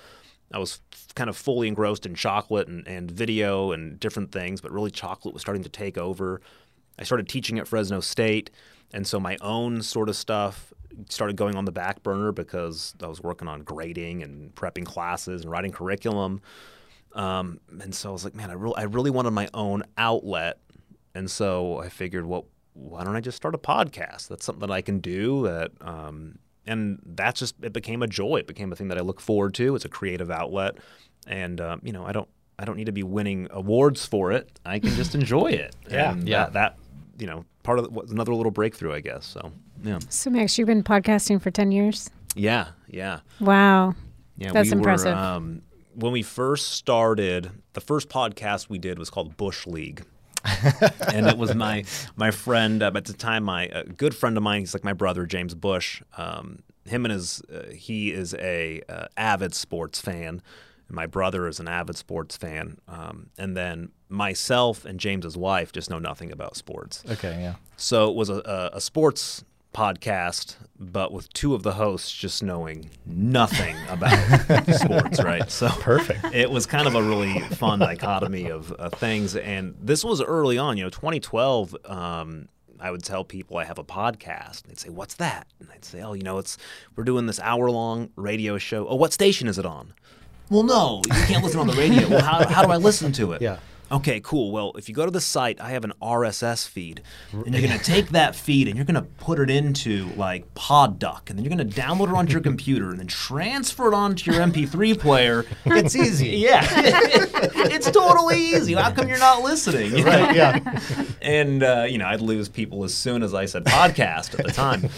I 0.53 0.59
was 0.59 0.81
f- 0.93 1.15
kind 1.15 1.31
of 1.31 1.37
fully 1.37 1.69
engrossed 1.69 2.07
in 2.07 2.15
chocolate 2.15 2.69
and, 2.69 2.87
and 2.87 3.11
video 3.11 3.73
and 3.73 3.99
different 3.99 4.33
things, 4.33 4.61
but 4.61 4.73
really 4.73 4.91
chocolate 4.91 5.35
was 5.35 5.41
starting 5.41 5.63
to 5.63 5.71
take 5.71 5.97
over. 5.99 6.41
I 6.99 7.05
started 7.05 7.29
teaching 7.29 7.59
at 7.59 7.69
Fresno 7.69 8.01
State, 8.01 8.51
and 8.93 9.07
so 9.07 9.19
my 9.19 9.37
own 9.41 9.83
sort 9.83 10.09
of 10.09 10.17
stuff 10.17 10.73
started 11.09 11.37
going 11.37 11.57
on 11.57 11.65
the 11.65 11.73
back 11.73 12.03
burner 12.03 12.33
because 12.33 12.95
I 13.03 13.07
was 13.07 13.21
working 13.21 13.49
on 13.49 13.63
grading 13.63 14.23
and 14.23 14.55
prepping 14.55 14.85
classes 14.85 15.43
and 15.43 15.51
writing 15.51 15.73
curriculum. 15.73 16.41
Um, 17.15 17.61
and 17.81 17.95
so 17.95 18.11
I 18.11 18.13
was 18.13 18.25
like, 18.25 18.35
man, 18.35 18.51
I 18.51 18.55
really, 18.55 18.77
I 18.77 18.83
really 18.85 19.11
wanted 19.11 19.33
my 19.33 19.49
own 19.55 19.85
outlet, 19.97 20.59
and 21.15 21.31
so 21.31 21.79
I 21.79 21.89
figured, 21.89 22.27
well, 22.27 22.47
why 22.75 23.05
don't 23.05 23.15
I 23.15 23.21
just 23.21 23.37
start 23.37 23.55
a 23.55 23.59
podcast? 23.59 24.29
That's 24.29 24.45
something 24.45 24.67
that 24.67 24.73
I 24.73 24.83
can 24.83 24.99
do. 24.99 25.45
That, 25.45 25.71
um, 25.81 26.39
and 26.67 27.01
that's 27.05 27.39
just 27.39 27.55
it 27.63 27.73
became 27.73 28.03
a 28.03 28.07
joy. 28.07 28.37
It 28.37 28.47
became 28.47 28.73
a 28.73 28.77
thing 28.77 28.89
that 28.89 28.99
I 28.99 29.03
look 29.03 29.21
forward 29.21 29.55
to. 29.55 29.77
It's 29.77 29.85
a 29.85 29.89
creative 29.89 30.31
outlet, 30.31 30.77
and 31.27 31.61
um, 31.61 31.81
you 31.85 31.93
know, 31.93 32.05
I 32.05 32.13
don't, 32.13 32.29
I 32.59 32.65
don't 32.65 32.77
need 32.77 32.87
to 32.87 32.93
be 32.93 33.03
winning 33.05 33.49
awards 33.51 34.07
for 34.07 34.33
it. 34.33 34.59
I 34.65 34.79
can 34.79 34.91
just 34.91 35.15
enjoy 35.15 35.49
it. 35.49 35.75
Yeah. 35.89 36.13
and 36.13 36.29
Yeah. 36.29 36.45
That, 36.45 36.53
that, 36.55 36.79
you 37.19 37.27
know, 37.27 37.45
part 37.63 37.79
of 37.79 37.85
the, 37.85 37.91
was 37.91 38.11
another 38.11 38.35
little 38.35 38.53
breakthrough, 38.53 38.93
I 38.93 39.01
guess. 39.01 39.27
So, 39.27 39.53
yeah, 39.83 39.99
So, 40.09 40.31
Max, 40.31 40.59
you've 40.59 40.67
been 40.69 40.83
podcasting 40.83 41.41
for 41.41 41.51
10 41.51 41.73
years? 41.73 42.11
yeah, 42.35 42.69
yeah. 42.89 43.21
Wow. 43.41 43.95
Yeah, 44.37 44.53
That's 44.53 44.71
we 44.71 44.77
impressive. 44.79 45.15
Were, 45.15 45.23
um, 45.23 45.63
when 45.95 46.13
we 46.13 46.23
first 46.23 46.73
started, 46.73 47.51
the 47.75 47.81
first 47.81 48.09
podcast 48.09 48.69
we 48.69 48.79
did 48.79 48.99
was 48.99 49.11
called 49.11 49.37
Bush 49.37 49.67
League. 49.67 50.03
and 51.13 51.27
it 51.27 51.39
was 51.39 51.55
my 51.55 51.85
my 52.17 52.31
friend 52.31 52.83
uh, 52.83 52.91
at 52.95 53.05
the 53.07 53.15
time, 53.15 53.45
my 53.45 53.65
a 53.67 53.85
good 53.85 54.15
friend 54.15 54.37
of 54.37 54.43
mine. 54.43 54.61
He's 54.61 54.75
like 54.75 54.85
my 54.85 54.93
brother, 54.93 55.25
James 55.25 55.55
Bush. 55.55 56.03
Um, 56.19 56.59
him 56.85 57.07
and 57.07 57.13
his 57.13 57.41
uh, 57.43 57.71
he 57.73 58.13
is 58.13 58.35
a 58.35 58.83
uh, 58.89 59.07
avid 59.17 59.55
sports 59.55 60.01
fan. 60.01 60.43
And 60.89 60.97
my 60.97 61.07
brother 61.07 61.47
is 61.47 61.61
an 61.61 61.69
avid 61.69 61.97
sports 61.97 62.37
fan. 62.37 62.79
Um, 62.89 63.31
and 63.39 63.57
then 63.57 63.91
myself 64.09 64.85
and 64.85 65.01
James's 65.01 65.37
wife 65.37 65.73
just 65.73 65.91
know 65.91 65.99
nothing 65.99 66.31
about 66.31 66.57
sports. 66.57 67.03
Okay, 67.11 67.41
yeah. 67.41 67.55
So 67.77 68.11
it 68.11 68.17
was 68.17 68.29
a, 68.29 68.43
a, 68.45 68.77
a 68.77 68.81
sports 68.81 69.45
podcast, 69.75 70.57
but 70.79 71.13
with 71.13 71.31
two 71.33 71.55
of 71.55 71.63
the 71.65 71.73
hosts 71.73 72.11
just 72.11 72.43
knowing 72.43 72.91
nothing 73.05 73.77
about 73.89 74.67
sports, 74.73 75.23
right? 75.23 75.51
So 75.51 75.69
Perfect. 75.69 76.25
It 76.33 76.51
was 76.51 76.65
kind 76.65 76.87
of 76.87 76.95
a 76.95 77.03
really 77.03 77.41
fun 77.41 77.81
dichotomy 77.81 78.49
of 78.51 78.73
uh, 78.79 78.89
things, 78.91 79.37
and 79.37 79.75
this 79.81 80.05
was 80.05 80.23
early 80.23 80.57
on. 80.57 80.79
You 80.79 80.85
know, 80.85 80.91
2012. 80.91 81.77
Um, 81.85 82.49
I 82.81 82.91
would 82.91 83.03
tell 83.03 83.25
people 83.25 83.57
I 83.57 83.65
have 83.65 83.79
a 83.79 83.85
podcast. 83.85 84.63
They'd 84.63 84.79
say, 84.79 84.91
"What's 84.91 85.15
that?" 85.15 85.47
And 85.59 85.69
I'd 85.73 85.85
say, 85.85 86.03
"Oh, 86.03 86.13
you 86.13 86.23
know, 86.23 86.39
it's 86.39 86.57
we're 86.97 87.05
doing 87.05 87.27
this 87.27 87.41
hour-long 87.41 88.11
radio 88.17 88.59
show. 88.59 88.87
Oh, 88.87 88.97
what 88.97 89.13
station 89.13 89.49
is 89.49 89.59
it 89.59 89.67
on?" 89.67 89.95
Well, 90.51 90.63
no, 90.63 91.03
you 91.07 91.13
can't 91.25 91.43
listen 91.43 91.61
on 91.61 91.67
the 91.67 91.73
radio. 91.75 92.09
Well, 92.09 92.23
how, 92.23 92.47
how 92.47 92.65
do 92.65 92.71
I 92.71 92.77
listen 92.77 93.13
to 93.13 93.33
it? 93.33 93.43
Yeah. 93.43 93.59
Okay, 93.93 94.21
cool. 94.21 94.51
Well, 94.51 94.73
if 94.77 94.89
you 94.89 94.95
go 94.95 95.05
to 95.05 95.11
the 95.11 95.21
site, 95.21 95.61
I 95.61 95.71
have 95.71 95.85
an 95.85 95.93
RSS 96.03 96.67
feed, 96.67 97.03
and 97.33 97.55
you're 97.55 97.67
going 97.67 97.79
to 97.79 97.85
take 97.85 98.09
that 98.11 98.35
feed 98.35 98.67
and 98.67 98.77
you're 98.77 98.85
going 98.87 98.95
to 98.95 99.03
put 99.03 99.39
it 99.39 99.51
into 99.51 100.07
like 100.17 100.53
PodDuck, 100.55 101.29
and 101.31 101.39
then 101.39 101.45
you're 101.45 101.55
going 101.55 101.69
to 101.69 101.81
download 101.81 102.09
it 102.09 102.15
onto 102.15 102.33
your 102.33 102.41
computer, 102.41 102.91
and 102.91 102.99
then 102.99 103.07
transfer 103.07 103.89
it 103.89 103.95
onto 103.95 104.31
your 104.33 104.41
MP3 104.43 104.99
player. 104.99 105.45
It's 105.67 105.95
easy. 105.97 106.29
Yeah, 106.45 106.67
it's 106.73 107.91
totally 107.91 108.39
easy. 108.39 108.75
How 108.75 108.91
come 108.91 109.09
you're 109.09 109.19
not 109.19 109.43
listening? 109.43 109.97
You 109.97 110.05
know? 110.05 110.31
Yeah. 110.31 110.59
and 111.23 111.63
uh, 111.63 111.87
you 111.89 111.99
know 111.99 112.07
I'd 112.07 112.21
lose 112.21 112.49
people 112.49 112.85
as 112.85 112.95
soon 112.95 113.23
as 113.23 113.35
I 113.35 113.45
said 113.47 113.65
podcast 113.65 114.39
at 114.39 114.47
the 114.47 114.53
time. 114.53 114.89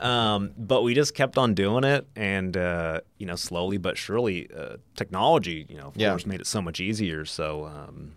Um, 0.00 0.52
but 0.56 0.82
we 0.82 0.94
just 0.94 1.14
kept 1.14 1.38
on 1.38 1.54
doing 1.54 1.84
it, 1.84 2.06
and 2.16 2.56
uh, 2.56 3.00
you 3.18 3.26
know 3.26 3.36
slowly 3.36 3.78
but 3.78 3.96
surely, 3.98 4.48
uh, 4.56 4.76
technology, 4.96 5.66
you 5.68 5.76
know, 5.76 5.88
of 5.88 5.96
Yeah. 5.96 6.10
course, 6.10 6.24
made 6.26 6.40
it 6.40 6.46
so 6.46 6.62
much 6.62 6.80
easier. 6.80 7.24
So 7.24 7.64
um, 7.66 8.12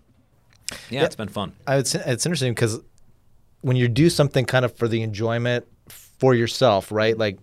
yeah, 0.90 1.04
it's 1.06 1.16
been 1.16 1.28
fun. 1.30 1.54
I 1.68 1.84
say 1.84 2.02
it's 2.06 2.26
interesting 2.26 2.54
because 2.54 2.80
when 3.62 3.76
you 3.76 3.88
do 3.88 4.10
something 4.10 4.46
kind 4.46 4.66
of 4.66 4.76
for 4.76 4.88
the 4.88 5.02
enjoyment 5.04 5.66
for 5.90 6.34
yourself, 6.34 6.92
right? 6.92 7.18
Like, 7.18 7.40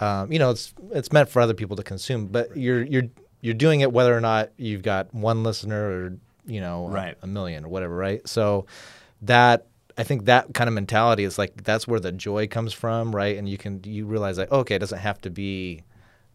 um, 0.00 0.30
you 0.32 0.38
know, 0.38 0.50
it's 0.50 0.72
it's 0.92 1.12
meant 1.12 1.28
for 1.28 1.40
other 1.40 1.54
people 1.54 1.76
to 1.76 1.82
consume, 1.82 2.26
but 2.26 2.56
you're 2.56 2.82
you're 2.82 3.04
you're 3.40 3.54
doing 3.54 3.80
it 3.80 3.92
whether 3.92 4.16
or 4.16 4.20
not 4.20 4.50
you've 4.56 4.82
got 4.82 5.12
one 5.14 5.42
listener 5.42 5.88
or 5.90 6.16
you 6.46 6.60
know 6.60 6.86
a- 6.88 6.90
a, 7.22 7.26
million 7.26 7.64
or 7.64 7.68
whatever, 7.68 7.94
right? 7.96 8.26
So 8.28 8.66
that 9.22 9.66
I 9.96 10.04
think 10.04 10.26
that 10.26 10.54
kind 10.54 10.68
of 10.68 10.74
mentality 10.74 11.24
is 11.24 11.38
like 11.38 11.64
that's 11.64 11.86
where 11.88 12.00
the 12.00 12.12
joy 12.12 12.46
comes 12.46 12.72
from, 12.72 13.14
right? 13.14 13.36
And 13.36 13.48
you 13.48 13.58
can 13.58 13.80
you 13.84 14.06
realize 14.06 14.38
like 14.38 14.50
okay, 14.52 14.74
it 14.76 14.78
doesn't 14.80 14.98
have 14.98 15.20
to 15.22 15.30
be 15.30 15.82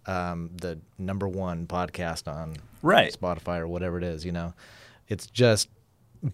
um, 0.05 0.49
the 0.61 0.79
number 0.97 1.27
one 1.27 1.65
podcast 1.67 2.27
on 2.27 2.57
Right. 2.81 3.15
Spotify 3.17 3.59
or 3.59 3.67
whatever 3.69 3.97
it 3.97 4.03
is, 4.03 4.25
you 4.25 4.33
know. 4.33 4.53
It's 5.07 5.27
just 5.27 5.69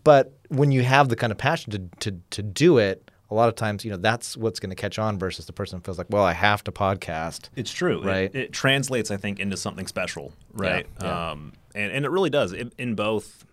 but 0.04 0.38
when 0.50 0.72
you 0.72 0.84
have 0.84 1.10
the 1.10 1.16
kind 1.16 1.32
of 1.32 1.38
passion 1.38 1.72
to 1.72 2.12
to 2.12 2.20
to 2.30 2.44
do 2.44 2.78
it, 2.78 3.10
a 3.30 3.36
lot 3.36 3.50
of 3.50 3.56
times, 3.56 3.86
you 3.86 3.92
know, 3.92 3.98
that's 3.98 4.36
what's 4.38 4.60
going 4.60 4.70
to 4.70 4.76
catch 4.76 4.98
on 4.98 5.20
versus 5.20 5.46
the 5.46 5.54
person 5.54 5.80
who 5.80 5.84
feels 5.84 5.98
like, 5.98 6.08
well, 6.10 6.24
I 6.24 6.34
have 6.34 6.64
to 6.66 6.72
podcast. 6.72 7.50
It's 7.56 7.72
true. 7.72 8.02
Right. 8.04 8.34
It, 8.34 8.54
translates, 8.54 9.12
I 9.12 9.18
think, 9.18 9.40
into 9.40 9.58
something 9.58 9.88
special, 9.88 10.34
right? 10.54 10.88
yeah. 11.02 11.32
Um, 11.32 11.54
and, 11.76 11.92
and 11.92 12.06
it 12.06 12.10
really 12.10 12.30
does 12.32 12.54
in, 12.54 12.72
in 12.78 12.96
both 12.96 13.46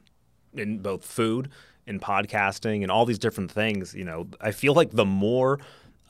in 0.54 0.78
both 0.78 1.04
food, 1.04 1.50
in 1.86 2.00
podcasting, 2.00 2.82
and 2.82 2.90
all 2.90 3.04
these 3.04 3.18
different 3.18 3.50
things. 3.50 3.94
You 3.94 4.04
know, 4.04 4.28
I 4.40 4.52
feel 4.52 4.72
like 4.72 4.92
the 4.92 5.04
more 5.04 5.58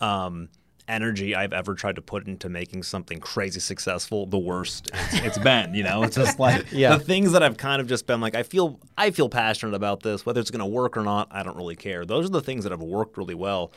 um, 0.01 0.49
energy 0.89 1.35
I've 1.35 1.53
ever 1.53 1.75
tried 1.75 1.97
to 1.97 2.03
put 2.03 2.27
into 2.27 2.49
making 2.49 2.83
something 2.85 3.19
crazy 3.19 3.61
successful, 3.61 4.27
the 4.27 4.39
worst 4.39 4.89
it's, 4.93 5.15
it's 5.25 5.39
been. 5.39 5.75
You 5.75 5.83
know, 5.83 6.03
it's 6.05 6.17
just 6.17 6.39
like 6.39 6.67
Yeah. 6.73 6.97
the 6.97 7.05
things 7.05 7.33
that 7.33 7.43
I've 7.43 7.57
kind 7.57 7.81
of 7.81 7.89
just 7.89 8.07
been 8.07 8.21
like, 8.21 8.35
I 8.35 8.43
feel 8.43 8.79
I 8.97 9.11
feel 9.11 9.29
passionate 9.29 9.75
about 9.75 10.03
this, 10.03 10.25
whether 10.25 10.41
it's 10.41 10.51
going 10.51 10.61
to 10.61 10.67
work 10.67 10.97
or 10.97 11.03
not. 11.03 11.29
I 11.31 11.43
don't 11.43 11.57
really 11.57 11.77
care. 11.77 12.05
Those 12.05 12.27
are 12.27 12.31
the 12.31 12.41
things 12.43 12.65
that 12.65 12.71
have 12.71 12.83
worked 12.83 13.17
really 13.19 13.35
well. 13.35 13.73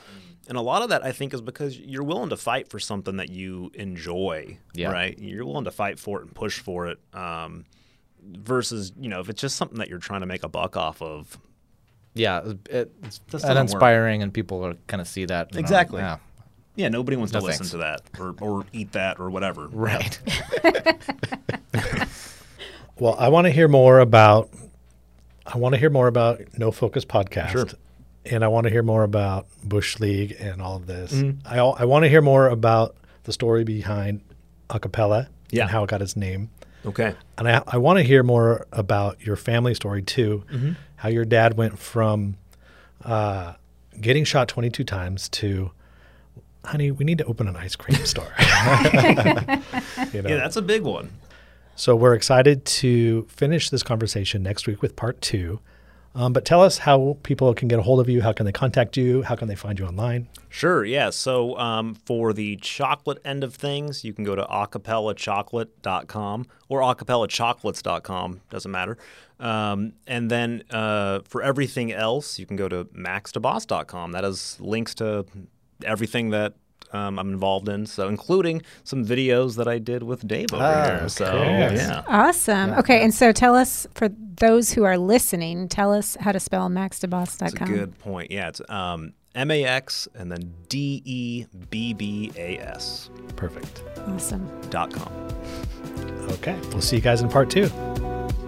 And 0.47 0.57
a 0.57 0.61
lot 0.61 0.81
of 0.81 0.89
that, 0.89 1.05
I 1.05 1.11
think, 1.11 1.33
is 1.33 1.41
because 1.41 1.77
you're 1.77 2.03
willing 2.03 2.29
to 2.29 2.37
fight 2.37 2.69
for 2.69 2.79
something 2.79 3.17
that 3.17 3.29
you 3.29 3.69
enjoy, 3.75 4.57
Yeah. 4.73 4.91
right? 4.91 5.17
You're 5.19 5.45
willing 5.45 5.65
to 5.65 5.71
fight 5.71 5.99
for 5.99 6.19
it 6.19 6.25
and 6.25 6.33
push 6.33 6.59
for 6.59 6.87
it. 6.87 6.97
Um, 7.13 7.65
versus, 8.23 8.91
you 8.99 9.09
know, 9.09 9.19
if 9.19 9.29
it's 9.29 9.41
just 9.41 9.55
something 9.55 9.77
that 9.77 9.89
you're 9.89 9.99
trying 9.99 10.21
to 10.21 10.25
make 10.27 10.43
a 10.43 10.49
buck 10.49 10.75
off 10.75 11.01
of, 11.01 11.37
Yeah, 12.15 12.41
it, 12.69 12.91
it's 13.03 13.21
work. 13.31 13.43
uninspiring, 13.43 14.21
and 14.23 14.33
people 14.33 14.65
are 14.65 14.73
kind 14.87 15.01
of 15.01 15.07
see 15.07 15.25
that. 15.25 15.53
know, 15.53 15.59
Exactly. 15.59 15.99
yeah. 16.01 16.17
Yeah, 16.79 16.87
nobody 16.87 17.17
wants 17.17 17.33
No 17.33 17.41
to 17.41 17.45
listen 17.45 17.65
to 17.67 17.77
that 17.77 18.01
or, 18.19 18.33
or 18.39 18.65
eat 18.71 18.93
that 18.93 19.19
or 19.19 19.29
whatever. 19.29 19.67
Right. 19.71 20.19
Well, 22.97 23.15
I 23.17 23.29
want 23.29 23.45
to 23.45 23.51
hear 23.51 23.67
more 23.69 23.99
about. 23.99 24.49
I 25.45 25.57
want 25.57 25.73
to 25.73 25.79
hear 25.79 25.89
more 25.89 26.07
about 26.07 26.41
No 26.57 26.69
Focus 26.69 27.05
podcast, 27.05 27.51
Sure. 27.51 27.65
and 28.25 28.43
I 28.43 28.49
want 28.49 28.65
to 28.65 28.69
hear 28.69 28.83
more 28.83 29.03
about 29.03 29.47
Bush 29.63 29.99
League 30.01 30.35
and 30.37 30.61
all 30.61 30.75
of 30.75 30.85
this. 30.85 31.13
Mm-hmm. 31.13 31.47
I 31.47 31.59
I 31.59 31.85
want 31.85 32.03
to 32.03 32.09
hear 32.09 32.21
more 32.21 32.49
about 32.49 32.97
the 33.23 33.31
story 33.31 33.63
behind 33.63 34.19
acapella 34.69 35.27
Yeah. 35.49 35.61
and 35.63 35.71
how 35.71 35.83
it 35.85 35.89
got 35.89 36.01
its 36.01 36.17
name, 36.17 36.49
Okay. 36.85 37.15
and 37.37 37.47
I 37.47 37.63
I 37.67 37.77
want 37.77 37.99
to 37.99 38.03
hear 38.03 38.21
more 38.21 38.67
about 38.73 39.25
your 39.25 39.37
family 39.37 39.73
story 39.75 40.01
too. 40.01 40.43
Mm-hmm. 40.51 40.71
How 40.97 41.07
your 41.07 41.23
dad 41.25 41.55
went 41.55 41.79
from 41.79 42.35
uh, 43.05 43.53
getting 44.01 44.25
shot 44.25 44.49
22 44.49 44.83
times 44.83 45.29
to, 45.29 45.71
honey, 46.65 46.91
we 46.91 47.05
need 47.05 47.17
to 47.19 47.25
open 47.25 47.47
an 47.47 47.55
ice 47.55 47.75
cream 47.75 47.97
store. 48.05 48.33
you 48.39 50.21
know? 50.21 50.29
Yeah, 50.29 50.37
that's 50.37 50.55
a 50.55 50.61
big 50.61 50.83
one. 50.83 51.11
So 51.75 51.95
we're 51.95 52.13
excited 52.13 52.65
to 52.65 53.23
finish 53.29 53.69
this 53.69 53.83
conversation 53.83 54.43
next 54.43 54.67
week 54.67 54.81
with 54.81 54.95
part 54.95 55.21
two. 55.21 55.59
Um, 56.15 56.33
but 56.33 56.43
tell 56.43 56.61
us 56.61 56.79
how 56.79 57.17
people 57.23 57.53
can 57.53 57.67
get 57.67 57.79
a 57.79 57.81
hold 57.83 57.99
of 57.99 58.09
you. 58.09 58.21
How 58.21 58.33
can 58.33 58.45
they 58.45 58.51
contact 58.51 58.97
you? 58.97 59.21
How 59.21 59.35
can 59.35 59.47
they 59.47 59.55
find 59.55 59.79
you 59.79 59.85
online? 59.85 60.27
Sure, 60.49 60.83
yeah. 60.83 61.11
So 61.11 61.57
um, 61.57 61.93
for 61.93 62.33
the 62.33 62.57
chocolate 62.57 63.19
end 63.23 63.43
of 63.43 63.53
things, 63.53 64.03
you 64.03 64.13
can 64.13 64.23
go 64.23 64.35
to 64.35 64.43
acapellachocolate.com 64.43 66.47
or 66.67 66.81
acapellachocolates.com, 66.81 68.41
doesn't 68.49 68.71
matter. 68.71 68.97
Um, 69.39 69.93
and 70.07 70.29
then 70.29 70.63
uh, 70.71 71.19
for 71.23 71.41
everything 71.41 71.93
else, 71.93 72.39
you 72.39 72.45
can 72.45 72.57
go 72.57 72.67
to 72.67 72.85
maxdebbas.com. 72.85 74.11
That 74.11 74.23
has 74.23 74.59
links 74.59 74.95
to 74.95 75.25
everything 75.85 76.29
that 76.31 76.53
um, 76.91 77.19
I'm 77.19 77.31
involved 77.31 77.69
in, 77.69 77.85
so 77.85 78.07
including 78.07 78.63
some 78.83 79.05
videos 79.05 79.57
that 79.57 79.67
I 79.67 79.77
did 79.77 80.01
with 80.03 80.27
Dave 80.27 80.47
over 80.53 80.63
Ah, 80.63 80.83
here. 80.99 81.09
So, 81.09 81.25
okay. 81.25 81.75
yeah. 81.75 82.03
Awesome. 82.07 82.71
okay, 82.79 83.03
and 83.03 83.13
so 83.13 83.31
tell 83.31 83.55
us, 83.55 83.85
for 83.93 84.09
those 84.09 84.71
who 84.71 84.83
are 84.85 84.97
listening, 84.97 85.67
tell 85.67 85.93
us 85.93 86.17
how 86.19 86.31
to 86.31 86.39
spell 86.39 86.67
That's 86.69 87.03
a 87.03 87.07
maxdebbas.com. 87.07 87.67
good 87.67 87.99
point. 87.99 88.31
Yeah, 88.31 88.47
it's 88.49 88.61
um, 88.69 89.13
M 89.35 89.51
A 89.51 89.63
X 89.65 90.07
and 90.15 90.31
then 90.31 90.51
D 90.67 91.03
E 91.05 91.45
B 91.69 91.93
B 91.93 92.31
A 92.35 92.57
S 92.57 93.11
Perfect. 93.35 93.83
Awesome. 94.07 94.49
dot 94.71 94.91
com. 94.91 95.11
Okay. 96.31 96.57
We'll 96.71 96.81
see 96.81 96.95
you 96.95 97.01
guys 97.03 97.21
in 97.21 97.29
part 97.29 97.49
two. 97.51 97.67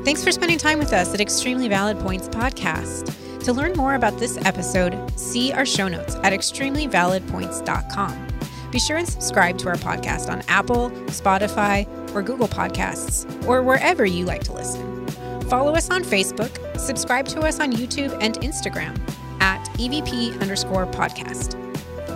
Thanks 0.03 0.23
for 0.23 0.32
spending 0.32 0.57
time 0.57 0.79
with 0.79 0.91
us 0.93 1.13
at 1.13 1.21
Extremely 1.21 1.67
Valid 1.67 1.99
Points 1.99 2.27
Podcast. 2.27 3.13
To 3.43 3.53
learn 3.53 3.73
more 3.73 3.95
about 3.95 4.19
this 4.19 4.37
episode, 4.45 4.95
see 5.19 5.51
our 5.51 5.65
show 5.65 5.87
notes 5.87 6.15
at 6.23 6.31
extremelyvalidpoints.com. 6.33 8.27
Be 8.71 8.79
sure 8.79 8.97
and 8.97 9.07
subscribe 9.09 9.57
to 9.59 9.67
our 9.69 9.75
podcast 9.75 10.29
on 10.29 10.43
Apple, 10.47 10.91
Spotify, 11.07 11.87
or 12.15 12.21
Google 12.21 12.47
Podcasts, 12.47 13.25
or 13.47 13.63
wherever 13.63 14.05
you 14.05 14.25
like 14.25 14.43
to 14.43 14.53
listen. 14.53 15.07
Follow 15.49 15.75
us 15.75 15.89
on 15.89 16.03
Facebook, 16.03 16.79
subscribe 16.79 17.25
to 17.29 17.41
us 17.41 17.59
on 17.59 17.73
YouTube 17.73 18.15
and 18.21 18.35
Instagram. 18.41 18.97
at 19.41 19.65
EVP 19.79 20.39
underscore 20.39 20.85
podcast. 20.85 21.57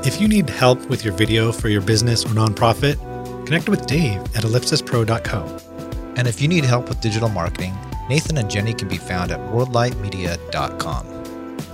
If 0.06 0.22
you 0.22 0.28
need 0.28 0.48
help 0.48 0.88
with 0.92 1.04
your 1.04 1.16
video 1.16 1.52
for 1.52 1.70
your 1.70 1.82
business 1.82 2.24
or 2.24 2.30
nonprofit, 2.30 2.98
connect 3.48 3.68
with 3.68 3.88
Dave 3.88 4.22
at 4.36 4.44
ellipsispro.co. 4.44 5.58
And 6.18 6.28
if 6.28 6.40
you 6.40 6.48
need 6.48 6.66
help 6.66 6.88
with 6.88 7.02
digital 7.02 7.30
marketing, 7.30 7.74
Nathan 8.08 8.38
and 8.38 8.48
Jenny 8.50 8.76
can 8.76 8.88
be 8.88 8.98
found 8.98 9.32
at 9.32 9.40
worldlightmedia.com. 9.40 11.15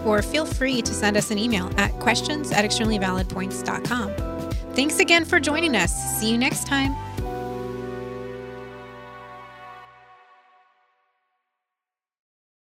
Or 0.05 0.21
feel 0.21 0.45
free 0.45 0.81
to 0.81 0.93
send 0.93 1.17
us 1.17 1.31
an 1.31 1.37
email 1.37 1.71
at 1.77 1.91
questions 1.99 2.51
at 2.51 2.65
extremelyvalidpoints.com. 2.65 4.15
Thanks 4.73 4.99
again 4.99 5.25
for 5.25 5.39
joining 5.39 5.75
us. 5.75 5.93
See 6.19 6.31
you 6.31 6.37
next 6.37 6.65
time. 6.65 6.95